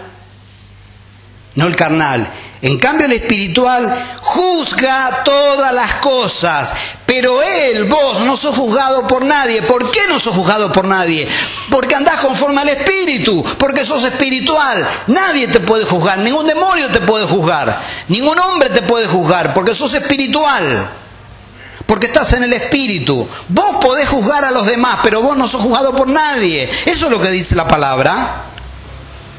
no 1.55 1.67
el 1.67 1.75
carnal, 1.75 2.29
en 2.61 2.77
cambio 2.77 3.05
el 3.05 3.13
espiritual 3.13 4.17
juzga 4.19 5.21
todas 5.23 5.71
las 5.73 5.93
cosas, 5.95 6.73
pero 7.05 7.41
él, 7.41 7.85
vos, 7.85 8.21
no 8.21 8.35
sos 8.35 8.55
juzgado 8.55 9.07
por 9.07 9.23
nadie. 9.23 9.61
¿Por 9.61 9.91
qué 9.91 10.01
no 10.09 10.19
sos 10.19 10.35
juzgado 10.35 10.71
por 10.71 10.85
nadie? 10.85 11.27
Porque 11.69 11.95
andás 11.95 12.19
conforme 12.19 12.61
al 12.61 12.69
espíritu, 12.69 13.43
porque 13.57 13.85
sos 13.85 14.03
espiritual. 14.03 14.87
Nadie 15.07 15.47
te 15.47 15.59
puede 15.59 15.85
juzgar, 15.85 16.19
ningún 16.19 16.47
demonio 16.47 16.89
te 16.89 16.99
puede 16.99 17.25
juzgar, 17.25 17.79
ningún 18.07 18.37
hombre 18.39 18.69
te 18.71 18.81
puede 18.81 19.07
juzgar, 19.07 19.53
porque 19.53 19.73
sos 19.73 19.93
espiritual. 19.93 20.89
Porque 21.87 22.07
estás 22.07 22.33
en 22.33 22.43
el 22.43 22.53
Espíritu. 22.53 23.27
Vos 23.47 23.77
podés 23.81 24.07
juzgar 24.07 24.45
a 24.45 24.51
los 24.51 24.67
demás, 24.67 24.99
pero 25.01 25.21
vos 25.23 25.35
no 25.35 25.47
sos 25.47 25.61
juzgado 25.61 25.95
por 25.95 26.07
nadie. 26.07 26.69
Eso 26.85 27.05
es 27.05 27.11
lo 27.11 27.19
que 27.19 27.31
dice 27.31 27.55
la 27.55 27.67
palabra. 27.67 28.43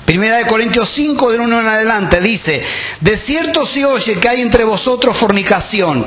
Primera 0.05 0.38
de 0.38 0.46
Corintios 0.46 0.88
5, 0.88 1.32
de 1.32 1.38
uno 1.38 1.61
en 1.61 1.66
adelante, 1.66 2.22
dice, 2.22 2.64
de 3.01 3.16
cierto 3.18 3.66
se 3.66 3.84
oye 3.84 4.18
que 4.18 4.28
hay 4.28 4.40
entre 4.40 4.64
vosotros 4.64 5.14
fornicación. 5.14 6.07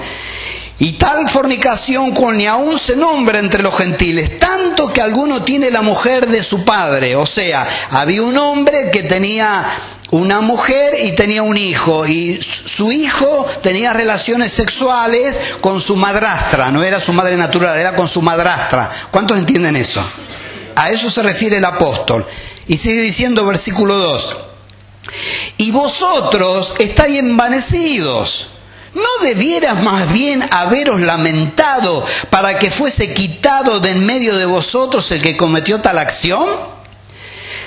Y 0.80 0.94
tal 0.94 1.30
fornicación 1.30 2.12
con 2.12 2.38
ni 2.38 2.48
aún 2.48 2.80
se 2.80 2.96
nombra 2.96 3.38
entre 3.38 3.62
los 3.62 3.78
gentiles, 3.78 4.40
tanto 4.40 4.92
que 4.92 5.00
alguno 5.00 5.44
tiene 5.44 5.70
la 5.70 5.84
mujer 5.84 6.28
de 6.28 6.42
su 6.42 6.66
padre. 6.66 7.16
O 7.16 7.28
sea, 7.28 7.68
había 7.92 8.24
un 8.24 8.36
hombre 8.36 8.90
que 8.92 9.04
tenía 9.04 9.64
una 10.12 10.42
mujer 10.42 10.94
y 11.04 11.14
tenía 11.14 11.44
un 11.44 11.58
hijo, 11.58 12.06
y 12.06 12.42
su 12.42 12.92
hijo 12.92 13.46
tenía 13.62 13.94
relaciones 13.94 14.52
sexuales 14.52 15.40
con 15.62 15.82
su 15.82 15.96
madrastra, 15.96 16.72
no 16.72 16.84
era 16.84 17.00
su 17.00 17.14
madre 17.14 17.36
natural, 17.38 17.78
era 17.78 17.96
con 17.96 18.08
su 18.08 18.22
madrastra. 18.22 18.90
¿Cuántos 19.10 19.38
entienden 19.38 19.76
eso? 19.76 20.04
A 20.76 20.90
eso 20.90 21.10
se 21.10 21.24
refiere 21.24 21.58
el 21.58 21.66
apóstol. 21.66 22.26
Y 22.68 22.78
sigue 22.78 23.02
diciendo 23.02 23.46
versículo 23.46 23.98
2, 23.98 24.38
y 25.58 25.72
vosotros 25.72 26.76
estáis 26.80 27.20
envanecidos 27.20 28.52
¿No 28.94 29.26
debieras 29.26 29.82
más 29.82 30.12
bien 30.12 30.44
haberos 30.52 31.00
lamentado 31.00 32.06
para 32.30 32.60
que 32.60 32.70
fuese 32.70 33.14
quitado 33.14 33.80
de 33.80 33.92
en 33.92 34.06
medio 34.06 34.36
de 34.36 34.46
vosotros 34.46 35.10
el 35.12 35.22
que 35.22 35.38
cometió 35.38 35.80
tal 35.80 35.98
acción? 35.98 36.46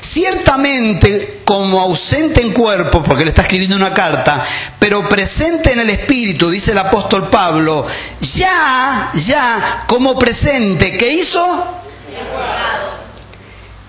Ciertamente 0.04 1.40
como 1.46 1.80
ausente 1.80 2.42
en 2.42 2.52
cuerpo, 2.52 3.02
porque 3.02 3.24
le 3.24 3.30
está 3.30 3.40
escribiendo 3.40 3.74
una 3.74 3.94
carta, 3.94 4.44
pero 4.78 5.08
presente 5.08 5.72
en 5.72 5.80
el 5.80 5.88
espíritu, 5.88 6.50
dice 6.50 6.72
el 6.72 6.78
apóstol 6.78 7.30
Pablo, 7.30 7.86
ya, 8.20 9.10
ya, 9.14 9.84
como 9.86 10.18
presente, 10.18 10.98
¿qué 10.98 11.08
hizo? 11.08 11.64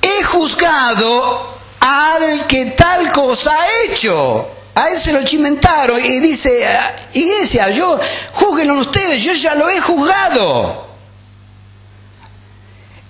He 0.01 0.23
juzgado 0.23 1.57
al 1.81 2.47
que 2.47 2.67
tal 2.67 3.11
cosa 3.11 3.51
ha 3.51 3.67
hecho. 3.83 4.49
A 4.73 4.89
él 4.91 4.97
se 4.97 5.11
lo 5.11 5.21
chimentaron 5.23 5.99
y 6.03 6.19
dice, 6.21 6.65
iglesia, 7.11 7.69
yo, 7.71 7.99
juzguenlo 8.31 8.75
ustedes, 8.75 9.21
yo 9.21 9.33
ya 9.33 9.53
lo 9.53 9.69
he 9.69 9.81
juzgado. 9.81 10.94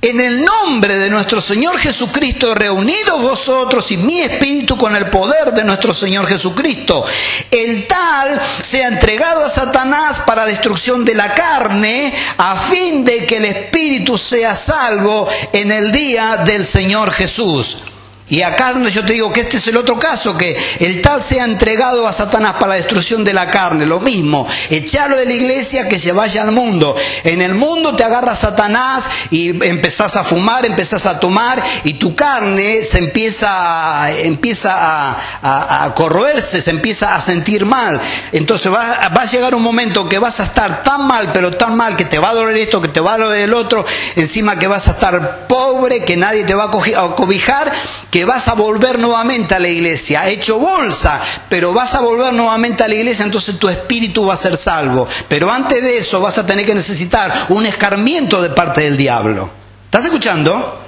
En 0.06 0.22
el 0.22 0.44
nombre 0.44 0.98
de 0.98 1.10
nuestro 1.10 1.42
Señor 1.42 1.80
Jesucristo, 1.80 2.54
reunidos 2.54 3.24
vosotros 3.24 3.92
y 3.92 3.98
mi 3.98 4.22
espíritu 4.22 4.78
con 4.78 4.96
el 4.96 5.10
poder 5.10 5.52
de 5.52 5.64
nuestro 5.64 5.96
Señor 5.96 6.28
Jesucristo, 6.28 7.04
el 7.50 7.88
tal 7.88 8.40
sea 8.62 8.90
entregado 8.90 9.44
a 9.44 9.50
Satanás 9.50 10.22
para 10.24 10.46
destrucción 10.46 11.04
de 11.04 11.16
la 11.16 11.34
carne, 11.34 12.14
a 12.38 12.56
fin 12.56 13.04
de 13.04 13.26
que 13.26 13.38
el 13.38 13.46
espíritu 13.46 14.16
sea 14.16 14.54
salvo 14.54 15.28
en 15.52 15.72
el 15.72 15.92
día 15.92 16.38
del 16.46 16.68
Señor 16.68 17.10
Jesús. 17.10 17.82
Y 18.28 18.42
acá 18.42 18.74
donde 18.74 18.90
yo 18.90 19.06
te 19.06 19.14
digo 19.14 19.32
que 19.32 19.42
este 19.42 19.58
es 19.58 19.68
el 19.68 19.78
otro 19.78 20.00
caso, 20.00 20.36
que 20.36 20.58
el 20.80 21.00
tal 21.00 21.22
sea 21.22 21.44
entregado 21.44 22.08
a 22.08 22.14
Satanás 22.14 22.56
para 22.56 22.70
la 22.70 22.76
destrucción 22.76 23.24
de 23.24 23.34
la 23.34 23.52
carne, 23.52 23.86
lo 23.86 24.00
mismo, 24.00 24.48
echarlo 24.72 25.18
de 25.18 25.26
la 25.26 25.34
iglesia 25.34 25.88
que 25.88 26.00
se 26.00 26.12
vaya 26.12 26.42
al 26.42 26.52
mundo. 26.52 26.96
En 27.24 27.44
el 27.44 27.54
mundo 27.54 27.96
te 27.96 28.04
agarra 28.04 28.34
Satanás 28.34 29.08
y 29.30 29.64
empezás 29.64 30.16
a 30.16 30.24
fumar, 30.24 30.66
empezás 30.66 31.06
a 31.06 31.20
tomar 31.20 31.64
y 31.84 31.94
tu 31.94 32.16
carne 32.16 32.84
se 32.84 32.98
empieza, 32.98 34.10
empieza 34.12 34.74
a, 34.76 35.86
a, 35.86 35.94
corroerse, 35.94 36.62
se 36.62 36.72
empieza 36.72 37.14
a 37.14 37.22
sentir 37.22 37.64
mal. 37.64 38.02
Entonces 38.32 38.74
va, 38.74 39.08
va 39.16 39.22
a 39.22 39.26
llegar 39.26 39.54
un 39.54 39.62
momento 39.62 40.10
que 40.10 40.18
vas 40.18 40.40
a 40.40 40.46
estar 40.46 40.82
tan 40.84 41.06
mal, 41.06 41.30
pero 41.32 41.52
tan 41.52 41.76
mal, 41.76 41.96
que 41.96 42.06
te 42.06 42.18
va 42.18 42.30
a 42.30 42.34
doler 42.34 42.58
esto, 42.58 42.82
que 42.82 42.88
te 42.88 43.00
va 43.00 43.14
a 43.14 43.18
doler 43.20 43.42
el 43.42 43.54
otro, 43.54 43.86
encima 44.16 44.58
que 44.58 44.66
vas 44.66 44.88
a 44.88 44.92
estar 44.92 45.46
pobre, 45.46 46.04
que 46.04 46.18
nadie 46.18 46.44
te 46.44 46.56
va 46.56 46.64
a 46.64 47.16
cobijar 47.16 47.72
que 48.16 48.24
vas 48.24 48.48
a 48.48 48.54
volver 48.54 48.98
nuevamente 48.98 49.56
a 49.56 49.60
la 49.60 49.68
iglesia, 49.68 50.30
hecho 50.30 50.58
bolsa, 50.58 51.20
pero 51.50 51.74
vas 51.74 51.96
a 51.96 52.00
volver 52.00 52.32
nuevamente 52.32 52.82
a 52.82 52.88
la 52.88 52.96
iglesia, 52.96 53.26
entonces 53.26 53.60
tu 53.60 53.68
espíritu 53.68 54.26
va 54.26 54.36
a 54.36 54.38
ser 54.38 54.56
salvo. 54.56 55.06
Pero 55.28 55.52
antes 55.52 55.84
de 55.84 55.98
eso 55.98 56.22
vas 56.22 56.38
a 56.38 56.46
tener 56.46 56.66
que 56.66 56.74
necesitar 56.74 57.48
un 57.50 57.66
escarmiento 57.66 58.42
de 58.42 58.52
parte 58.52 58.84
del 58.84 58.96
diablo. 58.96 59.52
¿Estás 59.84 60.06
escuchando? 60.06 60.82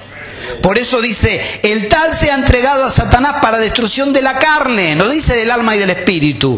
Por 0.61 0.77
eso 0.77 1.01
dice, 1.01 1.59
el 1.63 1.89
tal 1.89 2.13
se 2.13 2.31
ha 2.31 2.35
entregado 2.35 2.85
a 2.85 2.89
Satanás 2.89 3.41
para 3.41 3.57
destrucción 3.57 4.13
de 4.13 4.21
la 4.21 4.39
carne, 4.39 4.95
no 4.95 5.09
dice 5.09 5.35
del 5.35 5.51
alma 5.51 5.75
y 5.75 5.79
del 5.79 5.89
espíritu. 5.89 6.57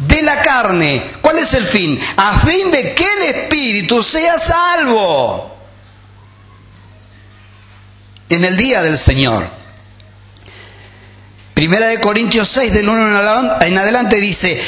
De 0.00 0.20
la 0.20 0.42
carne, 0.42 1.00
¿cuál 1.20 1.38
es 1.38 1.54
el 1.54 1.62
fin? 1.62 1.96
A 2.16 2.36
fin 2.40 2.72
de 2.72 2.92
que 2.92 3.04
el 3.04 3.36
espíritu 3.36 4.02
sea 4.02 4.36
salvo 4.36 5.56
en 8.28 8.44
el 8.44 8.56
día 8.56 8.82
del 8.82 8.98
Señor. 8.98 9.55
Primera 11.56 11.86
de 11.86 11.98
Corintios 12.00 12.48
6, 12.48 12.70
del 12.70 12.86
1 12.86 13.62
en 13.62 13.78
adelante 13.78 14.20
dice, 14.20 14.60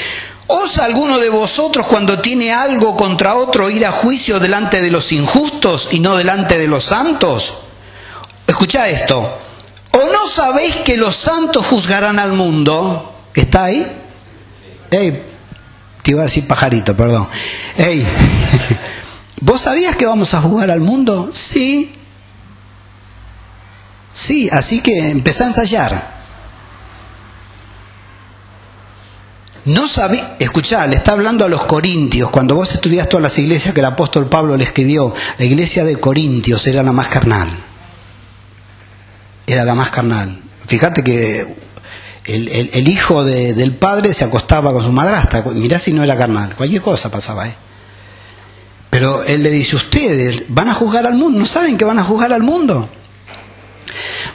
¿Osa 0.47 0.87
alguno 0.87 1.19
de 1.19 1.29
vosotros 1.29 1.87
cuando 1.87 2.21
tiene 2.21 2.51
algo 2.51 2.97
contra 2.97 3.35
otro 3.35 3.69
ir 3.69 3.85
a 3.85 3.93
juicio 3.93 4.41
delante 4.41 4.81
de 4.81 4.91
los 4.91 5.13
injustos 5.13 5.91
y 5.93 6.01
no 6.01 6.17
delante 6.17 6.57
de 6.57 6.67
los 6.67 6.85
santos? 6.85 7.59
Escucha 8.47 8.89
esto. 8.89 9.39
¿O 9.93 10.11
no 10.11 10.27
sabéis 10.27 10.77
que 10.77 10.97
los 10.97 11.15
santos 11.15 11.67
juzgarán 11.67 12.19
al 12.19 12.33
mundo? 12.33 13.27
¿Está 13.35 13.65
ahí? 13.65 13.87
Ey, 14.91 15.23
te 16.03 16.13
iba 16.13 16.23
a 16.23 16.25
decir 16.25 16.47
pajarito, 16.49 16.97
perdón. 16.97 17.29
Ey, 17.77 18.03
¿vos 19.43 19.61
sabías 19.61 19.95
que 19.95 20.07
vamos 20.07 20.33
a 20.33 20.41
juzgar 20.41 20.71
al 20.71 20.81
mundo? 20.81 21.29
Sí. 21.35 21.93
Sí, 24.15 24.49
así 24.51 24.81
que 24.81 25.11
empezá 25.11 25.45
a 25.45 25.49
ensayar. 25.49 26.18
No 29.69 29.87
sabía, 29.87 30.37
escuchá, 30.39 30.87
le 30.87 30.97
está 30.97 31.13
hablando 31.13 31.45
a 31.45 31.49
los 31.49 31.67
corintios, 31.67 32.31
cuando 32.31 32.55
vos 32.55 32.73
estudias 32.73 33.07
todas 33.07 33.23
las 33.23 33.39
iglesias 33.39 33.75
que 33.75 33.81
el 33.81 33.87
apóstol 33.87 34.27
Pablo 34.27 34.57
le 34.57 34.65
escribió, 34.65 35.13
la 35.39 35.45
iglesia 35.45 35.85
de 35.85 35.97
Corintios 35.97 36.67
era 36.67 36.83
la 36.83 36.93
más 36.93 37.09
carnal, 37.09 37.49
era 39.47 39.65
la 39.65 39.75
más 39.75 39.91
carnal. 39.91 40.39
Fíjate 40.67 41.05
que 41.05 41.55
el, 42.25 42.89
hijo 42.89 43.25
del 43.25 43.75
padre 43.75 44.15
se 44.15 44.25
acostaba 44.25 44.73
con 44.73 44.83
su 44.83 44.91
madrastra, 44.91 45.43
mirá 45.53 45.79
si 45.79 45.93
no 45.93 46.03
era 46.03 46.17
carnal, 46.17 46.55
cualquier 46.55 46.81
cosa 46.81 47.11
pasaba, 47.11 47.47
¿eh? 47.47 47.55
Pero 48.89 49.23
él 49.23 49.43
le 49.43 49.51
dice, 49.51 49.77
ustedes 49.77 50.45
van 50.49 50.71
a 50.71 50.75
juzgar 50.75 51.07
al 51.07 51.15
mundo, 51.15 51.39
¿no 51.39 51.45
saben 51.45 51.77
que 51.77 51.85
van 51.85 51.99
a 51.99 52.05
juzgar 52.05 52.33
al 52.33 52.43
mundo? 52.43 52.89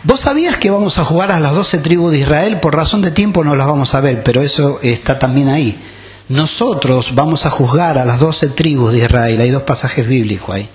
¿Vos 0.05 0.19
sabías 0.19 0.57
que 0.57 0.69
vamos 0.69 0.97
a 0.97 1.05
jugar 1.05 1.31
a 1.31 1.39
las 1.39 1.53
doce 1.53 1.77
tribus 1.77 2.11
de 2.11 2.19
Israel? 2.19 2.59
Por 2.59 2.75
razón 2.75 3.01
de 3.01 3.11
tiempo 3.11 3.41
no 3.45 3.55
las 3.55 3.67
vamos 3.67 3.95
a 3.95 4.01
ver, 4.01 4.21
pero 4.21 4.41
eso 4.41 4.79
está 4.81 5.17
también 5.17 5.47
ahí. 5.47 5.79
Nosotros 6.27 7.15
vamos 7.15 7.45
a 7.45 7.49
juzgar 7.49 7.97
a 7.97 8.03
las 8.03 8.19
doce 8.19 8.49
tribus 8.49 8.91
de 8.91 8.99
Israel. 8.99 9.39
Hay 9.39 9.49
dos 9.49 9.63
pasajes 9.63 10.05
bíblicos 10.05 10.53
ahí, 10.53 10.69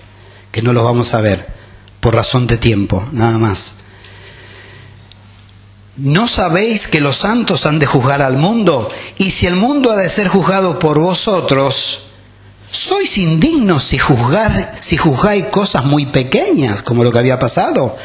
que 0.51 0.63
no 0.63 0.73
los 0.73 0.83
vamos 0.83 1.13
a 1.13 1.21
ver, 1.21 1.47
por 2.01 2.15
razón 2.15 2.47
de 2.47 2.57
tiempo, 2.57 3.07
nada 3.13 3.37
más. 3.37 3.81
¿No 5.99 6.27
sabéis 6.27 6.89
que 6.89 7.03
los 7.03 7.19
santos 7.19 7.67
han 7.67 7.79
de 7.79 7.85
juzgar 7.87 8.23
al 8.23 8.39
mundo? 8.39 8.89
Y 9.19 9.31
si 9.33 9.47
el 9.47 9.57
mundo 9.57 9.91
ha 9.91 9.97
de 9.97 10.09
ser 10.09 10.29
juzgado 10.29 10.79
por 10.79 10.99
vosotros, 10.99 12.08
¿Sois 12.71 13.17
indignos 13.17 13.83
si, 13.83 13.97
juzgar, 13.97 14.77
si 14.81 14.99
juzgáis 14.99 15.47
cosas 15.47 15.87
muy 15.87 16.05
pequeñas, 16.05 16.83
como 16.83 17.03
lo 17.03 17.11
que 17.11 17.19
había 17.19 17.39
pasado? 17.39 17.97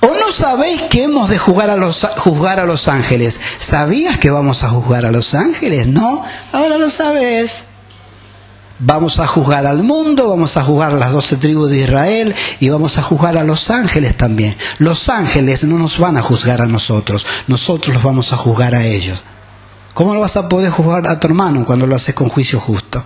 ¿O 0.00 0.14
no 0.14 0.32
sabéis 0.32 0.82
que 0.82 1.02
hemos 1.02 1.28
de 1.28 1.38
juzgar 1.38 1.68
a, 1.68 1.76
los, 1.76 2.06
juzgar 2.16 2.58
a 2.58 2.64
los 2.64 2.88
ángeles? 2.88 3.40
¿Sabías 3.58 4.18
que 4.18 4.30
vamos 4.30 4.64
a 4.64 4.70
juzgar 4.70 5.04
a 5.04 5.12
los 5.12 5.34
ángeles? 5.34 5.86
No, 5.86 6.24
ahora 6.52 6.78
lo 6.78 6.88
sabes. 6.88 7.64
Vamos 8.78 9.20
a 9.20 9.26
juzgar 9.26 9.66
al 9.66 9.82
mundo, 9.82 10.28
vamos 10.28 10.56
a 10.56 10.62
juzgar 10.62 10.92
a 10.92 10.96
las 10.96 11.12
doce 11.12 11.36
tribus 11.36 11.70
de 11.70 11.78
Israel 11.78 12.34
y 12.60 12.68
vamos 12.70 12.98
a 12.98 13.02
juzgar 13.02 13.36
a 13.36 13.44
los 13.44 13.70
ángeles 13.70 14.16
también. 14.16 14.56
Los 14.78 15.10
ángeles 15.10 15.64
no 15.64 15.78
nos 15.78 15.98
van 15.98 16.16
a 16.16 16.22
juzgar 16.22 16.62
a 16.62 16.66
nosotros, 16.66 17.26
nosotros 17.48 17.94
los 17.94 18.02
vamos 18.02 18.32
a 18.32 18.36
juzgar 18.36 18.74
a 18.74 18.84
ellos. 18.84 19.18
¿Cómo 19.94 20.14
lo 20.14 20.20
vas 20.20 20.36
a 20.36 20.48
poder 20.48 20.70
juzgar 20.70 21.06
a 21.06 21.18
tu 21.18 21.26
hermano 21.26 21.64
cuando 21.64 21.86
lo 21.86 21.96
haces 21.96 22.14
con 22.14 22.28
juicio 22.28 22.60
justo? 22.60 23.02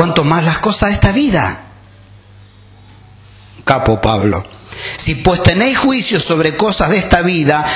Cuanto 0.00 0.24
más 0.24 0.42
las 0.44 0.56
cosas 0.60 0.88
de 0.88 0.94
esta 0.94 1.12
vida. 1.12 1.60
Capo 3.66 4.00
Pablo. 4.00 4.42
Si 4.96 5.16
pues 5.16 5.42
tenéis 5.42 5.76
juicio 5.76 6.18
sobre 6.18 6.56
cosas 6.56 6.88
de 6.88 6.96
esta 6.96 7.20
vida, 7.20 7.66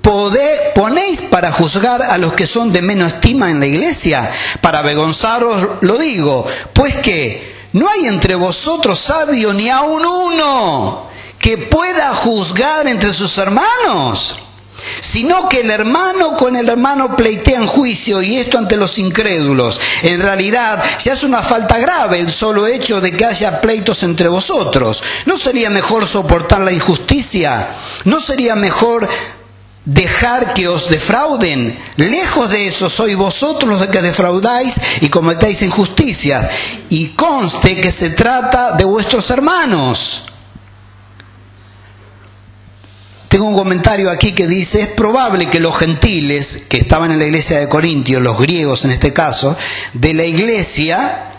ponéis 0.00 1.22
para 1.22 1.50
juzgar 1.50 2.00
a 2.00 2.16
los 2.16 2.34
que 2.34 2.46
son 2.46 2.72
de 2.72 2.80
menos 2.80 3.14
estima 3.14 3.50
en 3.50 3.58
la 3.58 3.66
iglesia. 3.66 4.30
Para 4.60 4.78
avergonzaros 4.78 5.80
lo 5.80 5.98
digo, 5.98 6.46
pues 6.72 6.94
que 6.98 7.66
no 7.72 7.90
hay 7.90 8.06
entre 8.06 8.36
vosotros 8.36 9.00
sabio 9.00 9.52
ni 9.52 9.68
aun 9.68 10.06
uno 10.06 11.08
que 11.40 11.58
pueda 11.58 12.14
juzgar 12.14 12.86
entre 12.86 13.12
sus 13.12 13.36
hermanos. 13.38 14.38
Sino 15.00 15.48
que 15.48 15.60
el 15.60 15.70
hermano 15.70 16.36
con 16.36 16.56
el 16.56 16.68
hermano 16.68 17.16
pleitea 17.16 17.58
en 17.58 17.66
juicio 17.66 18.22
y 18.22 18.36
esto 18.36 18.58
ante 18.58 18.76
los 18.76 18.98
incrédulos. 18.98 19.80
En 20.02 20.20
realidad, 20.22 20.82
ya 21.02 21.12
es 21.12 21.24
una 21.24 21.42
falta 21.42 21.78
grave 21.78 22.20
el 22.20 22.30
solo 22.30 22.66
hecho 22.66 23.00
de 23.00 23.12
que 23.12 23.24
haya 23.24 23.60
pleitos 23.60 24.02
entre 24.02 24.28
vosotros. 24.28 25.02
¿No 25.26 25.36
sería 25.36 25.70
mejor 25.70 26.06
soportar 26.06 26.60
la 26.60 26.72
injusticia? 26.72 27.68
¿No 28.04 28.20
sería 28.20 28.54
mejor 28.56 29.08
dejar 29.84 30.54
que 30.54 30.68
os 30.68 30.88
defrauden. 30.88 31.78
Lejos 31.96 32.50
de 32.50 32.66
eso 32.68 32.88
sois 32.88 33.16
vosotros 33.16 33.78
los 33.78 33.88
que 33.88 34.02
defraudáis 34.02 34.80
y 35.00 35.08
cometéis 35.08 35.62
injusticias. 35.62 36.48
Y 36.88 37.08
conste 37.08 37.80
que 37.80 37.90
se 37.90 38.10
trata 38.10 38.72
de 38.72 38.84
vuestros 38.84 39.30
hermanos. 39.30 40.24
Tengo 43.32 43.46
un 43.46 43.56
comentario 43.56 44.10
aquí 44.10 44.32
que 44.32 44.46
dice, 44.46 44.82
es 44.82 44.88
probable 44.88 45.48
que 45.48 45.58
los 45.58 45.74
gentiles 45.74 46.66
que 46.68 46.76
estaban 46.76 47.12
en 47.12 47.18
la 47.18 47.24
iglesia 47.24 47.58
de 47.58 47.66
Corintios, 47.66 48.20
los 48.20 48.38
griegos 48.38 48.84
en 48.84 48.90
este 48.90 49.14
caso, 49.14 49.56
de 49.94 50.12
la 50.12 50.24
iglesia, 50.26 51.30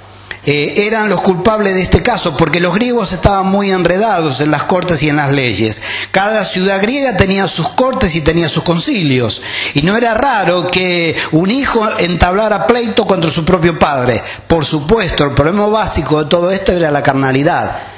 eh, 0.44 0.74
eran 0.88 1.08
los 1.08 1.22
culpables 1.22 1.76
de 1.76 1.82
este 1.82 2.02
caso, 2.02 2.36
porque 2.36 2.60
los 2.60 2.74
griegos 2.74 3.14
estaban 3.14 3.46
muy 3.46 3.70
enredados 3.70 4.41
en 4.41 4.50
las 4.50 4.64
cortes 4.64 5.04
y 5.04 5.10
en 5.10 5.18
las 5.18 5.32
leyes. 5.32 5.84
Cada 6.10 6.44
ciudad 6.46 6.82
griega 6.82 7.16
tenía 7.16 7.48
sus 7.48 7.70
cortes 7.70 8.16
y 8.16 8.22
tenía 8.22 8.50
sus 8.50 8.64
concilios. 8.64 9.44
Y 9.76 9.84
no 9.84 9.96
era 9.96 10.16
raro 10.16 10.72
que 10.72 11.16
un 11.34 11.52
hijo 11.52 11.88
entablara 12.00 12.66
pleito 12.66 13.06
contra 13.06 13.30
su 13.30 13.46
propio 13.46 13.78
padre. 13.78 14.20
Por 14.48 14.66
supuesto, 14.66 15.26
el 15.26 15.36
problema 15.36 15.68
básico 15.68 16.24
de 16.24 16.28
todo 16.28 16.50
esto 16.50 16.72
era 16.72 16.89
la 16.89 17.04
carnalidad. 17.04 17.93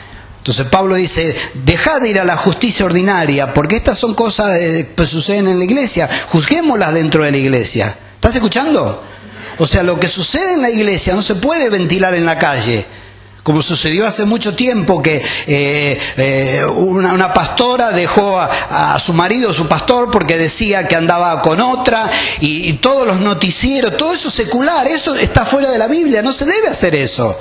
Entonces 0.46 0.68
Pablo 0.68 0.93
dice, 0.93 1.36
dejad 1.56 2.02
de 2.02 2.10
ir 2.10 2.20
a 2.20 2.24
la 2.24 2.38
justicia 2.38 2.86
ordinaria, 2.86 3.52
porque 3.52 3.78
estas 3.78 3.98
son 3.98 4.14
cosas 4.14 4.60
que 4.60 4.88
pues, 4.93 5.10
suceden 5.10 5.48
en 5.48 5.58
la 5.58 5.66
iglesia, 5.66 6.08
juzguémoslas 6.28 6.93
dentro 6.93 7.24
de 7.24 7.32
la 7.32 7.38
iglesia. 7.38 7.98
¿Estás 8.14 8.36
escuchando? 8.36 9.04
O 9.58 9.66
sea, 9.66 9.82
lo 9.82 10.00
que 10.00 10.08
sucede 10.08 10.54
en 10.54 10.62
la 10.62 10.70
iglesia 10.70 11.16
no 11.16 11.24
se 11.24 11.34
puede 11.34 11.72
ventilar 11.72 12.14
en 12.14 12.28
la 12.28 12.38
calle. 12.38 12.86
Como 13.41 13.64
sucedió 13.64 14.06
hace 14.06 14.26
mucho 14.26 14.56
tiempo 14.56 15.02
que 15.02 15.24
eh, 15.48 16.00
eh, 16.18 16.64
una, 16.64 17.34
pastora 17.34 17.89
dejó 17.89 18.39
a, 18.39 19.00
su 19.00 19.14
marido, 19.14 19.52
su 19.52 19.68
pastor, 19.68 20.12
porque 20.12 20.38
decía 20.38 20.88
que 20.88 20.96
andaba 20.96 21.41
con 21.41 21.60
otra, 21.60 22.12
y 22.39 22.72
todos 22.74 23.08
los 23.08 23.20
noticieros, 23.20 23.98
todo 23.98 24.14
eso 24.14 24.30
secular, 24.30 24.86
eso 24.86 25.16
está 25.16 25.43
fuera 25.43 25.72
de 25.72 25.80
la 25.80 25.88
Biblia, 25.88 26.22
no 26.22 26.32
se 26.32 26.46
debe 26.46 26.68
hacer 26.68 26.93
eso. 26.93 27.36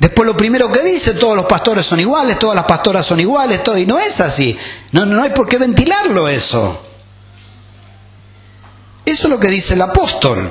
Después 0.00 0.26
lo 0.26 0.34
primero 0.34 0.72
que 0.72 0.82
dice, 0.82 1.12
todos 1.12 1.36
los 1.36 1.44
pastores 1.44 1.84
son 1.84 2.00
iguales, 2.00 2.38
todas 2.38 2.56
las 2.56 2.64
pastoras 2.64 3.04
son 3.04 3.20
iguales, 3.20 3.62
todo, 3.62 3.76
y 3.76 3.84
no 3.84 3.98
es 3.98 4.18
así. 4.22 4.56
No, 4.92 5.04
no 5.04 5.22
hay 5.22 5.30
por 5.30 5.46
qué 5.46 5.58
ventilarlo 5.58 6.26
eso. 6.26 6.82
Eso 9.04 9.26
es 9.26 9.30
lo 9.30 9.38
que 9.38 9.48
dice 9.48 9.74
el 9.74 9.82
apóstol. 9.82 10.50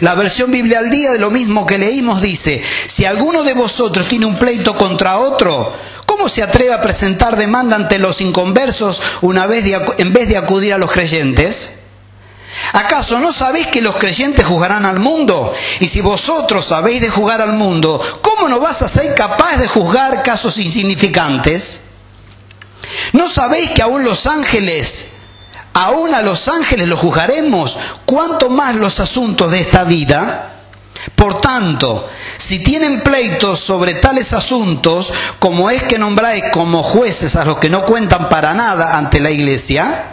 La 0.00 0.16
versión 0.16 0.50
Biblia 0.50 0.80
al 0.80 0.90
día 0.90 1.12
de 1.12 1.20
lo 1.20 1.30
mismo 1.30 1.64
que 1.64 1.78
leímos 1.78 2.20
dice, 2.20 2.62
si 2.86 3.04
alguno 3.04 3.44
de 3.44 3.54
vosotros 3.54 4.08
tiene 4.08 4.26
un 4.26 4.38
pleito 4.38 4.76
contra 4.76 5.18
otro, 5.18 5.72
¿cómo 6.04 6.28
se 6.28 6.42
atreve 6.42 6.72
a 6.72 6.80
presentar 6.80 7.36
demanda 7.36 7.76
ante 7.76 8.00
los 8.00 8.20
inconversos 8.20 9.00
una 9.20 9.46
vez 9.46 9.64
en 9.98 10.12
vez 10.12 10.28
de 10.28 10.36
acudir 10.36 10.74
a 10.74 10.78
los 10.78 10.90
creyentes? 10.90 11.81
¿Acaso 12.72 13.18
no 13.18 13.32
sabéis 13.32 13.66
que 13.66 13.82
los 13.82 13.96
creyentes 13.96 14.46
juzgarán 14.46 14.86
al 14.86 14.98
mundo? 14.98 15.52
Y 15.80 15.88
si 15.88 16.00
vosotros 16.00 16.64
sabéis 16.64 17.00
de 17.00 17.10
juzgar 17.10 17.40
al 17.40 17.52
mundo, 17.52 18.00
¿cómo 18.22 18.48
no 18.48 18.60
vas 18.60 18.82
a 18.82 18.88
ser 18.88 19.14
capaz 19.14 19.56
de 19.56 19.68
juzgar 19.68 20.22
casos 20.22 20.58
insignificantes? 20.58 21.84
¿No 23.12 23.28
sabéis 23.28 23.70
que 23.70 23.82
aún 23.82 24.04
los 24.04 24.26
ángeles 24.26 25.12
Aún 25.74 26.14
a 26.14 26.20
los 26.20 26.48
ángeles 26.48 26.86
los 26.86 27.00
juzgaremos, 27.00 27.78
cuanto 28.04 28.50
más 28.50 28.74
los 28.74 29.00
asuntos 29.00 29.50
de 29.50 29.60
esta 29.60 29.84
vida. 29.84 30.50
Por 31.16 31.40
tanto, 31.40 32.08
si 32.36 32.58
tienen 32.58 33.00
pleitos 33.00 33.58
sobre 33.58 33.94
tales 33.94 34.34
asuntos, 34.34 35.12
como 35.38 35.70
es 35.70 35.82
que 35.84 35.98
nombráis 35.98 36.44
como 36.52 36.82
jueces 36.82 37.36
a 37.36 37.44
los 37.44 37.58
que 37.58 37.70
no 37.70 37.84
cuentan 37.84 38.28
para 38.28 38.52
nada 38.52 38.96
ante 38.96 39.18
la 39.18 39.30
iglesia, 39.30 40.04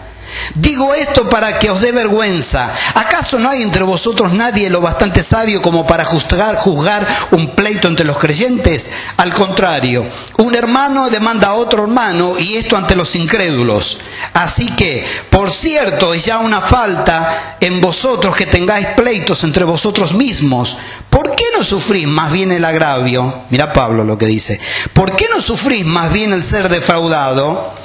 Digo 0.56 0.94
esto 0.94 1.30
para 1.30 1.60
que 1.60 1.70
os 1.70 1.82
dé 1.82 1.92
vergüenza. 1.92 2.72
¿Acaso 2.96 3.40
no 3.40 3.50
hay 3.50 3.62
entre 3.62 3.84
vosotros 3.84 4.34
nadie 4.34 4.70
lo 4.70 4.82
bastante 4.82 5.24
sabio 5.24 5.62
como 5.62 5.86
para 5.86 6.06
juzgar, 6.06 6.56
juzgar 6.56 7.08
un 7.32 7.52
pleito 7.52 7.88
entre 7.88 8.06
los 8.06 8.18
creyentes? 8.18 8.92
Al 9.18 9.34
contrario, 9.34 10.06
un 10.38 10.56
hermano 10.56 11.10
demanda 11.10 11.48
a 11.50 11.54
otro 11.54 11.84
hermano 11.84 12.38
y 12.38 12.58
esto 12.58 12.76
ante 12.78 12.96
los 12.96 13.16
incrédulos. 13.16 14.00
Así 14.34 14.68
que, 14.76 15.06
por 15.30 15.52
cierto, 15.52 16.14
es 16.14 16.26
ya 16.26 16.40
una 16.40 16.62
falta 16.62 17.58
en 17.60 17.82
vosotros 17.82 18.36
que 18.36 18.46
tengáis 18.46 18.88
pleitos 18.96 19.44
entre 19.44 19.64
vosotros 19.64 20.14
mismos. 20.14 20.78
¿Por 21.10 21.36
qué 21.36 21.46
no 21.56 21.64
sufrís 21.64 22.08
más 22.08 22.32
bien 22.32 22.52
el 22.52 22.66
agravio? 22.66 23.44
Mira 23.50 23.74
Pablo 23.74 24.04
lo 24.04 24.18
que 24.18 24.26
dice. 24.26 24.60
¿Por 24.94 25.16
qué 25.16 25.28
no 25.34 25.42
sufrís 25.42 25.86
más 25.86 26.12
bien 26.12 26.34
el 26.34 26.44
ser 26.44 26.70
defraudado? 26.70 27.79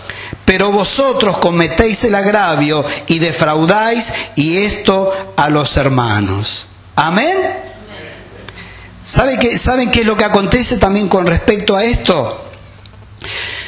Pero 0.45 0.71
vosotros 0.71 1.39
cometéis 1.39 2.05
el 2.05 2.15
agravio 2.15 2.85
y 3.07 3.19
defraudáis 3.19 4.13
y 4.37 4.59
esto 4.59 5.13
a 5.37 5.49
los 5.49 5.77
hermanos. 5.77 6.67
Amén. 6.97 7.37
¿Saben 9.03 9.39
qué, 9.39 9.59
¿Saben 9.59 9.91
qué 9.91 10.01
es 10.01 10.07
lo 10.07 10.17
que 10.17 10.25
acontece 10.25 10.77
también 10.77 11.09
con 11.09 11.27
respecto 11.27 11.77
a 11.77 11.85
esto? 11.85 12.51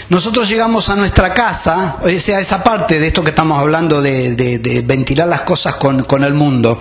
Nosotros 0.09 0.49
llegamos 0.49 0.89
a 0.89 0.97
nuestra 0.97 1.35
casa, 1.35 1.97
o 2.01 2.09
sea, 2.21 2.39
esa 2.39 2.63
parte 2.63 3.01
de 3.01 3.09
esto 3.09 3.25
que 3.25 3.31
estamos 3.31 3.59
hablando 3.59 4.01
de, 4.01 4.83
ventilar 4.85 5.27
las 5.27 5.43
cosas 5.43 5.77
con, 5.77 6.05
con 6.05 6.23
el 6.23 6.33
mundo 6.33 6.81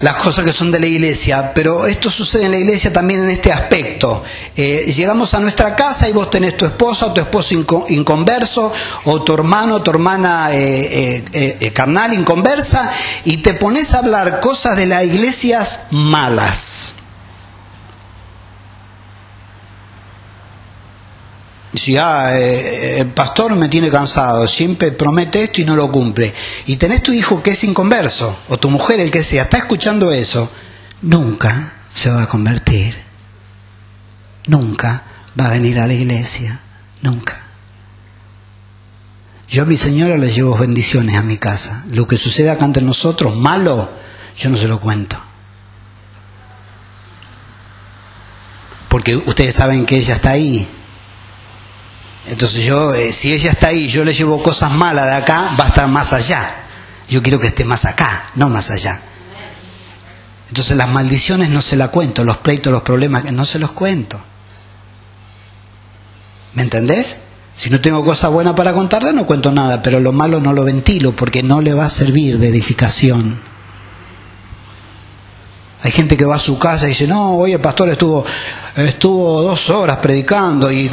las 0.00 0.16
cosas 0.16 0.44
que 0.44 0.52
son 0.52 0.70
de 0.70 0.78
la 0.78 0.86
iglesia, 0.86 1.52
pero 1.54 1.86
esto 1.86 2.10
sucede 2.10 2.44
en 2.44 2.50
la 2.50 2.58
iglesia 2.58 2.92
también 2.92 3.22
en 3.22 3.30
este 3.30 3.50
aspecto. 3.50 4.22
Eh, 4.54 4.92
llegamos 4.94 5.32
a 5.32 5.40
nuestra 5.40 5.74
casa 5.74 6.08
y 6.08 6.12
vos 6.12 6.28
tenés 6.28 6.56
tu 6.56 6.66
esposa 6.66 7.14
tu 7.14 7.20
esposo 7.20 7.54
inconverso, 7.88 8.72
o 9.04 9.22
tu 9.22 9.32
hermano 9.32 9.82
tu 9.82 9.90
hermana 9.90 10.50
eh, 10.52 11.24
eh, 11.32 11.72
carnal 11.72 12.12
inconversa, 12.12 12.90
y 13.24 13.38
te 13.38 13.54
pones 13.54 13.94
a 13.94 13.98
hablar 13.98 14.40
cosas 14.40 14.76
de 14.76 14.86
las 14.86 15.04
iglesias 15.04 15.80
malas. 15.90 16.92
Si 21.76 21.94
ah, 21.98 22.30
eh, 22.38 23.00
el 23.00 23.12
pastor 23.12 23.54
me 23.54 23.68
tiene 23.68 23.90
cansado, 23.90 24.46
siempre 24.48 24.92
promete 24.92 25.42
esto 25.42 25.60
y 25.60 25.64
no 25.64 25.76
lo 25.76 25.92
cumple. 25.92 26.32
Y 26.66 26.76
tenés 26.76 27.02
tu 27.02 27.12
hijo 27.12 27.42
que 27.42 27.50
es 27.50 27.64
inconverso, 27.64 28.40
o 28.48 28.56
tu 28.56 28.70
mujer, 28.70 28.98
el 29.00 29.10
que 29.10 29.22
sea, 29.22 29.42
está 29.42 29.58
escuchando 29.58 30.10
eso, 30.10 30.50
nunca 31.02 31.74
se 31.92 32.10
va 32.10 32.22
a 32.22 32.28
convertir. 32.28 32.96
Nunca 34.46 35.02
va 35.38 35.46
a 35.46 35.50
venir 35.50 35.78
a 35.78 35.86
la 35.86 35.92
iglesia. 35.92 36.60
Nunca. 37.02 37.42
Yo 39.48 39.62
a 39.62 39.66
mi 39.66 39.76
señora 39.76 40.16
le 40.16 40.30
llevo 40.30 40.56
bendiciones 40.56 41.16
a 41.16 41.22
mi 41.22 41.36
casa. 41.36 41.84
Lo 41.90 42.06
que 42.06 42.16
sucede 42.16 42.50
acá 42.50 42.64
entre 42.64 42.82
nosotros, 42.82 43.36
malo, 43.36 43.90
yo 44.36 44.48
no 44.48 44.56
se 44.56 44.66
lo 44.66 44.80
cuento. 44.80 45.20
Porque 48.88 49.16
ustedes 49.16 49.54
saben 49.54 49.84
que 49.84 49.96
ella 49.96 50.14
está 50.14 50.30
ahí 50.30 50.66
entonces 52.28 52.64
yo, 52.64 52.92
eh, 52.94 53.12
si 53.12 53.32
ella 53.32 53.50
está 53.52 53.68
ahí, 53.68 53.88
yo 53.88 54.04
le 54.04 54.12
llevo 54.12 54.42
cosas 54.42 54.72
malas 54.72 55.06
de 55.06 55.14
acá, 55.14 55.50
va 55.58 55.66
a 55.66 55.68
estar 55.68 55.88
más 55.88 56.12
allá. 56.12 56.56
Yo 57.08 57.22
quiero 57.22 57.38
que 57.38 57.46
esté 57.46 57.64
más 57.64 57.84
acá, 57.84 58.24
no 58.34 58.48
más 58.50 58.70
allá. 58.70 59.00
Entonces 60.48 60.76
las 60.76 60.88
maldiciones 60.88 61.50
no 61.50 61.60
se 61.60 61.76
las 61.76 61.90
cuento, 61.90 62.24
los 62.24 62.38
pleitos, 62.38 62.72
los 62.72 62.82
problemas, 62.82 63.30
no 63.32 63.44
se 63.44 63.58
los 63.58 63.72
cuento. 63.72 64.20
¿Me 66.54 66.62
entendés? 66.62 67.18
Si 67.56 67.70
no 67.70 67.80
tengo 67.80 68.04
cosa 68.04 68.28
buena 68.28 68.54
para 68.54 68.72
contarle, 68.72 69.12
no 69.12 69.26
cuento 69.26 69.52
nada, 69.52 69.82
pero 69.82 70.00
lo 70.00 70.12
malo 70.12 70.40
no 70.40 70.52
lo 70.52 70.64
ventilo 70.64 71.12
porque 71.12 71.42
no 71.42 71.60
le 71.60 71.74
va 71.74 71.86
a 71.86 71.90
servir 71.90 72.38
de 72.38 72.48
edificación. 72.48 73.40
Hay 75.82 75.90
gente 75.90 76.16
que 76.16 76.24
va 76.24 76.36
a 76.36 76.38
su 76.38 76.58
casa 76.58 76.86
y 76.86 76.90
dice, 76.90 77.06
no, 77.06 77.36
hoy 77.36 77.52
el 77.52 77.60
pastor 77.60 77.88
estuvo, 77.90 78.24
estuvo 78.76 79.42
dos 79.42 79.68
horas 79.70 79.98
predicando 79.98 80.72
y 80.72 80.88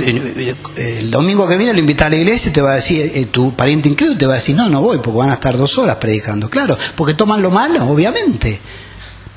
el 0.75 1.09
domingo 1.09 1.47
que 1.47 1.57
viene 1.57 1.73
lo 1.73 1.79
invita 1.79 2.07
a 2.07 2.09
la 2.09 2.17
iglesia 2.17 2.49
y 2.49 2.53
te 2.53 2.61
va 2.61 2.71
a 2.71 2.75
decir, 2.75 3.11
eh, 3.13 3.25
tu 3.27 3.55
pariente 3.55 3.87
incluido 3.87 4.17
te 4.17 4.25
va 4.25 4.33
a 4.33 4.35
decir, 4.35 4.55
no, 4.55 4.69
no 4.69 4.81
voy 4.81 4.97
porque 4.97 5.17
van 5.17 5.29
a 5.29 5.35
estar 5.35 5.57
dos 5.57 5.77
horas 5.77 5.95
predicando. 5.95 6.49
Claro, 6.49 6.77
porque 6.95 7.13
toman 7.13 7.41
lo 7.41 7.49
malo, 7.49 7.83
obviamente. 7.85 8.59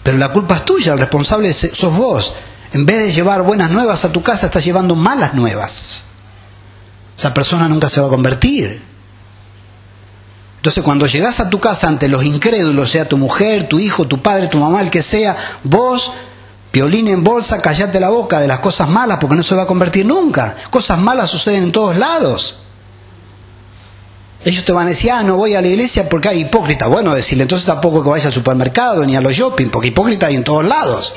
Pero 0.03 0.19
la 0.19 0.31
culpa 0.31 0.57
es 0.57 0.65
tuya, 0.65 0.93
el 0.93 0.99
responsable 0.99 1.53
sos 1.53 1.97
vos. 1.97 2.35
En 2.73 2.85
vez 2.85 2.99
de 2.99 3.13
llevar 3.13 3.43
buenas 3.43 3.71
nuevas 3.71 4.05
a 4.05 4.13
tu 4.13 4.23
casa, 4.23 4.47
estás 4.47 4.65
llevando 4.65 4.97
malas 4.97 5.35
nuevas. 5.35 6.05
Esa 7.17 7.33
persona 7.33 7.69
nunca 7.69 7.89
se 7.89 8.01
va 8.01 8.09
a 8.09 8.11
convertir. 8.11 8.83
Entonces 10.67 10.83
cuando 10.83 11.07
llegas 11.07 11.39
a 11.39 11.49
tu 11.49 11.61
casa 11.61 11.87
ante 11.87 12.09
los 12.09 12.25
incrédulos, 12.25 12.91
sea 12.91 13.09
tu 13.09 13.17
mujer, 13.17 13.69
tu 13.69 13.79
hijo, 13.79 14.09
tu 14.09 14.21
padre, 14.21 14.49
tu 14.49 14.59
mamá, 14.59 14.81
el 14.81 14.91
que 14.91 15.01
sea, 15.01 15.37
vos, 15.63 16.11
piolín 16.73 17.07
en 17.07 17.23
bolsa, 17.23 17.63
callate 17.63 18.01
la 18.01 18.09
boca 18.09 18.41
de 18.41 18.49
las 18.49 18.59
cosas 18.59 18.89
malas 18.89 19.19
porque 19.21 19.37
no 19.37 19.45
se 19.45 19.55
va 19.55 19.63
a 19.63 19.67
convertir 19.67 20.05
nunca. 20.05 20.57
Cosas 20.69 20.99
malas 20.99 21.31
suceden 21.31 21.63
en 21.63 21.71
todos 21.71 21.97
lados. 21.97 22.57
Ellos 24.45 24.65
te 24.65 24.73
van 24.73 24.87
a 24.87 24.89
decir, 24.89 25.13
ah, 25.13 25.23
no 25.23 25.37
voy 25.37 25.55
a 25.55 25.61
la 25.61 25.69
iglesia 25.69 26.09
porque 26.09 26.31
hay 26.31 26.41
hipócritas. 26.41 26.89
Bueno, 26.89 27.15
decirle, 27.15 27.43
entonces 27.43 27.65
tampoco 27.65 28.03
que 28.03 28.11
vayas 28.11 28.27
al 28.27 28.33
supermercado 28.33 29.07
ni 29.07 29.15
a 29.15 29.21
los 29.21 29.37
shopping, 29.37 29.67
porque 29.67 29.91
hipócritas 29.91 30.31
hay 30.31 30.35
en 30.35 30.43
todos 30.43 30.65
lados. 30.65 31.15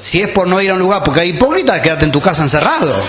Si 0.00 0.22
es 0.22 0.28
por 0.28 0.46
no 0.46 0.60
ir 0.60 0.70
a 0.70 0.74
un 0.74 0.78
lugar 0.78 1.02
porque 1.02 1.22
hay 1.22 1.30
hipócritas, 1.30 1.80
quédate 1.80 2.04
en 2.04 2.12
tu 2.12 2.20
casa 2.20 2.44
encerrado. 2.44 3.02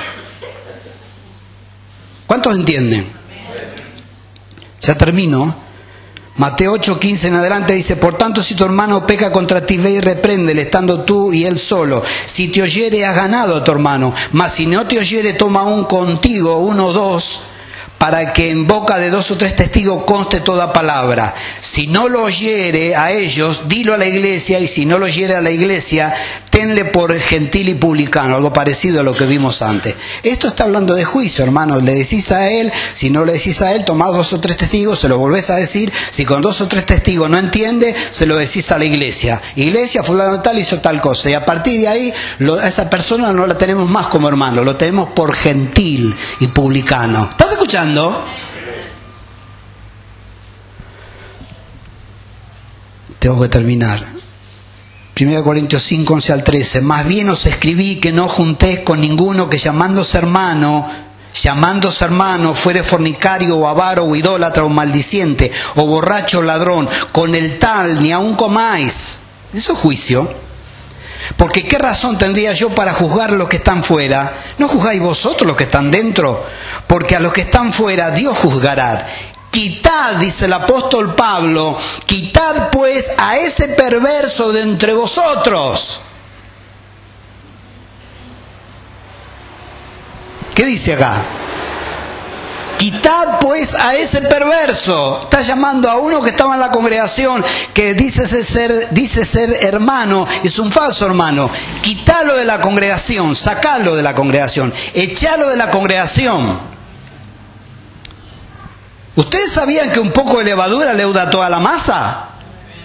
¿Cuántos 2.25 2.55
entienden? 2.55 3.18
Ya 4.81 4.95
termino. 4.97 5.69
Mateo 6.37 6.71
8, 6.71 6.97
15 6.99 7.27
en 7.27 7.35
adelante 7.35 7.73
dice, 7.73 7.97
por 7.97 8.15
tanto 8.17 8.41
si 8.41 8.55
tu 8.55 8.63
hermano 8.63 9.05
peca 9.05 9.29
contra 9.29 9.65
ti, 9.65 9.77
ve 9.77 9.91
y 9.91 9.99
repréndele, 9.99 10.61
estando 10.61 11.01
tú 11.01 11.33
y 11.33 11.43
él 11.43 11.59
solo. 11.59 12.01
Si 12.25 12.47
te 12.47 12.61
oyere, 12.61 13.05
has 13.05 13.13
ganado 13.13 13.57
a 13.57 13.63
tu 13.63 13.71
hermano, 13.71 14.13
mas 14.31 14.53
si 14.53 14.65
no 14.65 14.87
te 14.87 14.97
oyere, 14.97 15.33
toma 15.33 15.63
un 15.63 15.83
contigo, 15.83 16.59
uno 16.59 16.87
o 16.87 16.93
dos, 16.93 17.41
para 17.99 18.31
que 18.31 18.49
en 18.49 18.65
boca 18.65 18.97
de 18.97 19.09
dos 19.09 19.29
o 19.29 19.37
tres 19.37 19.55
testigos 19.57 20.05
conste 20.05 20.39
toda 20.39 20.71
palabra. 20.71 21.35
Si 21.59 21.87
no 21.87 22.07
lo 22.07 22.23
oyere 22.23 22.95
a 22.95 23.11
ellos, 23.11 23.67
dilo 23.67 23.93
a 23.93 23.97
la 23.97 24.07
iglesia, 24.07 24.59
y 24.59 24.67
si 24.67 24.85
no 24.85 24.97
lo 24.97 25.05
oyere 25.05 25.35
a 25.35 25.41
la 25.41 25.51
iglesia, 25.51 26.13
tenle 26.49 26.85
por 26.85 27.13
gentil 27.19 27.67
y 27.67 27.75
publicano, 27.75 28.37
algo 28.37 28.53
parecido 28.53 29.01
a 29.01 29.03
lo 29.03 29.13
que 29.13 29.25
vimos 29.25 29.61
antes. 29.61 29.95
Esto 30.23 30.47
está 30.47 30.63
hablando 30.63 30.95
de 30.95 31.03
juicio, 31.03 31.43
hermanos. 31.43 31.83
Le 31.83 31.93
decís 31.93 32.31
a 32.31 32.49
él, 32.49 32.71
si 32.93 33.09
no 33.09 33.25
le 33.25 33.33
decís 33.33 33.61
a 33.61 33.73
él, 33.73 33.83
tomás 33.83 34.13
dos 34.13 34.31
o 34.31 34.39
tres 34.39 34.55
testigos, 34.55 34.97
se 34.97 35.09
lo 35.09 35.19
volvés 35.19 35.49
a 35.49 35.57
decir. 35.57 35.91
Si 36.09 36.23
con 36.23 36.41
dos 36.41 36.61
o 36.61 36.67
tres 36.67 36.85
testigos 36.85 37.29
no 37.29 37.37
entiende, 37.37 37.93
se 38.11 38.25
lo 38.25 38.37
decís 38.37 38.71
a 38.71 38.77
la 38.77 38.85
iglesia. 38.85 39.41
Iglesia, 39.57 40.03
fulano 40.03 40.41
tal 40.41 40.57
hizo 40.57 40.79
tal 40.79 41.01
cosa. 41.01 41.29
Y 41.29 41.33
a 41.33 41.45
partir 41.45 41.81
de 41.81 41.87
ahí, 41.89 42.13
a 42.61 42.67
esa 42.67 42.89
persona 42.89 43.33
no 43.33 43.45
la 43.45 43.57
tenemos 43.57 43.89
más 43.89 44.07
como 44.07 44.29
hermano, 44.29 44.63
lo 44.63 44.77
tenemos 44.77 45.09
por 45.11 45.35
gentil 45.35 46.15
y 46.39 46.47
publicano. 46.47 47.27
¿Estás 47.31 47.51
escuchando? 47.51 47.88
Tengo 53.19 53.41
que 53.41 53.49
terminar. 53.49 54.05
1 55.19 55.43
Corintios 55.43 55.83
5, 55.83 56.13
11 56.13 56.33
al 56.33 56.43
13. 56.43 56.81
Más 56.81 57.05
bien 57.05 57.29
os 57.29 57.45
escribí 57.45 57.99
que 57.99 58.13
no 58.13 58.27
juntéis 58.27 58.79
con 58.79 59.01
ninguno 59.01 59.49
que 59.49 59.57
llamándose 59.57 60.17
hermano, 60.17 60.87
llamándose 61.33 62.05
hermano, 62.05 62.53
fuere 62.53 62.83
fornicario 62.83 63.57
o 63.57 63.67
avaro 63.67 64.05
o 64.05 64.15
idólatra 64.15 64.63
o 64.63 64.69
maldiciente 64.69 65.51
o 65.75 65.85
borracho 65.85 66.39
o 66.39 66.41
ladrón, 66.41 66.87
con 67.11 67.35
el 67.35 67.59
tal 67.59 68.01
ni 68.01 68.13
aun 68.13 68.35
comáis. 68.35 69.19
Eso 69.53 69.73
es 69.73 69.79
juicio. 69.79 70.48
Porque 71.37 71.65
¿qué 71.65 71.77
razón 71.77 72.17
tendría 72.17 72.53
yo 72.53 72.69
para 72.69 72.93
juzgar 72.93 73.31
los 73.31 73.47
que 73.47 73.57
están 73.57 73.83
fuera? 73.83 74.33
¿No 74.57 74.67
juzgáis 74.67 75.01
vosotros 75.01 75.47
los 75.47 75.57
que 75.57 75.63
están 75.63 75.91
dentro? 75.91 76.45
Porque 76.87 77.15
a 77.15 77.19
los 77.19 77.33
que 77.33 77.41
están 77.41 77.71
fuera 77.71 78.11
Dios 78.11 78.37
juzgará. 78.37 79.07
Quitad, 79.51 80.15
dice 80.15 80.45
el 80.45 80.53
apóstol 80.53 81.15
Pablo, 81.15 81.77
quitad 82.05 82.69
pues 82.69 83.11
a 83.17 83.37
ese 83.37 83.69
perverso 83.69 84.51
de 84.51 84.61
entre 84.61 84.93
vosotros. 84.93 86.01
¿Qué 90.53 90.65
dice 90.65 90.93
acá? 90.93 91.23
Quitad 92.79 93.39
pues 93.41 93.75
a 93.75 93.93
ese 93.93 94.21
perverso. 94.21 95.23
Está 95.23 95.41
llamando 95.41 95.89
a 95.89 95.97
uno 95.97 96.21
que 96.21 96.29
estaba 96.29 96.53
en 96.53 96.61
la 96.61 96.71
congregación, 96.71 97.43
que 97.73 97.93
dice 97.93 98.25
ser, 98.25 98.87
dice 98.91 99.25
ser 99.25 99.65
hermano, 99.65 100.25
es 100.45 100.57
un 100.59 100.71
falso 100.71 101.05
hermano. 101.05 101.51
Quitalo 101.81 102.37
de 102.37 102.45
la 102.45 102.61
congregación, 102.61 103.35
sacalo 103.35 103.97
de 103.97 104.01
la 104.01 104.15
congregación, 104.15 104.73
echalo 104.93 105.49
de 105.49 105.57
la 105.57 105.69
congregación. 105.69 106.57
¿Ustedes 109.17 109.51
sabían 109.51 109.91
que 109.91 109.99
un 109.99 110.13
poco 110.13 110.37
de 110.37 110.45
levadura 110.45 110.93
leuda 110.93 111.29
toda 111.29 111.49
la 111.49 111.59
masa? 111.59 112.27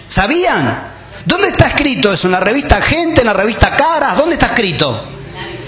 ¿Sabían? 0.09 0.91
¿Dónde 1.23 1.47
está 1.47 1.67
escrito 1.67 2.11
eso? 2.11 2.27
¿En 2.27 2.33
la 2.33 2.41
revista 2.41 2.81
Gente? 2.81 3.21
¿En 3.21 3.27
la 3.27 3.33
revista 3.33 3.73
Caras? 3.77 4.17
¿Dónde 4.17 4.33
está 4.33 4.47
escrito? 4.47 5.05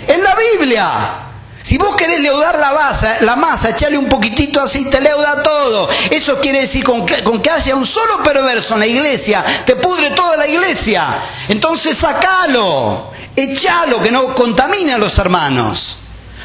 En 0.05 0.21
la 0.21 0.36
Biblia. 0.36 1.26
Si 1.68 1.78
vos 1.78 1.97
querés 1.97 2.22
leudar 2.22 2.57
la 2.57 2.72
masa, 2.72 3.18
la 3.20 3.36
masa, 3.36 3.72
echale 3.72 3.97
un 3.97 4.07
poquitito 4.07 4.61
así, 4.61 4.89
te 4.89 5.01
leuda 5.01 5.43
todo. 5.43 5.89
Eso 6.09 6.39
quiere 6.39 6.61
decir 6.61 6.82
con 6.82 7.05
que, 7.05 7.22
con 7.24 7.41
que 7.41 7.49
haya 7.49 7.76
un 7.76 7.86
solo 7.86 8.24
perverso 8.24 8.76
en 8.76 8.80
la 8.80 8.88
iglesia, 8.88 9.43
te 9.65 9.76
pudre 9.76 10.11
toda 10.11 10.38
la 10.38 10.47
iglesia. 10.47 11.20
Entonces 11.49 11.97
sacalo, 11.97 13.11
echalo, 13.36 13.99
que 13.99 14.11
no 14.11 14.34
contamine 14.34 14.93
a 14.93 14.97
los 14.97 15.20
hermanos. 15.20 15.97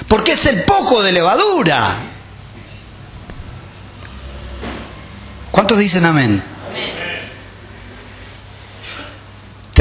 Porque 0.09 0.33
es 0.33 0.45
el 0.47 0.64
poco 0.64 1.01
de 1.05 1.12
levadura. 1.12 1.99
¿Cuántos 5.53 5.79
dicen 5.79 6.05
amén? 6.05 6.43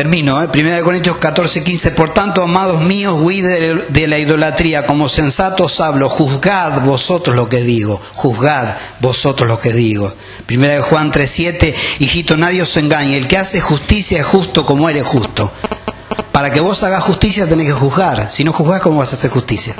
Termino, 0.02 0.42
¿eh? 0.42 0.50
1 0.52 0.84
Corintios 0.84 1.18
14, 1.18 1.64
15. 1.64 1.92
Por 1.92 2.10
tanto, 2.10 2.42
amados 2.42 2.82
míos, 2.82 3.20
huid 3.22 3.46
de, 3.46 4.08
la 4.08 4.18
idolatría. 4.18 4.88
Como 4.88 5.08
sensatos 5.08 5.80
hablo, 5.80 6.10
juzgad 6.10 6.82
vosotros 6.82 7.36
lo 7.36 7.48
que 7.48 7.62
digo. 7.62 8.02
Juzgad 8.16 8.78
vosotros 9.00 9.48
lo 9.48 9.60
que 9.60 9.72
digo. 9.74 10.12
1 10.50 10.82
Juan 10.82 11.12
3, 11.12 11.30
7. 11.30 11.76
Hijito, 12.00 12.36
nadie 12.36 12.64
os 12.64 12.76
engañe. 12.78 13.16
El 13.16 13.28
que 13.28 13.38
hace 13.38 13.62
justicia 13.62 14.22
es 14.22 14.26
justo 14.26 14.66
como 14.66 14.90
él 14.90 14.98
es 14.98 15.06
justo. 15.06 15.52
Para 16.32 16.52
que 16.52 16.62
vos 16.62 16.82
hagas 16.82 17.04
justicia 17.04 17.48
tenés 17.48 17.68
que 17.68 17.74
juzgar. 17.74 18.28
Si 18.32 18.44
no 18.44 18.52
juzgás, 18.52 18.82
¿cómo 18.82 18.98
vas 18.98 19.14
a 19.14 19.18
hacer 19.18 19.30
justicia? 19.30 19.76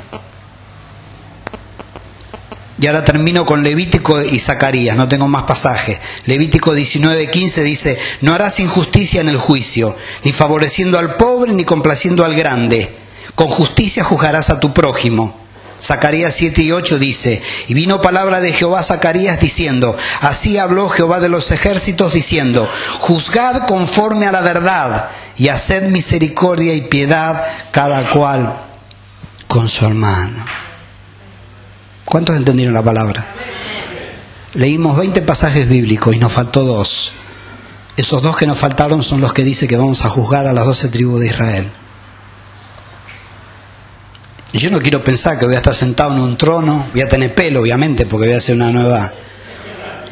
Y 2.82 2.88
ahora 2.88 3.04
termino 3.04 3.46
con 3.46 3.62
Levítico 3.62 4.20
y 4.20 4.40
Zacarías, 4.40 4.96
no 4.96 5.06
tengo 5.06 5.28
más 5.28 5.44
pasajes. 5.44 6.00
Levítico 6.26 6.74
19:15 6.74 7.62
dice, 7.62 7.96
no 8.22 8.34
harás 8.34 8.58
injusticia 8.58 9.20
en 9.20 9.28
el 9.28 9.38
juicio, 9.38 9.96
ni 10.24 10.32
favoreciendo 10.32 10.98
al 10.98 11.14
pobre 11.14 11.52
ni 11.52 11.62
complaciendo 11.62 12.24
al 12.24 12.34
grande. 12.34 12.92
Con 13.36 13.46
justicia 13.50 14.02
juzgarás 14.02 14.50
a 14.50 14.58
tu 14.58 14.74
prójimo. 14.74 15.38
Zacarías 15.80 16.34
7 16.34 16.60
y 16.60 16.72
8 16.72 16.98
dice, 16.98 17.40
y 17.68 17.74
vino 17.74 18.00
palabra 18.00 18.40
de 18.40 18.52
Jehová 18.52 18.80
a 18.80 18.82
Zacarías 18.82 19.38
diciendo, 19.38 19.96
así 20.20 20.58
habló 20.58 20.88
Jehová 20.88 21.20
de 21.20 21.28
los 21.28 21.52
ejércitos 21.52 22.12
diciendo, 22.12 22.68
juzgad 22.98 23.68
conforme 23.68 24.26
a 24.26 24.32
la 24.32 24.40
verdad 24.40 25.08
y 25.36 25.50
haced 25.50 25.84
misericordia 25.84 26.74
y 26.74 26.80
piedad 26.80 27.44
cada 27.70 28.10
cual 28.10 28.56
con 29.46 29.68
su 29.68 29.86
hermano. 29.86 30.44
¿Cuántos 32.12 32.36
entendieron 32.36 32.74
la 32.74 32.82
palabra? 32.82 33.26
Leímos 34.52 34.98
20 34.98 35.22
pasajes 35.22 35.66
bíblicos 35.66 36.14
y 36.14 36.18
nos 36.18 36.30
faltó 36.30 36.62
dos. 36.62 37.14
Esos 37.96 38.20
dos 38.20 38.36
que 38.36 38.46
nos 38.46 38.58
faltaron 38.58 39.02
son 39.02 39.22
los 39.22 39.32
que 39.32 39.42
dice 39.42 39.66
que 39.66 39.78
vamos 39.78 40.04
a 40.04 40.10
juzgar 40.10 40.46
a 40.46 40.52
las 40.52 40.66
doce 40.66 40.88
tribus 40.88 41.20
de 41.20 41.28
Israel. 41.28 41.66
Yo 44.52 44.70
no 44.70 44.82
quiero 44.82 45.02
pensar 45.02 45.38
que 45.38 45.46
voy 45.46 45.54
a 45.54 45.60
estar 45.60 45.74
sentado 45.74 46.12
en 46.12 46.20
un 46.20 46.36
trono, 46.36 46.84
voy 46.92 47.00
a 47.00 47.08
tener 47.08 47.34
pelo, 47.34 47.62
obviamente, 47.62 48.04
porque 48.04 48.26
voy 48.26 48.34
a 48.34 48.36
hacer 48.36 48.56
una 48.56 48.70
nueva, 48.70 49.10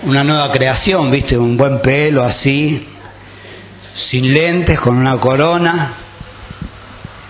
una 0.04 0.24
nueva 0.24 0.50
creación, 0.52 1.10
¿viste? 1.10 1.36
Un 1.36 1.58
buen 1.58 1.82
pelo 1.82 2.22
así, 2.22 2.88
sin 3.92 4.32
lentes, 4.32 4.80
con 4.80 4.96
una 4.96 5.20
corona. 5.20 5.92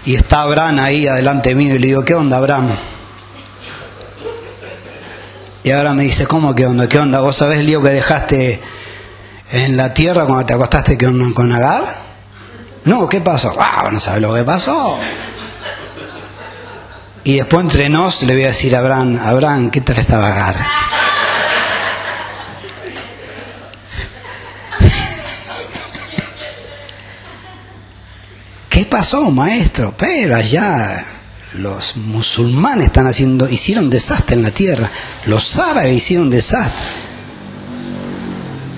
Y 0.07 0.15
está 0.15 0.43
Abraham 0.43 0.79
ahí 0.79 1.09
adelante 1.09 1.57
mío 1.57 1.75
y 1.75 1.81
le 1.81 1.89
digo, 1.89 2.05
¿qué 2.05 2.15
onda, 2.15 2.37
Abraham? 2.37 2.69
Y 5.63 5.71
ahora 5.73 5.93
me 5.93 6.05
dice, 6.05 6.27
¿cómo 6.27 6.55
qué 6.55 6.65
onda? 6.67 6.89
¿Qué 6.89 6.99
onda? 6.99 7.21
¿Vos 7.21 7.37
sabés 7.37 7.59
el 7.59 7.67
lío 7.67 7.83
que 7.83 7.91
dejaste 7.91 8.63
en 9.53 9.77
la 9.77 9.93
tierra 9.93 10.25
cuando 10.25 10.47
te 10.47 10.55
acostaste 10.55 10.97
con, 10.97 11.35
con 11.35 11.53
Agar? 11.53 12.01
No, 12.85 13.07
¿qué 13.07 13.21
pasó? 13.21 13.55
Ah, 13.59 13.91
no 13.93 14.01
sabes 14.01 14.23
lo 14.23 14.35
que 14.35 14.43
pasó. 14.43 14.99
Y 17.25 17.37
después 17.37 17.63
entre 17.63 17.91
nos 17.91 18.23
le 18.23 18.33
voy 18.33 18.45
a 18.45 18.49
decir 18.49 18.75
a 18.75 18.79
Abraham, 18.79 19.21
Abraham, 19.23 19.71
¿qué 19.71 19.83
tal 19.83 19.99
estaba 19.99 20.33
Agar? 20.33 20.57
¿Qué 28.71 28.87
pasó, 28.87 29.31
maestro? 29.31 29.95
Pero 29.95 30.37
allá 30.37 31.20
los 31.55 31.97
musulmanes 31.97 32.87
están 32.87 33.07
haciendo, 33.07 33.49
hicieron 33.49 33.91
desastre 33.91 34.37
en 34.37 34.43
la 34.43 34.51
tierra, 34.51 34.91
los 35.27 35.59
árabes 35.59 35.97
hicieron 35.97 36.31
desastre. 36.31 37.01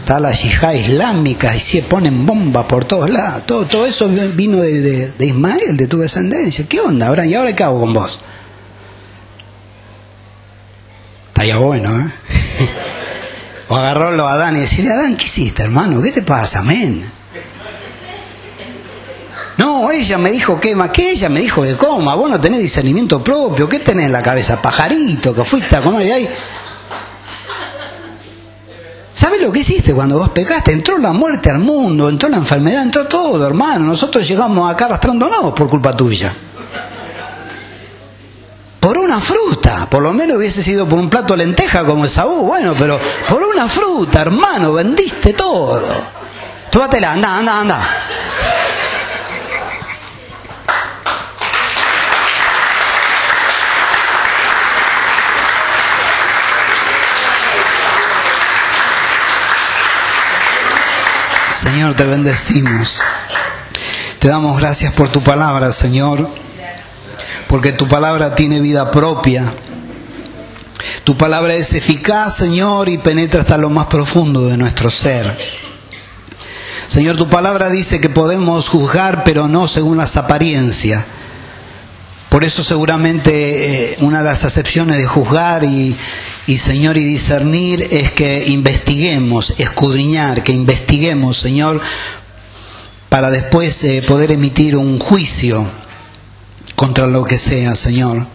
Está 0.01 0.19
la 0.19 0.33
yihad 0.33 0.73
islámica 0.73 1.55
y 1.55 1.61
se 1.61 1.83
ponen 1.83 2.27
bombas 2.27 2.65
por 2.65 2.85
todos 2.85 3.09
lados. 3.09 3.47
Todo, 3.47 3.67
todo 3.67 3.87
eso 3.87 4.09
vino 4.09 4.57
de, 4.59 5.13
Ismael, 5.21 5.77
de 5.77 5.87
tu 5.87 5.99
descendencia. 5.99 6.67
¿Qué 6.69 6.81
onda, 6.81 7.07
Abraham? 7.07 7.29
¿Y 7.29 7.35
ahora 7.35 7.55
qué 7.55 7.63
hago 7.63 7.81
con 7.81 7.95
vos? 7.95 8.21
Estaría 11.29 11.57
bueno, 11.59 12.01
¿eh? 12.01 12.11
o 13.69 13.77
agarrarlo 13.77 14.27
a 14.27 14.35
Adán 14.35 14.57
y 14.57 14.61
decirle, 14.61 14.91
Adán, 14.91 15.17
¿qué 15.17 15.25
hiciste, 15.25 15.63
hermano? 15.63 16.03
¿Qué 16.03 16.11
te 16.11 16.23
pasa, 16.23 16.61
amén? 16.61 17.05
No, 19.59 19.91
ella 19.91 20.19
me 20.19 20.31
dijo 20.31 20.59
que 20.59 20.75
más 20.75 20.91
que 20.91 21.11
ella 21.11 21.29
me 21.29 21.41
dijo 21.41 21.63
que 21.63 21.77
coma, 21.77 22.15
vos 22.15 22.31
no 22.31 22.41
tenés 22.41 22.61
discernimiento 22.61 23.23
propio, 23.23 23.69
¿qué 23.69 23.81
tenés 23.81 24.07
en 24.07 24.13
la 24.13 24.23
cabeza? 24.23 24.61
Pajarito, 24.61 25.35
que 25.35 25.45
fuiste 25.45 25.77
a 25.77 25.83
comer 25.83 26.05
de 26.05 26.13
ahí. 26.13 26.29
¿Sabes 29.15 29.41
lo 29.41 29.53
que 29.53 29.61
hiciste 29.61 29.95
cuando 29.95 30.19
vos 30.19 30.31
pecaste? 30.31 30.73
Entró 30.73 30.99
la 30.99 31.13
muerte 31.13 31.51
al 31.51 31.59
mundo, 31.59 32.09
entró 32.09 32.29
la 32.29 32.39
enfermedad, 32.39 32.83
entró 32.83 33.07
todo, 33.07 33.47
hermano. 33.47 33.85
Nosotros 33.87 34.27
llegamos 34.27 34.71
acá 34.71 34.87
arrastrándonos 34.87 35.53
por 35.53 35.69
culpa 35.69 35.97
tuya. 35.97 36.35
Por 38.81 38.99
una 38.99 39.21
fruta, 39.21 39.89
por 39.89 40.03
lo 40.03 40.13
menos 40.13 40.39
hubiese 40.39 40.61
sido 40.61 40.89
por 40.89 40.99
un 40.99 41.09
plato 41.09 41.35
de 41.35 41.45
lenteja 41.45 41.85
como 41.85 42.05
Esaú, 42.05 42.47
bueno, 42.47 42.75
pero 42.77 42.99
por 43.29 43.41
una 43.45 43.69
fruta, 43.69 44.23
hermano, 44.23 44.73
vendiste 44.73 45.35
todo. 45.35 45.81
Tómatela, 46.69 47.13
anda, 47.13 47.37
anda, 47.37 47.61
anda. 47.61 47.81
Señor, 61.53 61.95
te 61.95 62.05
bendecimos. 62.05 63.03
Te 64.19 64.29
damos 64.29 64.59
gracias 64.59 64.93
por 64.95 65.11
tu 65.11 65.23
palabra, 65.23 65.71
Señor, 65.71 66.29
porque 67.47 67.73
tu 67.73 67.87
palabra 67.87 68.35
tiene 68.35 68.59
vida 68.61 68.91
propia. 68.91 69.45
Tu 71.05 71.17
palabra 71.17 71.55
es 71.55 71.75
eficaz, 71.75 72.37
Señor, 72.37 72.89
y 72.89 72.99
penetra 72.99 73.43
hasta 73.43 73.59
lo 73.59 73.69
más 73.69 73.87
profundo 73.87 74.47
de 74.47 74.57
nuestro 74.57 74.91
ser. 74.91 75.37
Señor, 76.89 77.17
tu 77.17 77.29
palabra 77.29 77.69
dice 77.69 78.01
que 78.01 78.09
podemos 78.09 78.69
juzgar, 78.69 79.23
pero 79.23 79.47
no 79.47 79.69
según 79.69 79.99
las 79.99 80.17
apariencias. 80.17 81.05
Por 82.29 82.45
eso 82.45 82.65
seguramente 82.65 83.93
eh, 83.93 83.97
una 84.01 84.23
de 84.23 84.31
las 84.31 84.45
acepciones 84.45 84.97
de 84.97 85.07
juzgar 85.07 85.65
y, 85.65 85.97
y 86.47 86.59
Señor, 86.59 86.97
y 86.97 87.05
discernir 87.05 87.87
es 87.91 88.13
que 88.13 88.49
investiguemos, 88.49 89.61
escudriñar, 89.61 90.43
que 90.43 90.53
investiguemos, 90.53 91.37
Señor, 91.37 91.81
para 93.09 93.31
después 93.31 93.85
eh, 93.85 94.03
poder 94.07 94.33
emitir 94.33 94.77
un 94.77 94.99
juicio 94.99 95.65
contra 96.75 97.07
lo 97.07 97.25
que 97.25 97.39
sea, 97.39 97.77
Señor. 97.77 98.27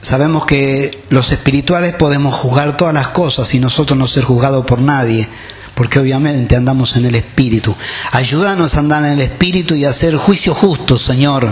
Sabemos 0.00 0.46
que 0.46 1.02
los 1.10 1.32
espirituales 1.32 1.94
podemos 1.94 2.34
juzgar 2.34 2.76
todas 2.76 2.94
las 2.94 3.08
cosas 3.08 3.52
y 3.54 3.58
nosotros 3.58 3.98
no 3.98 4.06
ser 4.06 4.22
juzgados 4.22 4.64
por 4.64 4.80
nadie, 4.80 5.28
porque 5.74 5.98
obviamente 5.98 6.54
andamos 6.54 6.96
en 6.96 7.06
el 7.06 7.16
Espíritu. 7.16 7.74
Ayúdanos 8.12 8.76
a 8.76 8.80
andar 8.80 9.04
en 9.04 9.12
el 9.12 9.20
Espíritu 9.20 9.74
y 9.74 9.84
a 9.84 9.90
hacer 9.90 10.14
juicio 10.14 10.54
justo, 10.54 10.98
Señor. 10.98 11.48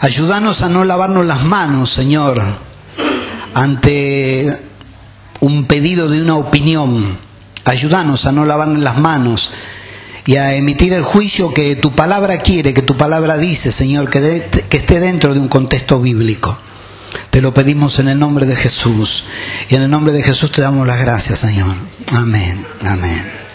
Ayúdanos 0.00 0.62
a 0.62 0.70
no 0.70 0.84
lavarnos 0.84 1.26
las 1.26 1.42
manos, 1.42 1.90
Señor 1.90 2.67
ante 3.54 4.58
un 5.40 5.64
pedido 5.66 6.08
de 6.08 6.22
una 6.22 6.36
opinión. 6.36 7.18
Ayúdanos 7.64 8.26
a 8.26 8.32
no 8.32 8.44
lavar 8.44 8.68
las 8.68 8.98
manos 8.98 9.50
y 10.24 10.36
a 10.36 10.54
emitir 10.54 10.92
el 10.92 11.02
juicio 11.02 11.52
que 11.52 11.76
tu 11.76 11.94
palabra 11.94 12.38
quiere, 12.38 12.74
que 12.74 12.82
tu 12.82 12.96
palabra 12.96 13.36
dice, 13.36 13.72
Señor, 13.72 14.10
que, 14.10 14.46
que 14.68 14.76
esté 14.76 15.00
dentro 15.00 15.34
de 15.34 15.40
un 15.40 15.48
contexto 15.48 16.00
bíblico. 16.00 16.58
Te 17.30 17.40
lo 17.40 17.54
pedimos 17.54 17.98
en 17.98 18.08
el 18.08 18.18
nombre 18.18 18.46
de 18.46 18.56
Jesús. 18.56 19.24
Y 19.68 19.74
en 19.74 19.82
el 19.82 19.90
nombre 19.90 20.12
de 20.12 20.22
Jesús 20.22 20.52
te 20.52 20.62
damos 20.62 20.86
las 20.86 21.00
gracias, 21.00 21.38
Señor. 21.38 21.74
Amén. 22.12 22.66
Amén. 22.84 23.47